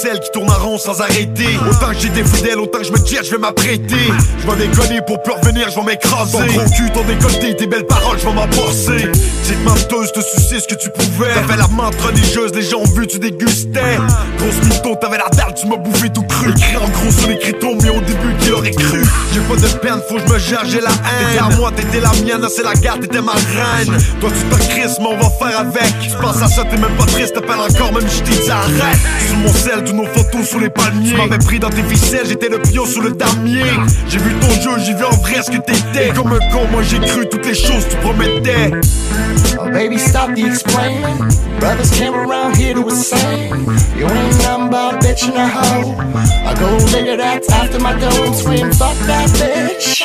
[0.03, 1.59] carrousel qui tourne en rond sans arrêter.
[1.71, 4.13] Autant que j'ai des fidèles, autant que je me dis, je vais m'apprêter.
[4.41, 6.39] Je vais déconner pour plus revenir, je vais m'écraser.
[6.39, 9.11] Ton cul, ton décolleté, tes belles paroles, je vais m'emborser.
[9.43, 11.35] Petite menteuse, te sucer ce que tu pouvais.
[11.35, 13.99] T'avais la menthe religieuse, les gens ont vu, tu dégustais.
[14.39, 16.51] Grosse mytho, t'avais la dalle, tu m'as bouffé tout cru.
[16.51, 19.03] Écrit en gros sur l'écriton, mais au début, qui aurait cru?
[19.33, 21.29] J'ai pas de peine, faut que je me gère, j'ai la haine.
[21.29, 23.99] T'étais à moi, t'étais la mienne, c'est la garde, t'étais ma reine.
[24.21, 26.01] Toi, tu te crises, mais on va faire avec.
[26.01, 28.99] Tu penses à ça, t'es même pas triste, t'appelles encore, même je t'ai dit arrête.
[29.27, 31.17] Sur mon sel, tous nos photos sous les palmiers.
[31.17, 33.65] M'avais pris dans tes ficelles, j'étais le pion sous le damier.
[34.09, 36.13] J'ai vu ton jeu, j'ai vu en vrai ce que t'étais?
[36.15, 38.71] Comme un con, moi j'ai cru toutes les choses que tu promettais.
[39.59, 41.19] Oh, baby, stop the explaining.
[41.61, 43.51] Brothers came around here to say
[43.97, 45.95] you ain't nothing but a bitch and a hoe.
[46.47, 50.03] I go nigga that's after my dough and scream, fuck that bitch.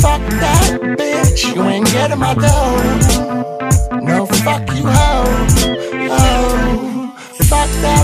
[0.00, 1.54] Fuck that bitch.
[1.54, 4.00] You ain't getting my dough.
[4.00, 5.24] No, fuck you, hoe.
[6.10, 7.14] Oh,
[7.48, 8.01] fuck that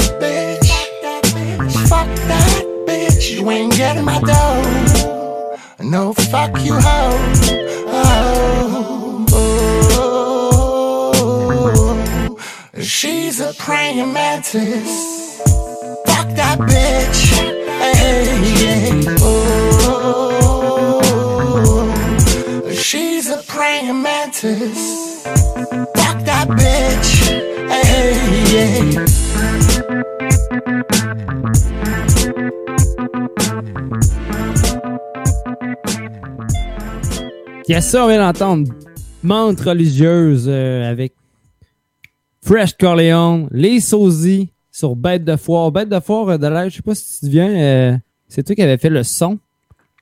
[3.30, 5.56] You ain't getting my dough.
[5.80, 7.18] No, fuck you, hoe.
[7.90, 9.26] Oh,
[12.32, 12.38] oh,
[12.80, 15.40] she's a praying mantis.
[16.06, 17.32] Fuck that bitch.
[17.78, 18.24] Hey,
[18.62, 19.16] yeah.
[19.20, 19.42] Oh,
[22.72, 25.22] she's a praying mantis.
[25.22, 27.28] Fuck that bitch.
[27.68, 28.14] Hey,
[28.52, 29.04] yeah.
[37.68, 38.68] Il y a ça, on vient d'entendre.
[39.22, 41.12] Montre religieuse euh, avec
[42.42, 45.70] Fresh Corleone, les sosies sur Bête de Foire.
[45.72, 47.96] Bête de Foire, euh, de l'air, je sais pas si tu te souviens, euh,
[48.28, 49.38] c'est toi qui avais fait le son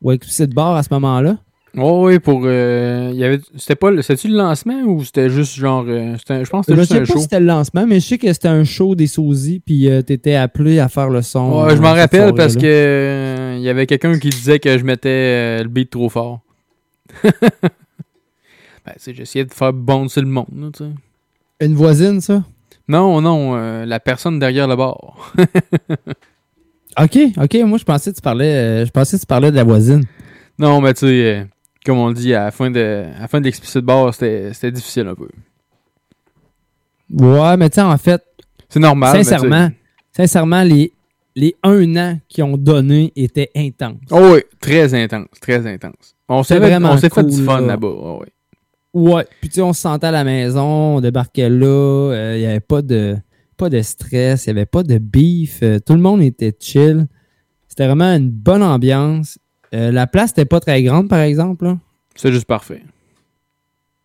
[0.02, 1.38] ou Explicit Bar à ce moment-là?
[1.78, 2.42] Oh, oui, pour.
[2.44, 3.90] euh, il y avait, c'était pas.
[3.90, 5.84] le- C'était-tu le lancement ou c'était juste genre.
[5.88, 7.18] euh, c'était- je pense que Je c'était sais juste pas un si show.
[7.18, 10.36] c'était le lancement, mais je sais que c'était un show des sosies, puis euh, t'étais
[10.36, 11.64] appelé à faire le son.
[11.66, 12.76] Ouais, je m'en rappelle parce que soirée-là.
[12.78, 16.40] euh, il y avait quelqu'un qui disait que je mettais le beat trop fort.
[18.84, 20.46] ben, j'essayais de faire bouncer le monde,
[20.80, 20.86] là.
[21.60, 22.44] Une voisine, ça?
[22.88, 25.32] Non, non, euh, la personne derrière le bar.
[26.98, 29.56] Ok, ok, moi je pensais que tu parlais, euh, je pensais que tu parlais de
[29.56, 30.02] la voisine.
[30.58, 31.44] non, mais tu sais, euh,
[31.84, 34.72] comme on le dit, à la fin de, à la fin de l'explicit bar, c'était
[34.72, 35.28] difficile un peu.
[37.10, 38.22] Ouais, mais tu sais, en fait,
[38.70, 39.14] C'est normal.
[39.14, 39.68] sincèrement,
[40.10, 40.90] sincèrement, les,
[41.34, 44.00] les un an qu'ils ont donné étaient intenses.
[44.10, 46.15] Oh oui, très intense, très intense.
[46.28, 47.66] On s'est fait, vraiment on fait du fun là.
[47.68, 48.18] là-bas.
[48.20, 48.26] oui.
[48.96, 52.40] Ouais, puis tu sais, on se sentait à la maison, on débarquait là, euh, il
[52.40, 53.16] n'y avait pas de,
[53.58, 57.06] pas de stress, il n'y avait pas de beef, euh, tout le monde était chill.
[57.68, 59.38] C'était vraiment une bonne ambiance.
[59.74, 61.66] Euh, la place n'était pas très grande, par exemple.
[61.66, 61.78] là.
[62.14, 62.82] C'est juste parfait.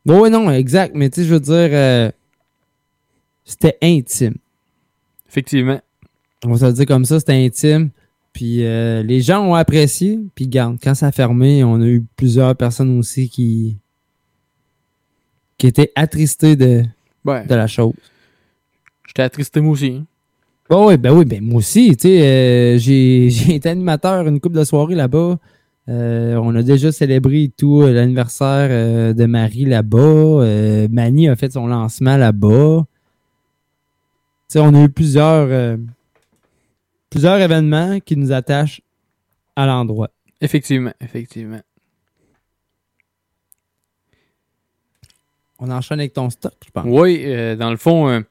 [0.06, 2.12] Ouais, non, exact, mais tu sais, je veux dire,
[3.46, 4.36] c'était intime.
[5.30, 5.80] Effectivement.
[6.44, 7.92] On va se le dire comme ça, c'était intime.
[8.34, 10.20] Puis euh, les gens ont apprécié.
[10.36, 13.78] Puis garde, quand ça a fermé, on a eu plusieurs personnes aussi qui,
[15.58, 16.84] qui étaient attristées de,
[17.26, 17.46] Ouais.
[17.46, 17.94] de la chose.
[19.08, 20.02] J'étais attristé moi aussi.
[20.70, 24.40] Oh, oui, ben oui, ben moi aussi, tu sais, euh, j'ai j'ai été animateur une
[24.40, 25.38] couple de soirées là-bas.
[25.90, 30.88] Euh, on a déjà célébré tout l'anniversaire de Marie là-bas.
[30.90, 32.86] Mani a fait son lancement là-bas.
[34.48, 35.78] Tu sais, on a eu plusieurs,
[37.12, 38.82] plusieurs événements qui nous attachent
[39.56, 40.10] à l'endroit.
[40.40, 41.62] Effectivement, effectivement.
[45.60, 46.86] On enchaîne avec ton stock, je pense.
[46.88, 48.22] Oui, euh, dans le fond, euh,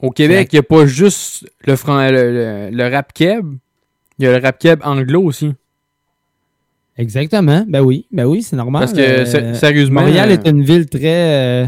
[0.00, 3.46] au Québec, il n'y a pas juste le, fran- le, le- le rap keb,
[4.18, 5.52] il y a le rap keb anglo aussi.
[6.96, 7.64] Exactement.
[7.68, 8.80] Ben oui, ben oui, c'est normal.
[8.80, 11.66] Parce que, sé- sérieusement, Montréal euh, est une ville très euh,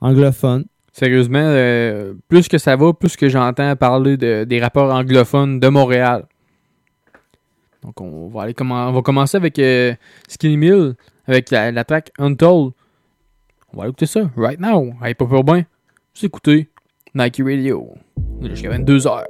[0.00, 0.64] anglophone.
[1.00, 5.68] Sérieusement, euh, plus que ça va, plus que j'entends parler de- des rappeurs anglophones de
[5.68, 6.26] Montréal.
[7.82, 9.94] Donc, on va aller commen- on va commencer avec euh,
[10.28, 10.92] Skinny Mill,
[11.26, 12.72] avec la, track Untold.
[13.72, 14.92] On va écouter ça, right now.
[15.02, 15.62] Hey, pas urbain.
[16.12, 16.68] Juste écouter
[17.14, 17.94] Nike Radio.
[18.42, 19.24] Jusqu'à 22h.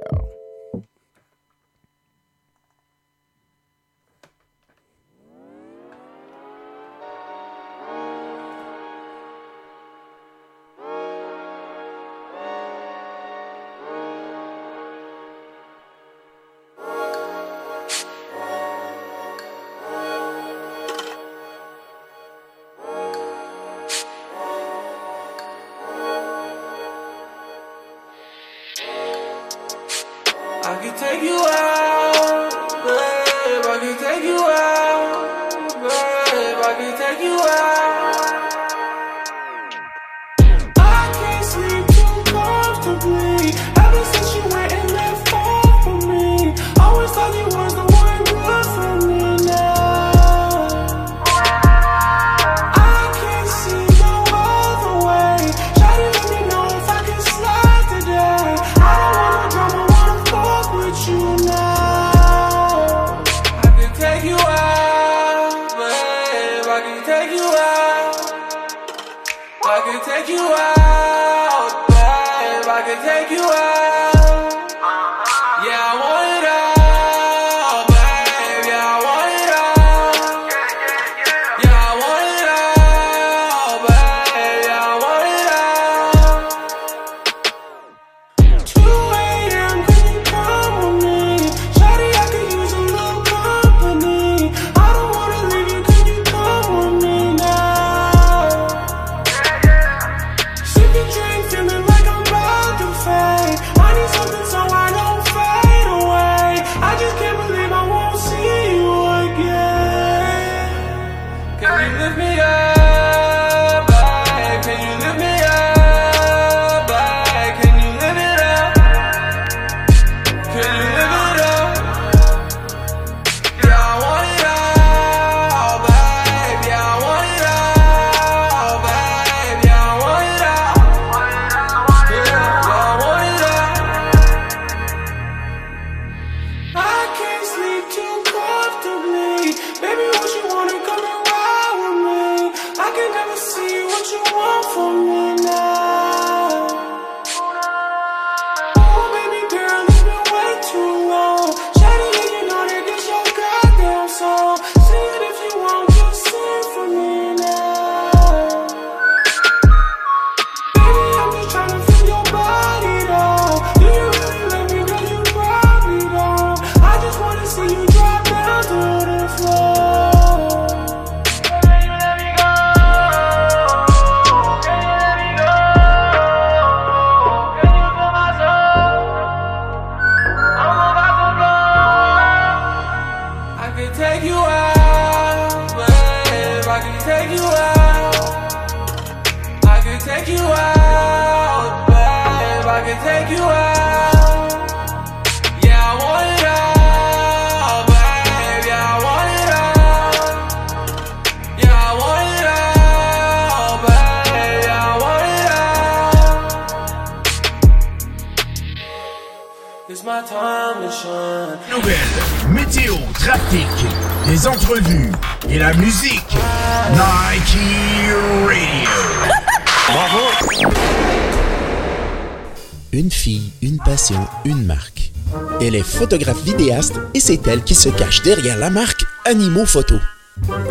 [222.93, 225.13] Une fille, une passion, une marque.
[225.61, 229.95] Elle est photographe vidéaste et c'est elle qui se cache derrière la marque Animaux Photo.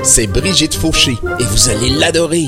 [0.03, 2.45] C'est Brigitte Fauché et vous allez l'adorer.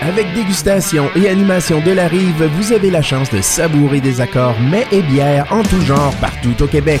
[0.00, 4.60] Avec dégustation et animation de la rive, vous avez la chance de savourer des accords
[4.60, 7.00] mets et bières en tout genre partout au Québec.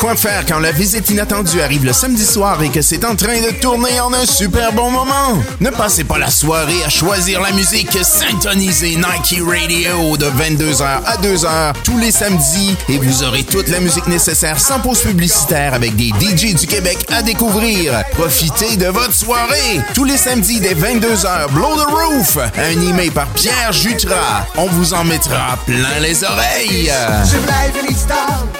[0.00, 3.40] Quoi faire quand la visite inattendue arrive le samedi soir et que c'est en train
[3.40, 5.42] de tourner en un super bon moment?
[5.60, 11.16] Ne passez pas la soirée à choisir la musique, syntonisez Nike Radio de 22h à
[11.22, 15.96] 2h tous les samedis et vous aurez toute la musique nécessaire sans pause publicitaire avec
[15.96, 18.02] des DJ du Québec à découvrir.
[18.12, 21.50] Profitez de votre soirée tous les samedis dès 22h.
[21.52, 24.46] Blow the Roof, animé par Pierre Jutras.
[24.56, 26.92] On vous en mettra plein les oreilles.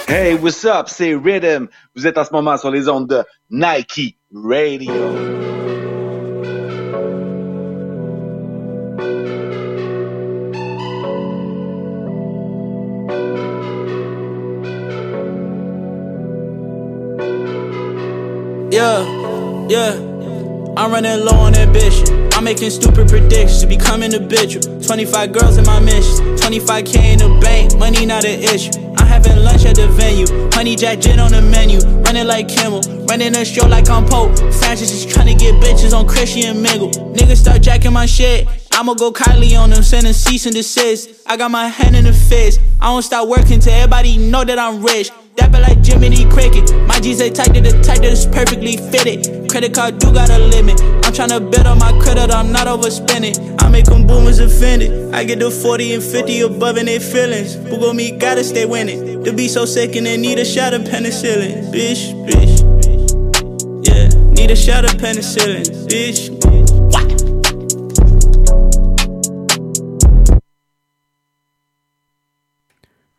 [0.07, 0.87] Hey, what's up?
[0.87, 1.67] C'est Rhythm.
[1.93, 4.93] Vous êtes en ce moment sur les ondes de Nike Radio.
[18.71, 19.03] Yeah,
[19.67, 19.93] yeah.
[20.77, 22.29] I'm running low on ambition.
[22.33, 24.79] I'm making stupid predictions to becoming habitual.
[24.81, 28.86] 25 girls in my mission, 25k in the bank, money not an issue.
[29.07, 33.35] Having lunch at the venue, honey jack gin on the menu, running like Kimmel, running
[33.35, 34.37] a show like I'm Pope.
[34.53, 36.89] Francis is trying to get bitches on Christian Mingle.
[37.13, 38.47] Niggas start jacking my shit.
[38.71, 41.09] I'ma go Kylie on them, sending cease and desist.
[41.25, 42.61] I got my hand in the fist.
[42.79, 45.09] I don't stop working till everybody know that I'm rich.
[45.35, 46.71] Dapper like Jiminy Cricket.
[46.87, 49.49] My G's they tight to the tight that is perfectly fitted.
[49.49, 50.79] Credit card do got a limit.
[51.17, 53.57] Tryna bet on my credit, I'm not overspending.
[53.59, 55.15] I make them boomers offended.
[55.15, 57.55] I get the 40 and 50 above in their feelings.
[57.55, 59.23] Google me, gotta stay winning.
[59.23, 61.73] The beat so sick and they need a shot of penicillin.
[61.73, 62.61] Bitch, bitch.
[63.83, 65.63] Yeah, need a shot of penicillin.
[65.87, 66.29] Bitch.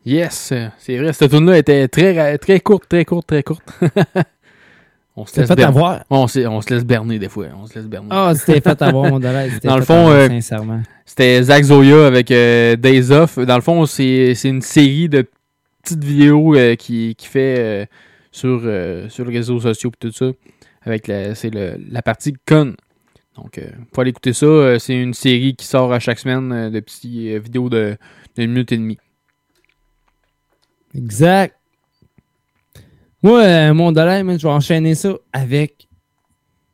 [0.04, 3.64] Yes, c'est vrai, cette tune-là était très, très courte, très courte, très courte.
[5.22, 6.04] on se laisse fait ber- avoir.
[6.10, 7.46] On, se laisse berner des fois.
[7.60, 8.08] On se laisse berner.
[8.10, 9.46] Ah, c'était fait avoir, mon dollar.
[9.64, 10.82] Dans le fond, avoir, euh, sincèrement.
[11.04, 13.38] c'était Zach Zoya avec euh, Days Off.
[13.38, 15.26] Dans le fond, c'est une série de
[15.82, 17.88] petites vidéos euh, qui, qui fait
[18.32, 18.60] sur,
[19.08, 20.26] sur les réseaux sociaux et tout ça.
[20.82, 22.74] Avec la, le- la partie con.
[23.36, 24.46] Donc, euh, faut aller écouter ça.
[24.46, 27.04] Euh, c'est une série qui sort à chaque semaine euh, de petites
[27.42, 27.96] vidéos de,
[28.36, 28.98] de une minute et demie.
[30.94, 31.54] Exact.
[33.22, 35.88] Moi, euh, mon dollar, je vais enchaîner ça avec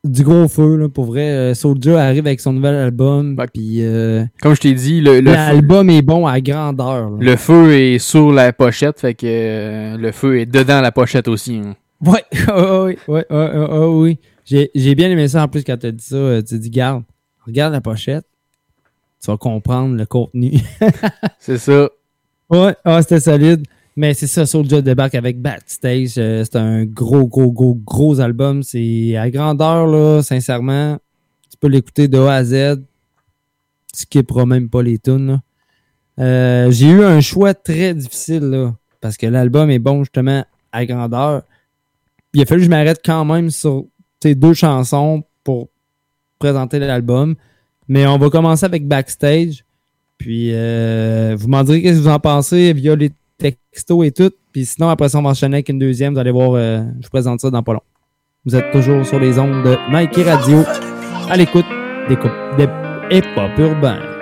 [0.05, 1.31] du gros feu, là, pour vrai.
[1.31, 3.37] Euh, Soulja arrive avec son nouvel album.
[3.55, 7.11] Puis, euh, Comme je t'ai dit, le, le feu, l'album est bon à grandeur.
[7.11, 7.17] là.
[7.19, 11.29] le feu est sur la pochette, fait que euh, le feu est dedans la pochette
[11.29, 11.63] aussi.
[11.65, 11.75] hein.
[12.05, 14.19] Ouais, ouais, ouais, ouais, ouais, ouais, oui.
[14.45, 16.17] J'ai, j'ai bien aimé ça en plus quand t'as dit ça.
[16.17, 17.03] euh, Tu dis, garde,
[17.47, 18.27] regarde la pochette.
[19.25, 20.61] Tu vas comprendre le contenu.
[21.39, 21.89] C'est ça.
[22.51, 23.65] Ouais, ah, c'était solide.
[23.97, 26.15] Mais c'est ça, Soulja débarque avec Backstage.
[26.19, 28.63] euh, c'est un gros, gros, gros, gros album.
[28.63, 30.99] C'est à grandeur, là, sincèrement.
[31.51, 32.83] Tu peux l'écouter de A à Z.
[33.93, 35.41] Tu skipperas même pas les tunes.
[36.19, 40.87] Euh, j'ai eu un choix très difficile, là, parce que l'album est bon, justement, à
[40.87, 41.43] grandeur.
[42.33, 43.85] Il a fallu que je m'arrête quand même sur
[44.21, 45.69] ces deux chansons pour
[46.41, 47.37] présenter l'album.
[47.87, 49.65] Mais on va commencer avec Backstage.
[50.19, 54.31] Puis euh, vous m'en direz qu'est-ce que vous en pensez via les textos et tout.
[54.53, 56.15] Puis sinon, après ça, on va enchaîner avec une deuxième.
[56.15, 57.83] Vous allez voir, euh, je vous présente ça dans pas long.
[58.45, 60.63] Vous êtes toujours sur les ondes de Nike Radio
[61.29, 61.67] à l'écoute
[62.09, 62.17] des,
[62.57, 62.69] des
[63.11, 64.14] hip-hop urbains.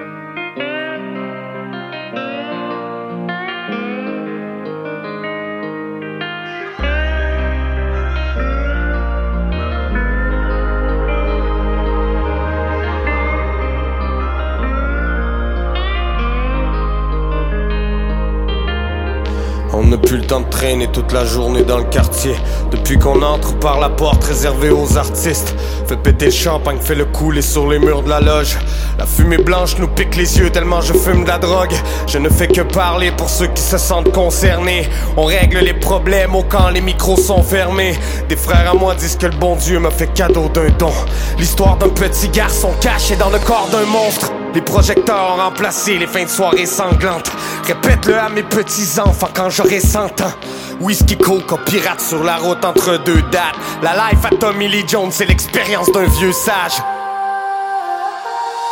[19.93, 22.35] N'a plus le temps de traîner toute la journée dans le quartier.
[22.71, 25.55] Depuis qu'on entre par la porte réservée aux artistes.
[25.87, 28.57] Fait péter le champagne, fait le couler sur les murs de la loge.
[28.99, 31.75] La fumée blanche nous pique les yeux tellement je fume de la drogue.
[32.07, 34.89] Je ne fais que parler pour ceux qui se sentent concernés.
[35.19, 37.99] On règle les problèmes au quand les micros sont fermés.
[38.31, 40.93] Des frères à moi disent que le bon Dieu m'a fait cadeau d'un don.
[41.39, 44.33] L'histoire d'un petit garçon caché dans le corps d'un monstre.
[44.55, 47.33] Les projecteurs ont remplacé les fins de soirée sanglantes.
[47.65, 50.33] Répète-le à mes petits-enfants quand j'aurai 100 ans.
[50.81, 53.57] Whisky coke, pirate sur la route entre deux dates.
[53.83, 56.83] La life à Tommy Lee Jones, c'est l'expérience d'un vieux sage.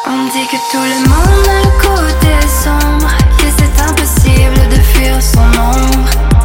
[0.06, 5.22] On dit que tout le monde a un côté sombre, que c'est impossible de fuir
[5.22, 6.39] son ombre.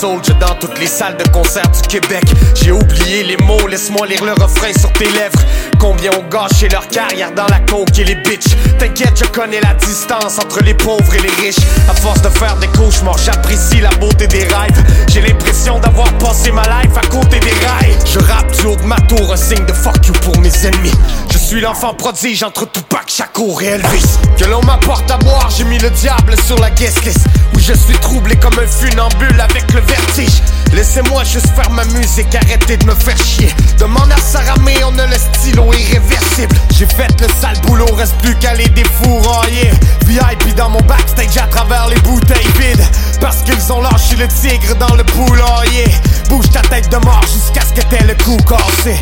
[0.00, 2.24] Soldier dans toutes les salles de concert du Québec.
[2.54, 5.38] J'ai oublié les mots, laisse-moi lire le refrain sur tes lèvres.
[5.80, 8.54] Combien ont gâché leur carrière dans la coke et les bitches.
[8.78, 11.64] T'inquiète, je connais la distance entre les pauvres et les riches.
[11.88, 14.84] À force de faire des cauchemars, j'apprécie la beauté des rêves.
[15.08, 17.98] J'ai l'impression d'avoir passé ma life à côté des rails.
[18.04, 20.92] Je rappe du haut de ma tour, un signe de fuck you pour mes ennemis.
[21.32, 24.18] Je suis l'enfant prodige entre Tupac, Shakur et Elvis.
[24.38, 27.26] Que l'on m'apporte à boire, j'ai mis le diable sur la guest list.
[27.54, 30.42] Où je suis troublé comme un funambule avec le vertige.
[30.72, 33.52] Laissez-moi juste faire ma musique, arrêtez de me faire chier.
[33.78, 36.54] Demande à Saramé, on a le stylo irréversible.
[36.70, 39.70] J'ai fait le sale boulot, reste plus qu'à les défourailler.
[40.06, 42.84] VIP dans mon backstage à travers les bouteilles vides.
[43.20, 45.84] Parce qu'ils ont lâché le tigre dans le poulailler.
[46.28, 48.96] Bouge ta tête de mort jusqu'à ce que t'aies le cou cassé.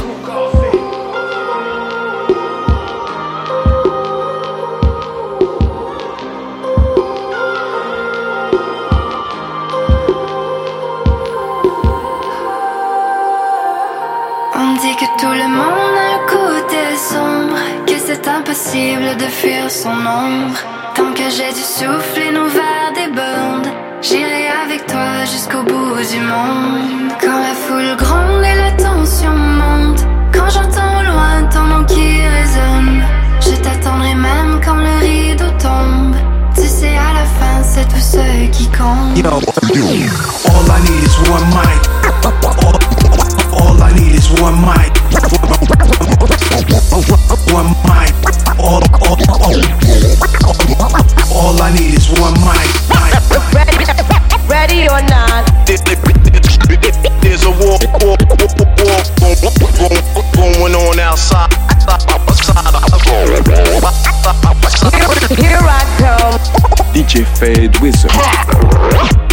[14.60, 15.77] On dit que tout le monde
[16.98, 17.56] sombre,
[17.86, 20.58] que c'est impossible de fuir son ombre.
[20.94, 23.72] Tant que j'ai du souffle et nos verres débordent,
[24.02, 27.12] j'irai avec toi jusqu'au bout du monde.
[27.20, 30.02] Quand la foule gronde et la tension monte,
[30.32, 33.02] quand j'entends au loin ton nom qui résonne,
[33.40, 36.16] je t'attendrai même quand le rideau tombe.
[36.56, 39.16] Tu sais, à la fin, c'est tout ce qui compte.
[39.24, 42.97] All I need is one mic.
[43.98, 44.94] All I need is one mic.
[47.52, 48.14] One mic.
[48.58, 49.58] All, all, all,
[51.34, 52.68] all I need is one mic.
[54.48, 55.46] Ready or not?
[55.66, 58.98] There's a war, war, war,
[59.78, 61.52] war going on outside.
[65.36, 66.38] Here I come.
[66.94, 69.27] DJ Fade Wizard.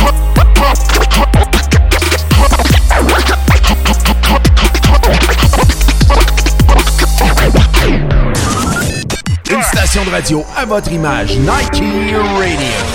[10.16, 12.95] Radio à votre image, Nike Radio.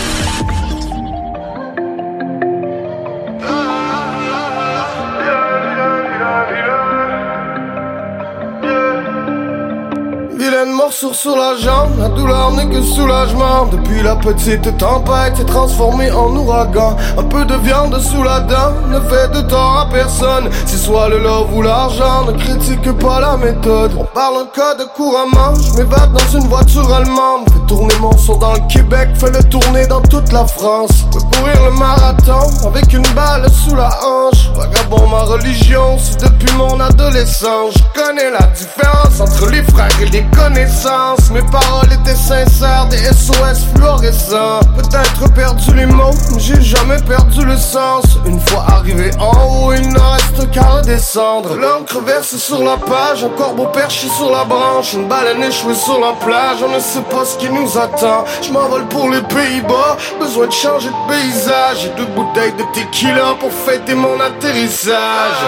[11.21, 13.67] Sur la jambe, la douleur n'est que soulagement.
[13.71, 16.97] Depuis la petite tempête s'est transformée en ouragan.
[17.19, 20.49] Un peu de viande sous la dent ne fait de tort à personne.
[20.65, 23.93] Si soit le love ou l'argent, ne critique pas la méthode.
[23.99, 27.51] On parle un code couramment, je m'évade dans une voiture allemande.
[27.53, 31.05] Fais tourner mon son dans le Québec, fais le tourner dans toute la France.
[31.41, 34.51] Courir le marathon avec une balle sous la hanche.
[34.55, 37.73] Vagabond, ma religion, c'est depuis mon adolescence.
[37.77, 41.31] Je connais la différence entre les frères et les connaissances.
[41.31, 44.61] Mes paroles étaient sincères, des SOS fluorescents.
[44.77, 48.05] Peut-être perdu les mots, mais j'ai jamais perdu le sens.
[48.27, 51.55] Une fois arrivé en haut, il ne reste qu'à redescendre.
[51.57, 55.99] L'encre verse sur la page, un corbeau perché sur la branche, une baleine échouée sur
[56.01, 56.59] la plage.
[56.63, 58.25] On ne sait pas ce qui nous attend.
[58.43, 61.83] Je m'envole pour les Pays-Bas, besoin de changer de paysage.
[61.83, 65.41] J'ai deux bouteilles de tequila pour fêter mon atterrissage.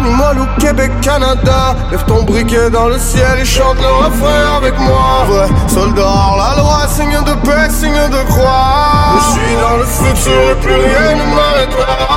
[0.00, 1.74] Moi, au Québec, Canada.
[1.90, 5.24] Lève ton briquet dans le ciel et chante le refrain avec moi.
[5.26, 6.02] Vrai soldat
[6.36, 9.14] la loi, signe de paix, signe de croix.
[9.16, 12.08] Je suis dans le futur et plus rien ne m'arrêtera.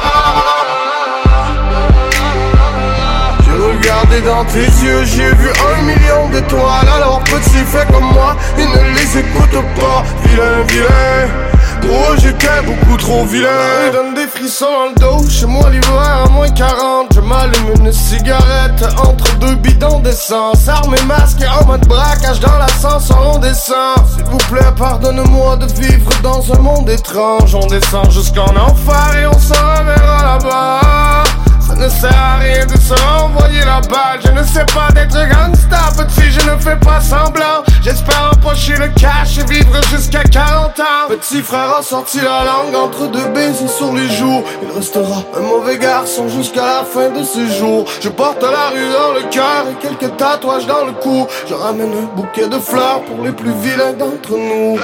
[3.46, 6.90] J'ai regardé dans tes yeux, j'ai vu un million d'étoiles.
[6.94, 10.04] Alors petit, fais comme moi et ne les écoute pas.
[10.26, 11.57] Vilain, vilain.
[11.90, 13.48] Oh j'étais beaucoup trop vilain.
[13.88, 15.30] Il donne des frissons dans le dos.
[15.30, 18.86] Chez moi l'hiver à moins 40 Je m'allume une cigarette.
[18.98, 20.70] Entre deux bidons d'essence
[21.08, 23.98] masque et en mode braquage Dans l'ascenseur on descend.
[24.16, 27.56] S'il vous plaît pardonne-moi de vivre dans un monde étrange.
[27.56, 31.47] On descend jusqu'en enfer Et on se reverra là-bas
[31.78, 34.20] ne sert à rien de se renvoyer la balle.
[34.26, 38.88] Je ne sais pas d'être gangsta Petit je ne fais pas semblant J'espère empocher le
[38.90, 41.08] cash et vivre jusqu'à 40 ans.
[41.10, 44.44] Petit frère a sorti la langue entre deux baisers sur les joues.
[44.62, 47.86] Il restera un mauvais garçon jusqu'à la fin de ses jours.
[48.02, 51.28] Je porte la rue dans le cœur et quelques tatouages dans le cou.
[51.48, 54.78] Je ramène un bouquet de fleurs pour les plus vilains d'entre nous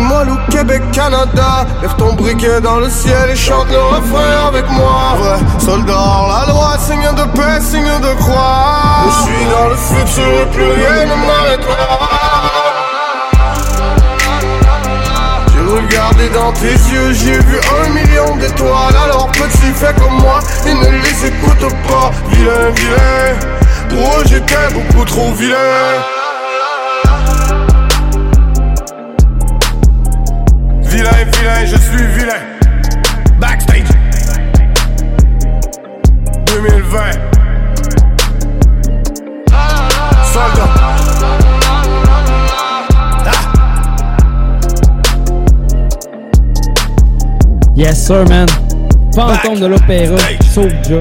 [0.00, 1.66] moi au Québec, Canada.
[1.82, 5.14] Lève ton briquet dans le ciel et chante le refrain avec moi.
[5.18, 9.04] Vrai soldat la loi, signe de paix, signe de croix.
[9.06, 11.98] Je suis dans le futur et plus rien ne m'arrêtera.
[15.52, 18.96] J'ai regardé dans tes yeux, j'ai vu un million d'étoiles.
[19.04, 22.10] Alors petit, fais comme moi et ne les écoute pas.
[22.30, 23.36] Vilain, vilain,
[23.88, 26.17] pour eux j'étais beaucoup trop vilain
[30.98, 32.42] Vilain, vilain, je suis vilain.
[33.38, 33.86] Backstage.
[36.46, 36.98] 2020.
[40.24, 40.70] Soldat.
[47.76, 48.48] Yes, sir, man.
[49.14, 50.16] Fantôme de l'opéra,
[50.52, 51.00] Soulja.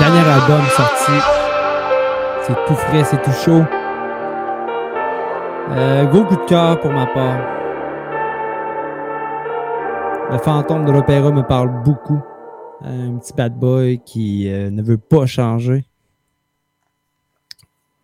[0.00, 1.12] Dernier album sorti.
[2.42, 3.62] C'est tout frais, c'est tout chaud.
[5.70, 7.59] Euh, gros coup de cœur pour ma part.
[10.32, 12.20] Le fantôme de l'opéra me parle beaucoup.
[12.82, 15.84] Un petit bad boy qui euh, ne veut pas changer.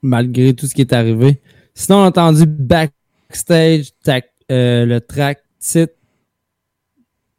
[0.03, 1.40] Malgré tout ce qui est arrivé.
[1.74, 5.94] Sinon, on a entendu Backstage, tac- euh, le track titre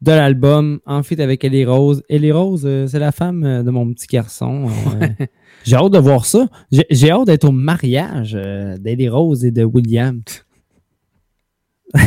[0.00, 2.02] de l'album, en fait avec Ellie Rose.
[2.08, 4.66] Ellie Rose, euh, c'est la femme euh, de mon petit garçon.
[5.02, 5.08] euh,
[5.64, 6.46] j'ai hâte de voir ça.
[6.70, 10.22] J'ai hâte d'être au mariage euh, d'Ellie Rose et de William.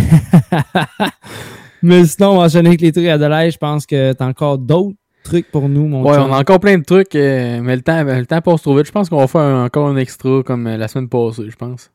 [1.83, 3.51] Mais sinon, on va enchaîner avec les trucs à Adelaide.
[3.51, 6.29] Je pense que t'as encore d'autres trucs pour nous, mon Ouais, chum.
[6.29, 8.85] on a encore plein de trucs, euh, mais le temps, le temps passe trop vite.
[8.87, 11.55] Je pense qu'on va faire un- encore un extra comme euh, la semaine passée, je
[11.55, 11.91] pense.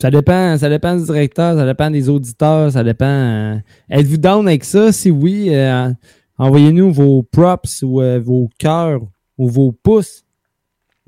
[0.00, 3.04] Ça dépend, ça dépend du directeur, ça dépend des auditeurs, ça dépend.
[3.06, 3.56] euh,
[3.90, 4.92] Êtes-vous down avec ça?
[4.92, 5.90] Si oui, euh,
[6.38, 9.00] envoyez-nous vos props ou euh, vos cœurs
[9.36, 10.24] ou vos pouces.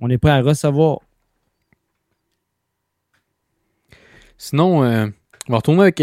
[0.01, 0.99] On est prêt à recevoir.
[4.37, 5.13] Sinon, on
[5.53, 6.01] va retourner avec,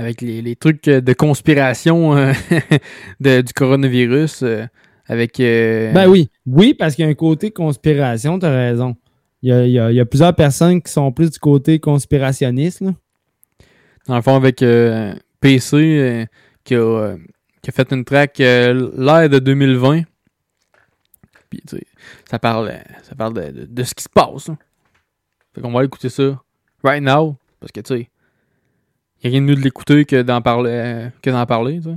[0.00, 2.32] avec les, les trucs euh, de conspiration euh,
[3.20, 4.42] de- du coronavirus.
[4.42, 4.66] euh,
[5.06, 5.38] avec.
[5.40, 8.96] euh, Ben oui, oui, parce qu'il y a un côté conspiration, t'as raison.
[9.42, 11.38] Il y a, il y a- il y a plusieurs personnes qui sont plus du
[11.38, 12.80] côté conspirationniste.
[12.80, 12.92] là.
[14.06, 14.64] Dans le fond, avec
[15.40, 16.26] PC
[16.64, 17.16] qui, a,
[17.62, 20.02] qui a fait une track l'ère de 2020.
[21.48, 21.86] Puis, tu sais,
[22.30, 22.72] ça parle,
[23.02, 24.48] ça parle de, de- de ce qui se passe.
[24.48, 24.56] là.
[25.54, 26.40] Fait qu'on va écouter ça
[26.84, 27.36] right now.
[27.58, 28.08] Parce que, tu sais,
[29.24, 30.70] n'y a rien de mieux de l'écouter que d'en parler.
[30.72, 31.96] euh, que d'en parler, tu sais.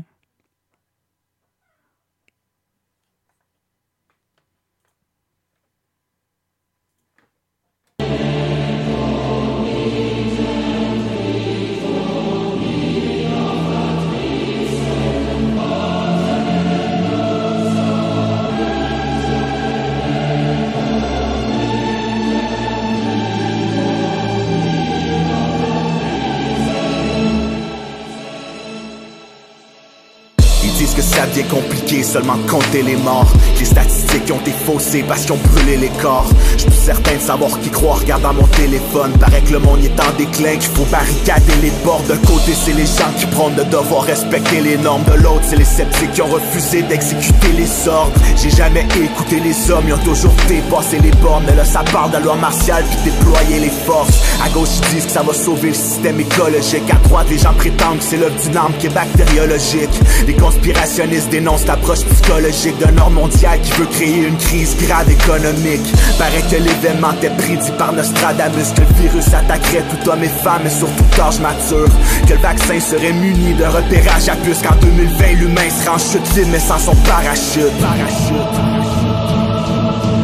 [31.34, 33.32] Pense que seulement compter les morts.
[33.60, 36.26] Les statistiques ont été faussées parce qu'ils ont brûlé les corps.
[36.54, 39.12] Je suis certain de savoir qui croit en regardant mon téléphone.
[39.20, 42.02] Paraît que le monde est en déclin, qu'il faut barricader les bords.
[42.08, 45.04] D'un côté, c'est les gens qui prennent de devoir respecter les normes.
[45.04, 48.14] De l'autre, c'est les sceptiques qui ont refusé d'exécuter les ordres.
[48.36, 51.44] J'ai jamais écouté les hommes, ils ont toujours dépassé les bornes.
[51.46, 54.20] Mais là, ça parle de la loi martiale puis déployer les forces.
[54.44, 56.90] À gauche, ils disent que ça va sauver le système écologique.
[56.90, 59.90] À droite, les gens prétendent que c'est l'œuvre d'une arme qui est bactériologique.
[60.28, 65.82] Les conspirationnistes dénoncent l'approche psychologique d'un ordre mondial qui veut créer une crise grave économique.
[66.18, 70.66] Paraît que l'événement était prédit par Nostradamus, que le virus attaquerait tout homme et femme
[70.66, 71.90] et surtout âge mature.
[72.28, 76.36] Que le vaccin serait muni de repérage à plus qu'en 2020, l'humain sera en chute
[76.36, 77.74] libre mais sans son parachute.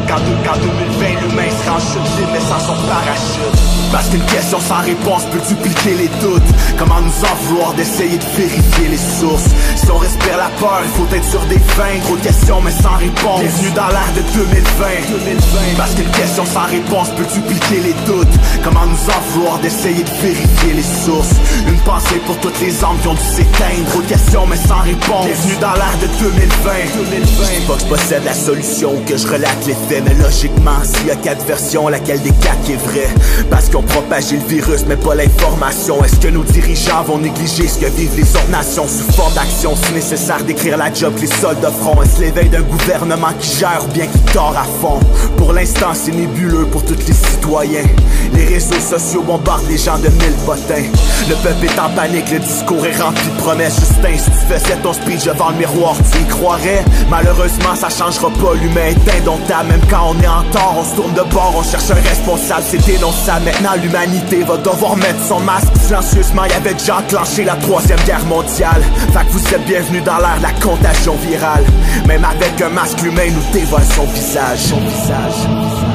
[0.07, 3.78] Qu'en 2020, l'humain sera en chute libre mais sans son parachute.
[3.91, 6.43] Parce qu'une question sans réponse peut dupliquer les doutes.
[6.77, 9.49] Comment nous en vouloir d'essayer de vérifier les sources?
[9.75, 12.71] Si on respire la peur, il faut être sur des fins Trop de questions mais
[12.71, 13.41] sans réponse.
[13.41, 14.85] Bienvenue dans l'ère de 2020
[15.77, 18.35] Parce qu'une question sans réponse peut dupliquer les doutes.
[18.63, 21.33] Comment nous en vouloir d'essayer de vérifier les sources?
[21.67, 23.89] Une pensée pour toutes les âmes qui ont dû s'éteindre.
[23.89, 25.25] Trop de questions mais sans réponse.
[25.25, 29.27] Bienvenue dans l'ère de 2020 Je pas que je possède la solution ou que je
[29.27, 33.09] relate les faits Mais logiquement, s'il y a quatre versions, laquelle des quatre est vraie?
[33.49, 36.03] Parce qu'on propager le virus, mais pas l'information.
[36.03, 38.87] Est-ce que nos dirigeants vont négliger ce que vivent les autres nations?
[38.87, 43.33] Sous forme d'action Si nécessaire d'écrire la job les soldats feront Est-ce l'éveil d'un gouvernement
[43.39, 44.99] qui gère ou bien qui tord à fond?
[45.37, 47.85] Pour l'instant, c'est nébuleux pour tous les citoyens.
[48.33, 50.83] Les réseaux sociaux bombardent les gens de mille potins.
[51.27, 53.75] Le peuple est en panique, le discours est rempli de promesses.
[53.79, 56.83] Justin, si tu faisais ton speech devant le miroir, tu y croirais.
[57.09, 58.53] Malheureusement, ça changera pas.
[58.55, 60.75] L'humain est indomptable, même quand on est en tort.
[60.79, 63.45] On se tourne de bord, on cherche un responsable, c'est dénonçable.
[63.45, 65.67] Maintenant, l'humanité va devoir mettre son masque.
[65.81, 68.81] Silencieusement, il y avait déjà enclenché la troisième guerre mondiale.
[69.13, 71.63] Fait vous êtes bienvenus dans l'ère de la contagion virale.
[72.07, 74.59] Même avec un masque, l'humain nous dévoile son visage.
[74.59, 75.88] Son visage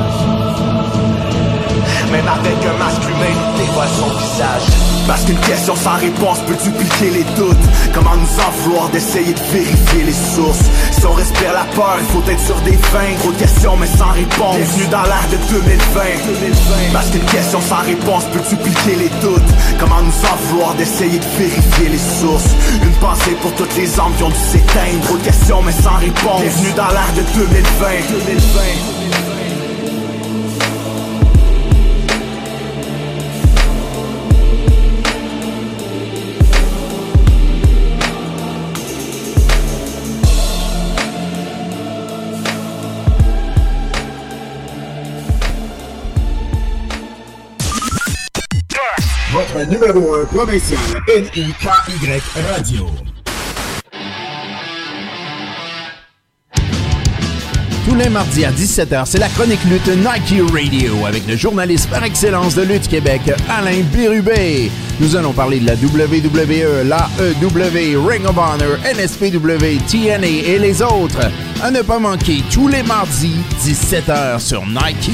[2.14, 4.66] même avec un masque humain, dévoile son visage
[5.06, 7.66] Parce qu'une question sans réponse peut dupliquer les doutes?
[7.92, 10.64] Comment nous en vouloir d'essayer de vérifier les sources?
[10.92, 13.88] Si on respire la peur, il faut être sur des fins Trop de questions mais
[13.98, 14.56] sans réponse.
[14.56, 19.50] Bienvenue dans l'ère de 2020 Parce qu'une question sans réponse peut dupliquer les doutes?
[19.80, 22.50] Comment nous en vouloir d'essayer de vérifier les sources?
[22.82, 25.02] Une pensée pour toutes les âmes qui ont dû s'éteindre.
[25.02, 26.42] Trop de questions mais sans réponse.
[26.42, 27.88] Bienvenue dans l'ère de 2020
[28.26, 28.93] 2020
[49.74, 50.78] numéro 1 provincial,
[51.09, 52.86] N-I-K-Y Radio.
[57.86, 62.05] Tous les mardis à 17h, c'est la chronique lutte Nike Radio avec le journaliste par
[62.05, 64.70] excellence de Lutte Québec, Alain Bérubé.
[65.01, 70.82] Nous allons parler de la WWE, la EW, Ring of Honor, NSPW, TNA et les
[70.82, 71.30] autres.
[71.62, 75.10] À ne pas manquer tous les mardis, 17h sur Nike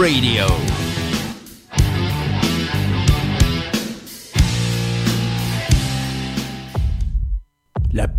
[0.00, 0.46] Radio.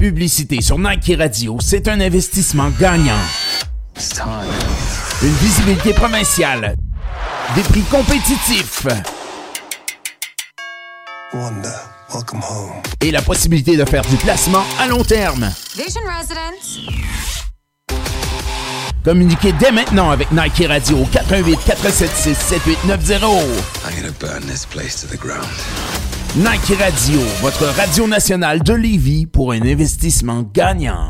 [0.01, 3.21] Publicité sur Nike Radio, c'est un investissement gagnant.
[5.21, 6.73] Une visibilité provinciale.
[7.53, 8.87] Des prix compétitifs.
[12.99, 15.51] Et la possibilité de faire du placement à long terme.
[15.77, 17.50] Vision Residence.
[19.03, 23.23] Communiquez dès maintenant avec Nike Radio au 418 476 7890.
[23.83, 25.47] I'm gonna burn this place to the ground.
[26.35, 31.09] Nike Radio, votre radio nationale de Lévis pour un investissement gagnant.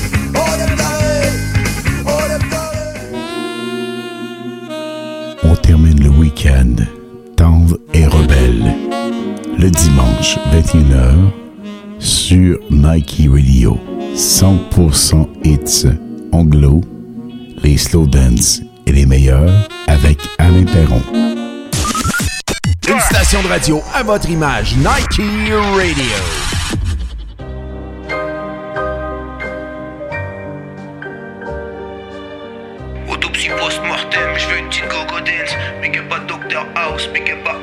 [5.43, 6.75] On termine le week-end
[7.35, 8.73] tendre et rebelle.
[9.57, 11.15] Le dimanche 21h
[11.99, 13.79] sur Nike Radio.
[14.15, 15.87] 100% hits
[16.31, 16.81] anglo,
[17.63, 21.01] les slow dance et les meilleurs avec Alain Perron.
[22.89, 25.21] Une station de radio à votre image, Nike
[25.75, 26.50] Radio.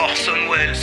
[0.00, 0.74] Orson Welles.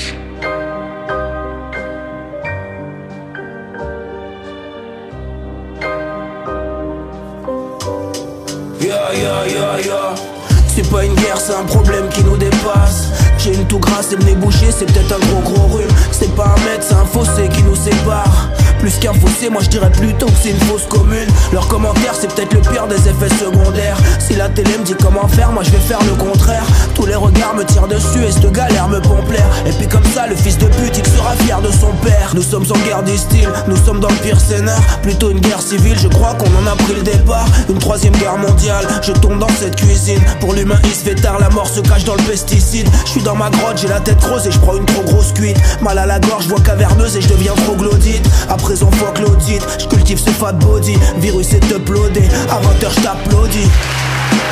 [10.68, 13.10] C'est pas une guerre, c'est un problème qui nous dépasse.
[13.38, 15.88] J'ai une toux grasse et le nez bouché, c'est peut-être un gros gros rhume.
[16.12, 18.50] C'est pas un mètre, c'est un fossé qui nous sépare.
[18.80, 21.28] Plus qu'un fossé, moi je dirais plutôt que c'est une fausse commune.
[21.52, 23.98] Leur commentaire, c'est peut-être le pire des effets secondaires.
[24.20, 26.66] Si la télé me dit comment faire, moi je vais faire le contraire.
[26.94, 29.48] Tous les regards me tirent dessus et cette galère me pompe l'air.
[29.66, 32.32] Et puis comme ça, le fils de pute, il sera fier de son père.
[32.34, 34.80] Nous sommes en guerre des styles, nous sommes dans le pire scénar.
[35.02, 37.48] Plutôt une guerre civile, je crois qu'on en a pris le départ.
[37.70, 40.22] Une troisième guerre mondiale, je tombe dans cette cuisine.
[40.40, 42.88] Pour l'humain, il se fait tard, la mort se cache dans le pesticide.
[43.06, 45.32] Je suis dans ma grotte, j'ai la tête creuse et je prends une trop grosse
[45.34, 45.58] cuite.
[45.82, 48.26] Mal à la gorge, voix caverneuse et je deviens troglodyte.
[48.50, 50.98] À présent, fuck l'audit, je cultive ce fat body.
[51.18, 53.70] Virus est uploadé, à 20h je t'applaudis.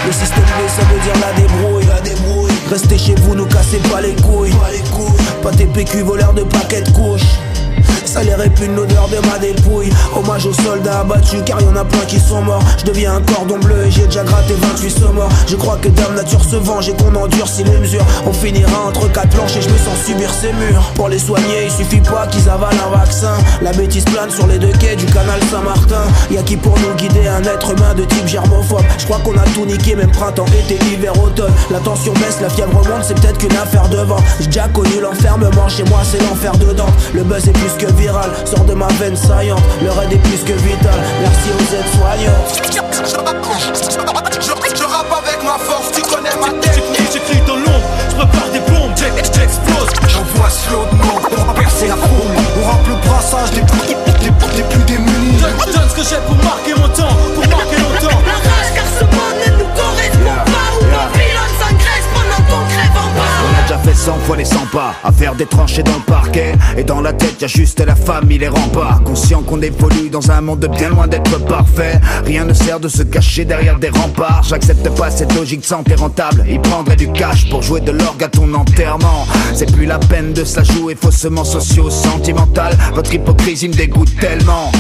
[0.06, 2.52] Le système B, ça veut dire la débrouille, la débrouille.
[2.70, 4.52] Restez chez vous, nous cassez pas les couilles.
[4.52, 5.26] Pas les couilles.
[5.42, 7.40] Pas tes PQ voleurs de paquets de couches.
[8.14, 9.90] Ça les répugne l'odeur de ma dépouille.
[10.16, 12.62] Hommage aux soldats abattus car y en a plein qui sont morts.
[12.78, 15.30] Je deviens un cordon bleu et j'ai déjà gratté 28 morts.
[15.48, 18.06] Je crois que Dame Nature se venge et qu'on endurcit les mesures.
[18.28, 20.92] On finira entre quatre planches et je me sens subir ces murs.
[20.94, 23.34] Pour les soigner il suffit pas qu'ils avalent un vaccin.
[23.64, 26.04] La bêtise plane sur les deux quais du canal Saint-Martin.
[26.30, 28.84] Y'a qui pour nous guider un être humain de type germophobe?
[29.00, 31.52] Je crois qu'on a tout niqué même printemps, été, hiver, automne.
[31.72, 34.22] La tension baisse, la fièvre remonte c'est peut-être qu'une affaire de vent.
[34.40, 36.86] J'ai déjà connu l'enfermement, chez moi c'est l'enfer dedans.
[37.16, 40.44] Le buzz est plus que viral, sort de ma veine saillante Le raid est plus
[40.44, 42.44] que vital, merci aux aides-soignants.
[44.42, 47.12] Je, je rappe avec ma force, tu connais ma technique.
[47.14, 49.90] J'écris dans l'ombre, je prépare des bombes, j'explose.
[50.10, 52.36] J'envoie slow de mort, on va percer la foule.
[52.62, 55.38] On rappe le brassage des plus, des, des- des plus démunis.
[55.40, 57.82] Donne, donne ce que j'ai pour marquer mon temps, pour marquer
[63.84, 66.54] fait 100 fois les 100 pas À faire des tranchées dans le parquet.
[66.78, 69.04] Et dans la tête y a juste la famille, les remparts.
[69.04, 72.00] Conscient qu'on évolue dans un monde bien loin d'être parfait.
[72.26, 74.44] Rien ne sert de se cacher derrière des remparts.
[74.44, 76.46] J'accepte pas cette logique santé rentable.
[76.50, 79.28] Il prendrait du cash pour jouer de l'orgue à ton enterrement.
[79.54, 84.72] C'est plus la peine de se jouer faussement socio-sentimental Votre hypocrisie me dégoûte tellement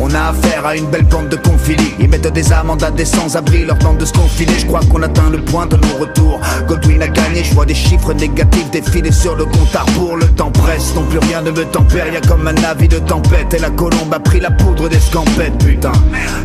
[0.00, 3.04] on a affaire à une belle bande de confilés Ils mettent des amendes à des
[3.04, 6.40] sans-abri leur temps de se confiner Je crois qu'on atteint le point de nos retours
[6.66, 9.84] Godwin a gagné, je vois des chiffres négatifs défiler sur le compte à
[10.18, 12.12] Le temps presse, non plus rien ne me tempère.
[12.12, 15.58] Y'a comme un avis de tempête Et la colombe a pris la poudre des scampettes
[15.58, 15.92] Putain,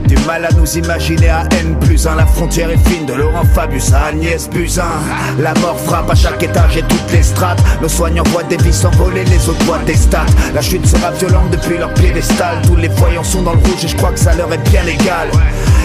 [0.05, 3.45] du mal à nous imaginer à N plus 1 La frontière est fine de Laurent
[3.53, 4.83] Fabius à Agnès Buzyn.
[5.39, 7.61] La mort frappe à chaque étage et toutes les strates.
[7.81, 10.25] Nos soignants voient des vies s'envoler, les autres voient des stats.
[10.53, 12.61] La chute sera violente depuis leur piédestal.
[12.65, 14.85] Tous les voyants sont dans le rouge et je crois que ça leur est bien
[14.85, 15.29] égal.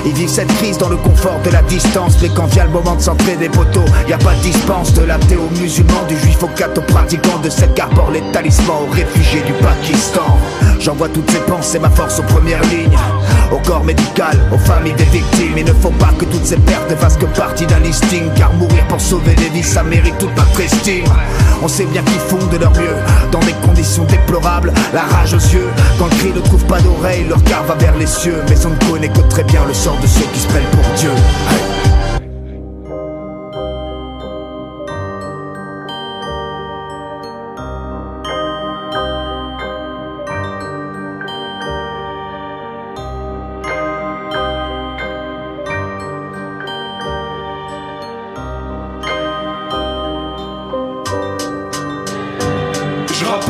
[0.06, 2.94] Ils vivent cette crise dans le confort de la distance Mais quand vient le moment
[2.94, 6.42] de s'entrer des poteaux Y a pas de dispense de l'athée aux musulmans Du juif
[6.42, 10.38] au catho pratiquant De cette qu'arbore les talismans aux réfugiés du Pakistan
[10.80, 12.96] J'envoie toutes ces pensées, ma force aux premières lignes.
[13.50, 15.54] Au corps médical, aux familles des victimes.
[15.56, 18.22] Il ne faut pas que toutes ces pertes fassent que partie d'un listing.
[18.36, 21.04] Car mourir pour sauver des vies, ça mérite toute notre estime.
[21.62, 22.96] On sait bien qu'ils font de leur mieux.
[23.32, 25.68] Dans des conditions déplorables, la rage aux yeux.
[25.98, 28.42] Quand le cri ne trouve pas d'oreille, leur regard va vers les cieux.
[28.48, 30.84] Mais on ne connaît que très bien le sort de ceux qui se prennent pour
[30.96, 31.10] Dieu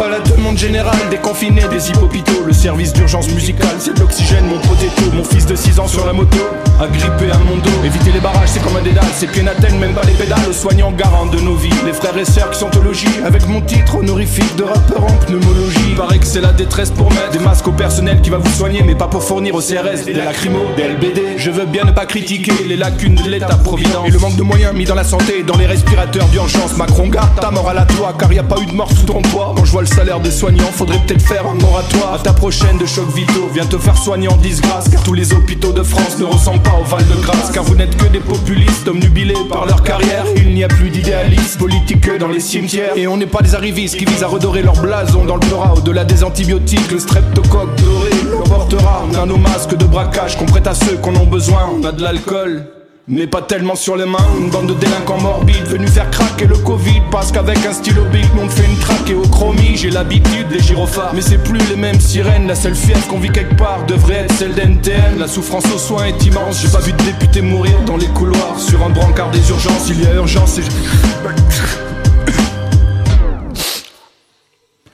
[0.09, 2.45] à la demande générale des confinés, des hippopitaux.
[2.47, 5.03] Le service d'urgence musicale, c'est de l'oxygène, mon potato.
[5.15, 6.39] Mon fils de 6 ans sur la moto,
[6.81, 7.85] agrippé à mon dos.
[7.85, 9.05] Éviter les barrages, c'est comme un dédale.
[9.15, 10.39] C'est pieds n'atteignent même pas les pédales.
[10.49, 11.71] Aux soignants garants de nos vies.
[11.85, 13.07] Les frères et sœurs qui sont au logis.
[13.25, 15.95] Avec mon titre honorifique de rappeur en pneumologie.
[15.97, 18.83] Paraît que c'est la détresse pour mettre des masques au personnel qui va vous soigner,
[18.83, 21.21] mais pas pour fournir au CRS des lacrymos, des LBD.
[21.37, 24.09] Je veux bien ne pas critiquer les lacunes de l'état-providence.
[24.09, 26.77] Et le manque de moyens mis dans la santé dans les respirateurs d'urgence.
[26.77, 29.05] Macron garde ta mort à la toi, car y a pas eu de mort sous
[29.05, 29.55] ton toit.
[29.57, 32.15] Quand je vois le salaire des soignants, faudrait peut-être faire un moratoire.
[32.15, 34.89] À ta prochaine de choc vitaux, viens te faire soigner en disgrâce.
[34.89, 37.51] Car tous les hôpitaux de France ne ressemblent pas au Val de Grâce.
[37.51, 40.25] Car vous n'êtes que des populistes, omnubilés par leur carrière.
[40.37, 42.97] Il n'y a plus d'idéalistes politiques que dans les cimetières.
[42.97, 45.75] Et on n'est pas des arrivistes qui visent à redorer leur blason dans le pleura.
[45.75, 49.05] Au-delà des antibiotiques, le streptocoque doré le portera.
[49.11, 51.69] On a nos masques de braquage qu'on prête à ceux qu'on ont besoin.
[51.77, 52.63] On a de l'alcool.
[53.11, 56.59] Mais pas tellement sur les mains, une bande de délinquants morbides venus faire craquer le
[56.59, 57.01] Covid.
[57.11, 58.03] Parce qu'avec un stylo
[58.35, 59.09] nous on fait une traque.
[59.09, 62.75] Et au chromie J'ai l'habitude des gyrophares, mais c'est plus les mêmes sirènes La seule
[62.75, 66.61] fièvre qu'on vit quelque part devrait être celle d'NTM La souffrance aux soins est immense,
[66.61, 68.59] j'ai pas vu de député mourir dans les couloirs.
[68.59, 71.88] Sur un brancard des urgences, il y a urgence et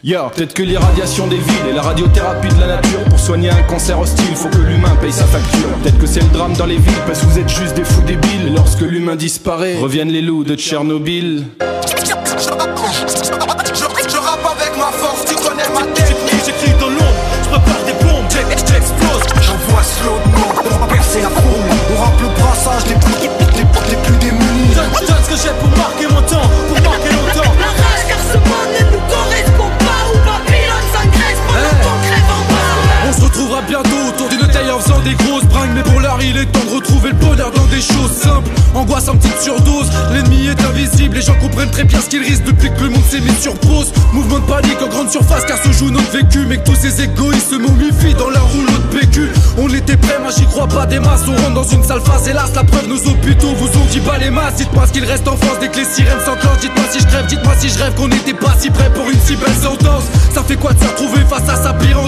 [0.06, 3.62] Yeah, peut-être que l'irradiation des villes et la radiothérapie de la nature pour soigner un
[3.62, 5.66] cancer hostile, faut que l'humain paye sa facture.
[5.82, 8.02] Peut-être que c'est le drame dans les villes parce que vous êtes juste des fous
[8.02, 8.48] débiles.
[8.48, 11.44] Et lorsque l'humain disparaît, reviennent les loups de Tchernobyl.
[14.06, 17.92] Je rappe avec ma force, tu connais ma technique J'écris dans l'ombre, je prépare des
[18.04, 21.64] bombes, j'ex- j'explose J'envoie slow de mort pour percer la foule.
[21.96, 23.28] On rappe le brassage des plus, des,
[23.88, 24.74] des plus démunis.
[24.74, 26.93] Donne, donne ce que j'ai pour marquer mon temps, pour marquer
[34.84, 35.43] faisant des grosses
[35.74, 38.50] Mais pour l'heure il est temps de retrouver le bonheur dans des choses simples.
[38.74, 42.44] Angoisse en petite surdose, l'ennemi est invisible Les gens comprennent très bien ce qu'ils risquent
[42.44, 45.58] depuis que le monde s'est mis sur pause Mouvement de panique en grande surface car
[45.58, 48.98] se joue notre vécu Mais que tous ces égoïstes se momifient dans leur rouleau de
[48.98, 49.28] PQ.
[49.58, 50.86] On était prêts, moi j'y crois pas.
[50.86, 53.86] Des masses On rentre dans une sale phase, hélas la preuve nos hôpitaux vous ont
[53.90, 54.56] dit pas les masses.
[54.56, 56.60] Dites-moi ce qu'il reste en France dès que les sirènes s'enclenchent.
[56.60, 59.20] Dites-moi si je rêve, dites-moi si je rêve qu'on n'était pas si près pour une
[59.20, 60.04] si belle sentence.
[60.34, 60.84] Ça fait quoi de se
[61.28, 61.98] face à sa pire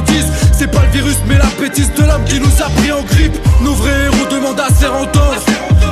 [0.52, 3.35] C'est pas le virus mais la bêtise de l'homme qui nous a pris en grippe
[3.62, 5.42] Nos vrais héros demandent à se faire entendre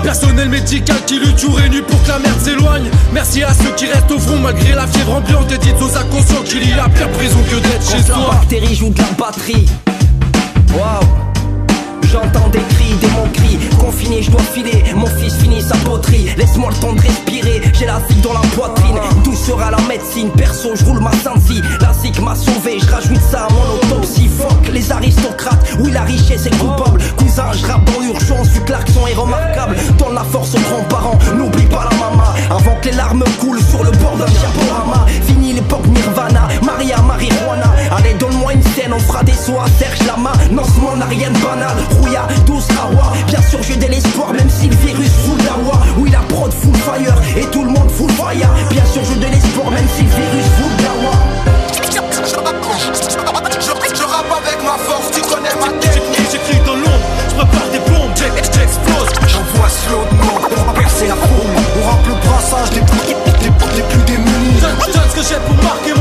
[0.02, 3.70] Personnel médical qui lutte jour et nuit pour que la merde s'éloigne Merci à ceux
[3.76, 6.88] qui restent au front malgré la fièvre ambiante Et dites aux inconscients qu'il y a
[6.88, 9.66] pire prison que d'être chez soi bactérie joue de la batterie.
[10.76, 11.23] Waouh.
[12.14, 13.58] J'entends des cris, des mots cris.
[13.76, 16.28] Confiné, je dois filer, mon fils finit sa poterie.
[16.36, 19.00] Laisse-moi le temps de respirer, j'ai la zig dans la poitrine.
[19.24, 23.20] Tout sera la médecine, perso, je roule ma Sansi La zig m'a sauvé, je rajoute
[23.20, 24.28] ça à mon autopsie.
[24.28, 27.00] Fuck les aristocrates, oui la richesse est coupable.
[27.16, 29.74] Cousin, je rappe dans l'urgence, que l'accent est remarquable.
[29.98, 33.82] Donne la force aux grands-parents, n'oublie pas la maman Avant que les larmes coulent sur
[33.82, 35.04] le bord d'un diaporama.
[35.26, 36.33] Fini l'époque Nirvana,
[36.64, 37.70] Maria Marijuana.
[37.96, 41.06] Allez donne-moi une scène, on fera des sauts à Serge Lama Non ce monde n'a
[41.06, 45.10] rien de banal, Rouya, 12 Kawa Bien sûr j'ai de l'espoir même si le virus
[45.24, 45.78] fout la loi.
[45.98, 48.48] Oui la prod full fire et tout le monde full fire.
[48.70, 51.14] Bien sûr j'ai de l'espoir même si le virus fout la loi.
[53.60, 56.28] Je, je rappe avec ma force, tu connais ma technique.
[56.30, 59.08] J'écris dans l'ombre, je prépare des bombes, j'ex- j'explose.
[59.28, 61.50] J'envoie slow de mort pour percer la foule.
[61.80, 64.60] On rappe le brassage des plus, des, des plus démunis.
[64.60, 65.93] Donne ce que j'ai pour marquer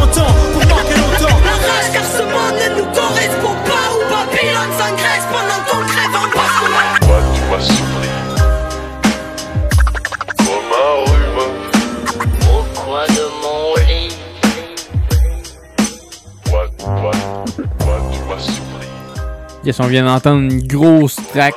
[19.65, 21.53] Yes, on vient d'entendre une grosse track.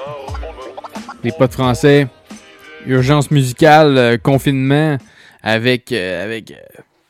[1.24, 2.06] Les potes français.
[2.86, 4.96] Urgence musicale, euh, confinement,
[5.42, 6.54] avec, euh, avec euh,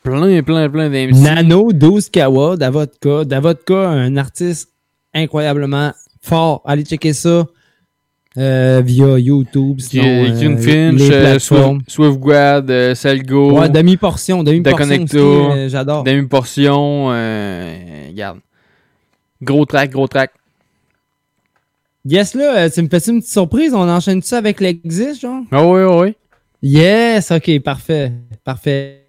[0.01, 1.13] plein, plein, plein d'MC.
[1.21, 3.25] Nano, 12 Kawa, Davodka.
[3.25, 4.69] Davodka, un artiste
[5.13, 5.91] incroyablement
[6.21, 6.63] fort.
[6.65, 7.45] Allez checker ça
[8.39, 9.79] euh, via YouTube.
[9.81, 11.81] Sinon, Finch, les plateformes.
[11.87, 13.59] Swift- Swiftguard, Salgo.
[13.59, 15.05] Ouais, demi-portion, demi-portion
[15.67, 16.03] j'adore.
[16.03, 17.05] Demi-portion,
[18.09, 18.39] regarde.
[19.43, 20.31] Gros track, gros track.
[22.09, 23.73] Yes, là, euh, tu me fais une petite surprise?
[23.73, 25.43] On enchaîne ça avec l'Exist, genre?
[25.51, 26.15] Ah oui, oui, oui.
[26.61, 28.13] Yes, ok, parfait.
[28.45, 29.07] Parfait.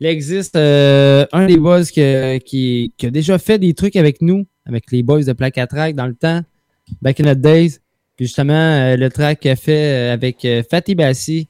[0.00, 4.44] L'Exist, euh, un des boys que- qui, qui a déjà fait des trucs avec nous,
[4.66, 6.40] avec les boys de Plaque à Track dans le temps,
[7.00, 7.78] back in the days.
[8.16, 11.48] Puis justement, euh, le track qu'il a fait euh, avec euh, Fatih Bassi,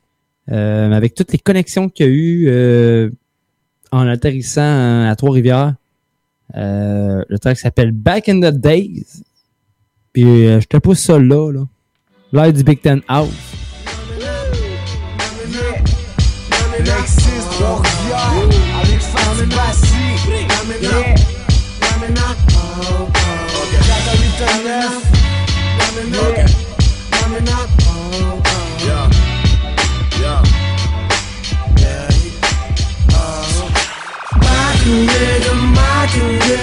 [0.51, 3.11] euh, avec toutes les connexions qu'il a eu euh,
[3.93, 5.75] en atterrissant à Trois-Rivières.
[6.55, 9.23] Euh, le track s'appelle Back in the Days.
[10.13, 11.65] Puis euh, je te pousse ça là, là.
[12.33, 13.49] L'air du Big Ten House.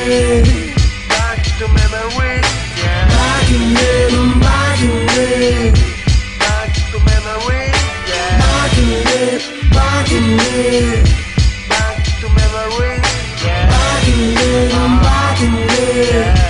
[0.05, 0.64] Yeah.
[10.37, 12.99] Back to memory.
[13.71, 16.45] Back in rhythm, back in rhythm.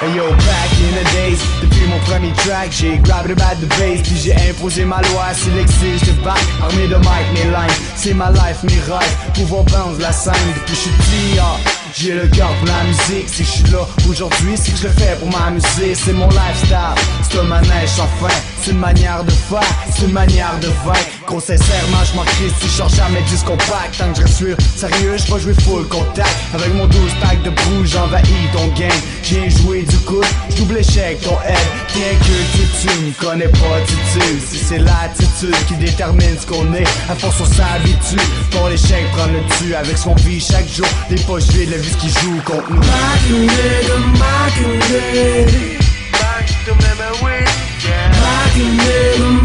[0.00, 4.02] Hey yo, back in the days, depuis mon premier track, j'ai grab le de base,
[4.02, 8.12] puis j'ai imposé ma loi, c'est l'exil, j'te back, armé de mic, mes lines, c'est
[8.12, 11.73] ma life, mes rêves, pouvoir prendre la scène depuis je suis petit, ah.
[11.96, 14.92] J'ai le cœur pour la musique, si je suis là aujourd'hui, c'est que je le
[14.94, 15.94] fais pour m'amuser.
[15.94, 16.76] C'est mon lifestyle,
[17.22, 18.34] c'est un manège sans fin.
[18.60, 19.60] C'est une manière de faire,
[19.94, 20.98] c'est une manière de vaincre.
[21.26, 23.98] Gros sincèrement, je m'en crie si je jamais du compact.
[23.98, 26.28] Tant que je sûr, sérieux, je vais jouer full contact.
[26.54, 28.90] Avec mon 12 pack de brou, j'envahis ton game.
[29.22, 31.56] J'ai joué du coup, je échec ton head.
[31.94, 34.40] Bien que tu, tu me connais pas, tu tu.
[34.40, 38.26] Si c'est l'attitude qui détermine ce qu'on est, à force on s'habitue.
[38.50, 40.86] Pour l'échec, prendre le dessus avec ce qu'on chaque jour.
[41.10, 42.80] Des poches vides, la vie qui joue contre nous.
[42.80, 45.78] Back in the back in the
[46.12, 47.44] Back to memory,
[47.84, 48.10] yeah.
[48.10, 48.94] Back in the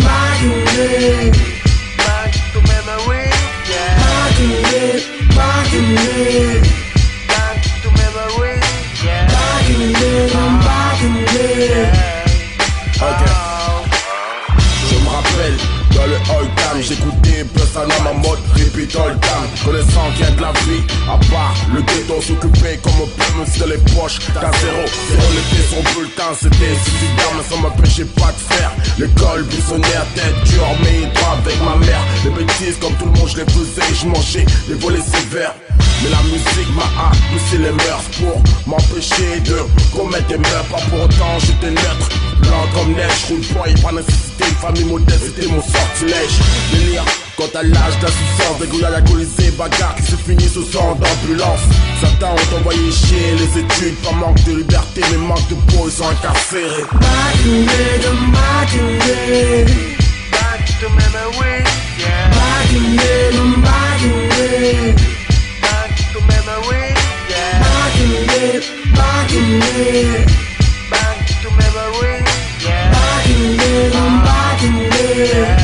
[0.03, 1.32] back in the
[1.98, 3.26] Back to memory,
[3.70, 3.98] yeah.
[3.99, 4.86] Back in the
[5.36, 6.14] back in the
[7.28, 8.56] Back to memory,
[9.03, 9.28] yeah.
[9.28, 10.11] Back in the
[10.64, 12.10] back in the
[13.02, 13.48] Ok.
[16.10, 16.81] Le all time,
[17.53, 19.48] Plus un homme en mode repeat all time.
[19.64, 23.60] Connaissant rien de la vie, à part le ghetto s'occuper comme on peut, même si
[23.60, 24.84] dans les poches, t'as zéro.
[25.10, 28.72] Zéro était son bulletin, c'était suffisant, mais ça m'empêchait pas de faire.
[28.98, 32.03] L'école buissonnière, tête dure, mais droit avec ma mère.
[32.23, 35.53] Les bêtises, comme tout le monde, je les faisais, je mangeais les volets sévères.
[36.02, 39.57] Mais la musique m'a poussé les mœurs pour m'empêcher de
[39.95, 40.65] commettre des mœurs.
[40.72, 42.10] Pas pour autant, j'étais neutre.
[42.41, 44.28] Blanc comme neige, roule y'a pas nécessité.
[44.61, 46.39] Famille modeste, c'était mon sortilège.
[46.71, 47.05] Délire,
[47.38, 51.61] quand à l'âge d'insouciance, dégouillade alcoolisée, bagarre qui se finit sous sang d'ambulance.
[52.01, 55.91] Certains ont envoyé chier les études, pas manque de liberté, mais manque de peau, ils
[55.91, 56.84] sont incarcérés.
[56.91, 57.65] Back in
[58.01, 59.99] the back the
[60.31, 61.63] Back to memory,
[61.99, 62.30] yeah.
[62.31, 64.95] Back in the back the
[65.61, 66.93] Back to memory,
[67.30, 67.59] yeah.
[67.63, 68.63] Back the
[68.95, 70.48] back in
[75.19, 75.59] in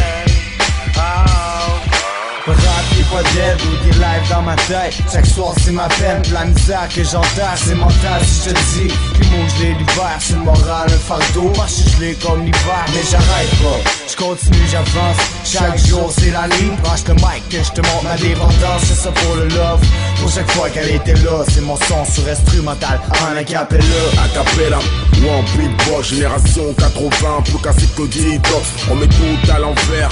[4.30, 4.96] dans ma tête.
[5.12, 8.94] Chaque soir c'est ma peine, la misère que j'entends c'est mental si je te dis.
[9.20, 11.52] Les mots je l'ai l'hiver, c'est le moral, un fardeau.
[11.56, 13.90] Que je l'ai comme l'hiver, mais j'arrête pas.
[14.10, 16.76] Je continue, j'avance, chaque jour c'est la ligne.
[16.84, 18.82] Branche le mic que je te montre ma dépendance.
[18.84, 19.82] C'est ça pour le love,
[20.20, 23.84] pour chaque fois qu'elle était là C'est mon son sur instrumental, en acapella
[24.24, 24.80] Acapella.
[25.22, 28.06] Ou en beatbox, génération 80, plus cassé que.
[28.92, 30.10] On met tout à l'envers.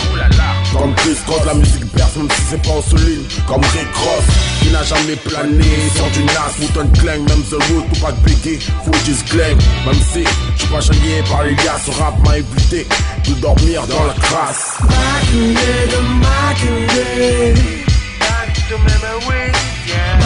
[0.73, 3.23] Comme Chris Cross, la musique berce, même si c'est pas en soligne.
[3.47, 4.25] Comme Rick Ross,
[4.61, 5.63] qui n'a jamais plané.
[5.95, 9.55] Sur du Nas, Mouton Clang, même The Root, ou pas de Biggie, faut juste claim.
[9.85, 10.23] Même si
[10.57, 12.87] j'suis pas chagné par les gars, ce rap m'a évité
[13.27, 14.77] de dormir dans la crasse.
[14.81, 15.53] Back in
[15.89, 16.57] the back
[18.69, 19.51] to memory,
[19.87, 20.23] yeah.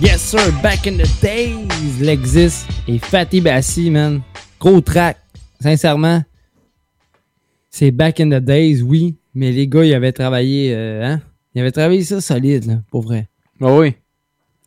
[0.00, 4.20] Yes sir, back in the days, Lexis et Fatty Bassi, man.
[4.60, 5.16] Gros track,
[5.60, 6.22] sincèrement.
[7.68, 11.20] C'est back in the days, oui, mais les gars, ils avaient travaillé, euh, hein?
[11.54, 13.28] Ils avaient travaillé ça solide, là, pour vrai.
[13.60, 13.94] Ah oui.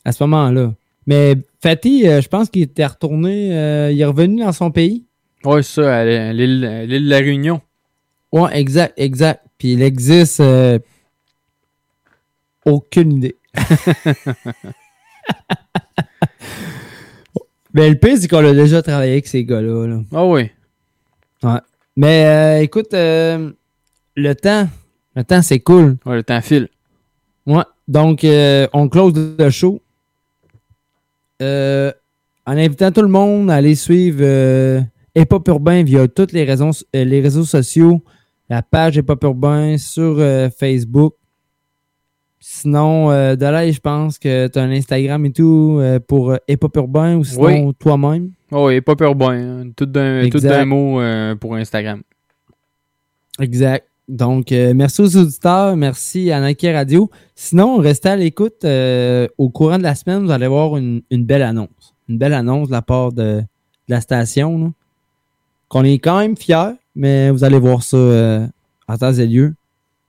[0.04, 0.74] À ce moment-là.
[1.08, 5.06] Mais Fatty, euh, je pense qu'il était retourné, euh, il est revenu dans son pays.
[5.46, 7.62] Ouais, c'est ça, à l'île de la Réunion.
[8.32, 9.44] Ouais, exact, exact.
[9.58, 10.80] Puis Lexis, euh,
[12.66, 13.36] aucune idée.
[17.74, 19.88] Mais le pire, c'est qu'on a déjà travaillé avec ces gars-là.
[19.88, 20.02] là.
[20.14, 20.50] Ah oui.
[21.44, 21.60] Ouais.
[21.96, 23.52] Mais euh, écoute, euh,
[24.16, 24.68] le temps,
[25.16, 25.98] le temps, c'est cool.
[26.06, 26.68] Ouais, le temps file.
[27.46, 27.64] Ouais.
[27.88, 29.82] Donc, euh, on close le show.
[31.42, 31.92] Euh,
[32.46, 34.82] en invitant tout le monde à aller suivre euh,
[35.16, 38.02] Hip Hop Urbain via toutes les, raisons, les réseaux sociaux.
[38.52, 41.14] La page Hip Hop Urbain sur euh, Facebook.
[42.40, 46.32] Sinon, euh, de là, je pense que tu as un Instagram et tout euh, pour
[46.32, 47.74] euh, Hip Hop Urbain ou sinon Oui.
[47.80, 48.32] toi-même.
[48.52, 49.62] Oh, oui, pas urbain.
[49.62, 49.72] hein.
[49.76, 52.02] Tout d'un mot euh, pour Instagram.
[53.40, 53.88] Exact.
[54.10, 57.10] Donc, euh, merci aux auditeurs, merci à Nike Radio.
[57.36, 58.66] Sinon, restez à l'écoute.
[58.66, 61.94] euh, au courant de la semaine, vous allez voir une, une belle annonce.
[62.10, 63.44] Une belle annonce de la part de, de
[63.88, 64.74] la station.
[65.70, 68.48] Qu'on est quand même fiers, mais vous allez voir ça euh,
[68.88, 69.54] en temps et lieu.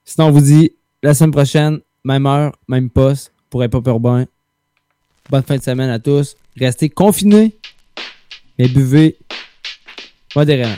[0.04, 0.72] Sinon, on vous dit
[1.02, 4.26] la semaine prochaine, même heure, même poste pour Hip Hop Urbain.
[5.30, 6.36] Bonne fin de semaine à tous.
[6.58, 7.56] Restez confinés,
[8.58, 9.18] mais buvez
[10.34, 10.76] modérément.